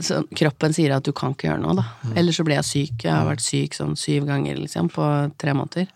så 0.00 0.22
kroppen 0.34 0.72
sier 0.74 0.94
at 0.96 1.04
du 1.06 1.12
kan 1.12 1.34
ikke 1.36 1.48
gjøre 1.50 1.60
noe, 1.62 1.74
da. 1.78 1.84
Eller 2.18 2.32
så 2.34 2.44
blir 2.46 2.56
jeg 2.58 2.64
syk. 2.68 3.04
Jeg 3.04 3.12
har 3.14 3.26
vært 3.28 3.44
syk 3.44 3.74
sånn 3.76 3.96
syv 4.00 4.26
ganger, 4.26 4.56
liksom, 4.58 4.88
på 4.90 5.04
tre 5.38 5.52
måneder. 5.54 5.86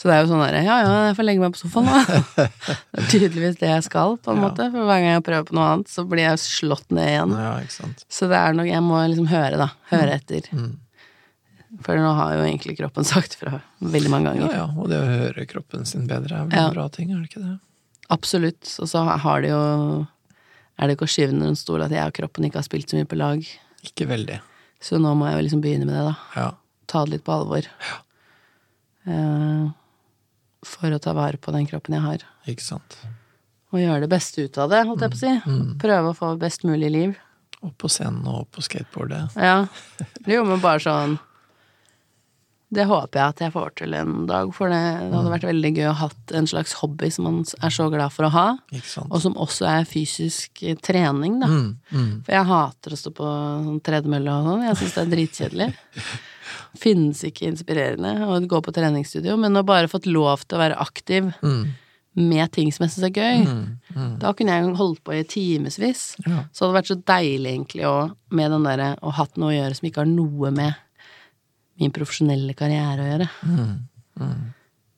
Så 0.00 0.08
det 0.08 0.14
er 0.16 0.22
jo 0.24 0.30
sånn 0.30 0.40
derre 0.40 0.60
Ja, 0.64 0.76
ja, 0.80 0.92
jeg 1.10 1.16
får 1.18 1.26
legge 1.28 1.42
meg 1.42 1.52
på 1.52 1.60
sofaen, 1.60 1.88
da. 1.90 2.46
Det 2.94 3.00
er 3.02 3.08
tydeligvis 3.12 3.58
det 3.60 3.68
jeg 3.68 3.82
skal, 3.84 4.14
på 4.16 4.32
en 4.32 4.38
Ja. 4.40 4.44
måte. 4.48 4.68
For 4.72 4.86
hver 4.88 5.00
gang 5.02 5.10
jeg 5.18 5.24
prøver 5.26 5.48
på 5.50 5.56
noe 5.58 5.66
annet, 5.74 5.90
så 5.92 6.04
blir 6.08 6.24
jeg 6.24 6.38
slått 6.44 6.86
ned 6.94 7.08
igjen. 7.10 7.34
Ja. 7.36 7.50
Så 8.08 8.28
det 8.30 8.38
er 8.38 8.54
nok 8.56 8.70
Jeg 8.70 8.80
må 8.86 9.00
liksom 9.10 9.28
høre, 9.28 9.58
da. 9.60 9.68
Høre 9.90 10.14
etter. 10.16 10.48
Mm. 10.56 10.70
For 11.84 11.96
nå 12.00 12.14
har 12.16 12.32
jo 12.38 12.46
egentlig 12.46 12.78
kroppen 12.80 13.04
sagt 13.06 13.34
fra 13.40 13.60
veldig 13.80 14.10
mange 14.10 14.32
ganger. 14.32 14.54
ja, 14.56 14.64
og 14.76 14.88
det 14.90 14.98
å 15.02 15.10
høre 15.10 15.44
kroppen 15.50 15.84
sin 15.86 16.06
bedre 16.08 16.32
er 16.40 16.46
vel 16.48 16.56
Ja. 16.58 16.68
en 16.68 16.74
bra 16.74 16.88
ting, 16.88 17.12
er 17.12 17.20
det 17.20 17.28
ikke 17.30 17.44
det? 17.44 17.58
Absolutt. 18.10 18.64
Og 18.80 18.88
så 18.90 19.04
har 19.06 19.40
det 19.44 19.50
jo 19.52 20.06
Er 20.80 20.88
det 20.88 20.96
ikke 20.96 21.08
å 21.08 21.12
skyve 21.12 21.34
under 21.34 21.52
en 21.52 21.58
stol 21.58 21.84
at 21.84 21.92
jeg 21.92 22.08
og 22.08 22.16
kroppen 22.16 22.46
ikke 22.48 22.60
har 22.62 22.66
spilt 22.66 22.88
så 22.88 22.96
mye 22.96 23.08
på 23.08 23.18
lag. 23.20 23.44
Ikke 23.84 24.08
veldig. 24.08 24.38
Så 24.80 24.96
nå 25.00 25.12
må 25.18 25.28
jeg 25.28 25.36
jo 25.36 25.44
liksom 25.46 25.64
begynne 25.64 25.88
med 25.88 25.98
det, 25.98 26.06
da. 26.08 26.14
Ja. 26.40 26.46
Ta 26.88 27.04
det 27.04 27.18
litt 27.18 27.26
på 27.26 27.36
alvor. 27.36 27.68
Eh, 29.08 29.66
for 30.66 30.92
å 30.92 31.00
ta 31.00 31.14
vare 31.16 31.40
på 31.40 31.52
den 31.54 31.68
kroppen 31.68 31.96
jeg 31.96 32.04
har. 32.04 32.24
Ikke 32.48 32.64
sant. 32.64 32.96
Og 33.70 33.80
gjøre 33.80 34.04
det 34.04 34.10
beste 34.12 34.44
ut 34.44 34.58
av 34.60 34.72
det, 34.72 34.82
holdt 34.88 35.04
jeg 35.04 35.12
på 35.12 35.18
å 35.18 35.20
si. 35.20 35.34
Mm. 35.46 35.66
Prøve 35.80 36.10
å 36.10 36.16
få 36.16 36.32
best 36.40 36.64
mulig 36.68 36.90
liv. 36.92 37.18
Opp 37.60 37.76
på 37.80 37.90
scenen 37.92 38.24
og 38.24 38.46
opp 38.46 38.56
på 38.56 38.64
skateboardet. 38.64 39.36
Ja. 39.36 39.66
Jo, 40.28 40.42
men 40.48 40.62
bare 40.64 40.80
sånn 40.82 41.18
Det 42.70 42.84
håper 42.86 43.18
jeg 43.18 43.32
at 43.32 43.40
jeg 43.42 43.52
får 43.54 43.72
til 43.80 43.94
en 43.98 44.26
dag, 44.30 44.50
for 44.54 44.70
det, 44.70 44.78
det 45.10 45.16
hadde 45.16 45.32
vært 45.32 45.46
veldig 45.48 45.70
gøy 45.74 45.86
å 45.90 45.96
ha 46.04 46.08
en 46.38 46.46
slags 46.46 46.76
hobby 46.78 47.08
som 47.10 47.26
man 47.26 47.40
er 47.42 47.74
så 47.74 47.88
glad 47.90 48.14
for 48.14 48.28
å 48.28 48.30
ha, 48.30 48.44
og 49.08 49.16
som 49.24 49.34
også 49.34 49.66
er 49.66 49.88
fysisk 49.90 50.62
eh, 50.62 50.78
trening, 50.78 51.40
da. 51.42 51.48
Mm, 51.50 51.72
mm. 51.90 52.12
For 52.26 52.36
jeg 52.36 52.48
hater 52.52 52.94
å 52.94 53.00
stå 53.00 53.12
på 53.16 53.26
sånn 53.26 53.80
tredemølle 53.86 54.36
og 54.36 54.46
sånn, 54.46 54.66
jeg 54.68 54.78
syns 54.78 54.94
det 54.94 55.02
er 55.02 55.14
dritkjedelig. 55.16 55.68
Finnes 56.84 57.24
ikke 57.26 57.48
inspirerende 57.50 58.14
å 58.30 58.38
gå 58.46 58.60
på 58.62 58.74
treningsstudio, 58.76 59.34
men 59.40 59.58
å 59.58 59.66
bare 59.66 59.90
fått 59.90 60.06
lov 60.06 60.46
til 60.46 60.60
å 60.60 60.62
være 60.62 60.78
aktiv 60.78 61.32
Mm, 61.42 61.72
med 62.30 62.50
ting 62.54 62.70
som 62.74 62.84
jeg 62.84 62.94
syns 62.94 63.06
er 63.06 63.14
gøy, 63.14 63.42
mm, 63.46 63.66
mm. 63.94 64.14
da 64.22 64.32
kunne 64.34 64.54
jeg 64.54 64.76
holdt 64.78 65.02
på 65.06 65.14
i 65.14 65.24
timevis. 65.26 66.04
Ja. 66.26 66.44
Så 66.54 66.66
hadde 66.66 66.78
vært 66.78 66.90
så 66.90 66.98
deilig 66.98 67.52
egentlig 67.52 67.86
å, 67.86 67.96
med 68.34 68.54
den 68.54 68.66
derre 68.66 68.92
å 69.02 69.12
hatt 69.14 69.38
noe 69.38 69.52
å 69.52 69.56
gjøre 69.56 69.78
som 69.78 69.90
ikke 69.90 70.02
har 70.02 70.10
noe 70.10 70.50
med 70.54 70.78
min 71.80 71.92
profesjonelle 71.96 72.54
karriere 72.58 73.04
å 73.04 73.10
gjøre. 73.10 73.28
Mm, 73.48 73.76
mm. 74.20 74.40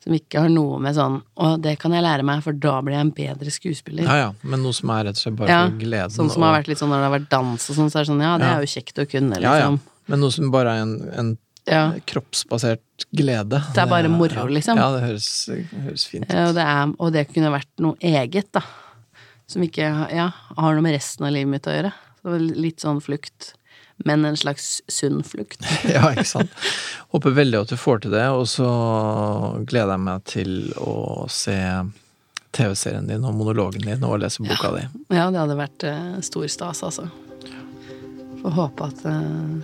Som 0.03 0.17
ikke 0.17 0.41
har 0.43 0.49
noe 0.51 0.81
med 0.83 0.97
sånn 0.97 1.21
Å, 1.39 1.53
det 1.63 1.77
kan 1.79 1.93
jeg 1.95 2.03
lære 2.03 2.25
meg, 2.27 2.41
for 2.43 2.57
da 2.59 2.73
blir 2.83 2.97
jeg 2.97 3.05
en 3.07 3.13
bedre 3.15 3.53
skuespiller. 3.55 4.03
ja 4.09 4.17
ja, 4.19 4.31
men 4.43 4.65
noe 4.65 4.75
som 4.75 4.91
er 4.91 5.05
rett 5.07 5.15
og 5.21 5.23
slett 5.23 5.37
bare 5.39 5.49
Ja, 5.55 5.61
for 5.69 5.79
gleden. 5.79 6.11
Sånn 6.17 6.31
som 6.33 6.43
har 6.43 6.57
vært 6.59 6.67
litt 6.73 6.81
sånn 6.83 6.91
når 6.91 6.99
det 7.05 7.07
har 7.07 7.15
vært 7.21 7.29
dans 7.31 7.69
og 7.71 7.77
sånn, 7.79 7.91
så 7.93 8.01
er 8.01 8.03
det 8.03 8.11
sånn 8.11 8.25
ja, 8.27 8.33
det 8.43 8.49
Ja. 8.49 8.57
er 8.59 8.67
jo 8.67 8.73
kjekt 8.75 8.99
å 8.99 9.07
kunne, 9.07 9.39
liksom. 9.39 9.47
ja, 9.47 9.55
ja. 9.63 9.71
liksom. 9.71 9.81
Men 10.11 10.21
noe 10.25 10.35
som 10.35 10.51
bare 10.51 10.75
er 10.75 10.83
en, 10.83 10.95
en 11.23 11.31
Ja. 11.71 11.83
kroppsbasert 12.11 13.07
glede. 13.15 13.63
Det 13.73 13.79
er 13.79 13.87
bare 13.87 14.09
moro, 14.11 14.49
liksom. 14.51 14.77
Ja, 14.77 14.91
det 14.97 15.05
høres, 15.07 15.29
høres 15.71 16.07
fint 16.11 16.27
ut. 16.27 16.35
Ja, 16.35 16.49
Og 16.49 16.55
det, 16.59 16.67
er, 16.67 16.95
og 16.99 17.13
det 17.15 17.29
kunne 17.31 17.53
vært 17.55 17.71
noe 17.79 17.95
eget, 18.03 18.51
da. 18.59 18.65
Som 19.47 19.63
ikke 19.63 19.87
ja, 20.11 20.33
har 20.59 20.75
noe 20.75 20.83
med 20.83 20.97
resten 20.97 21.27
av 21.29 21.31
livet 21.31 21.49
mitt 21.55 21.67
å 21.71 21.77
gjøre. 21.77 21.93
Så 22.23 22.39
litt 22.59 22.83
sånn 22.83 22.99
flukt. 23.05 23.53
Men 24.05 24.25
en 24.25 24.37
slags 24.37 24.81
sunn 24.91 25.21
flukt. 25.23 25.61
Ja, 25.93 26.09
ikke 26.11 26.25
sant. 26.27 26.55
Håper 27.13 27.35
veldig 27.37 27.61
at 27.61 27.75
du 27.75 27.77
får 27.79 28.01
til 28.07 28.15
det, 28.17 28.25
og 28.35 28.47
så 28.51 28.69
gleder 29.69 29.95
jeg 29.95 30.05
meg 30.07 30.25
til 30.33 30.55
å 30.81 30.95
se 31.31 31.57
TV-serien 32.57 33.07
din 33.09 33.23
og 33.25 33.37
monologen 33.37 33.85
din 33.87 34.03
og 34.05 34.19
lese 34.25 34.43
boka 34.45 34.73
di. 34.75 34.83
Ja, 35.15 35.29
det 35.33 35.41
hadde 35.41 35.57
vært 35.61 35.87
eh, 35.89 36.19
stor 36.25 36.49
stas, 36.53 36.83
altså. 36.89 37.07
Får 38.43 38.57
håpe 38.59 38.89
at 38.91 39.05
eh, 39.09 39.55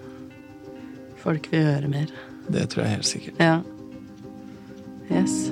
folk 1.25 1.51
vil 1.53 1.67
høre 1.67 1.91
mer. 1.91 2.13
Det 2.49 2.69
tror 2.73 2.85
jeg 2.87 2.95
helt 2.99 3.09
sikkert. 3.11 3.43
Ja. 3.43 3.59
Yes. 5.11 5.49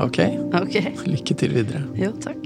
Ok, 0.00 0.18
Ok. 0.56 0.74
lykke 1.08 1.36
til 1.40 1.52
videre. 1.56 1.84
Jo, 1.96 2.10
takk. 2.20 2.42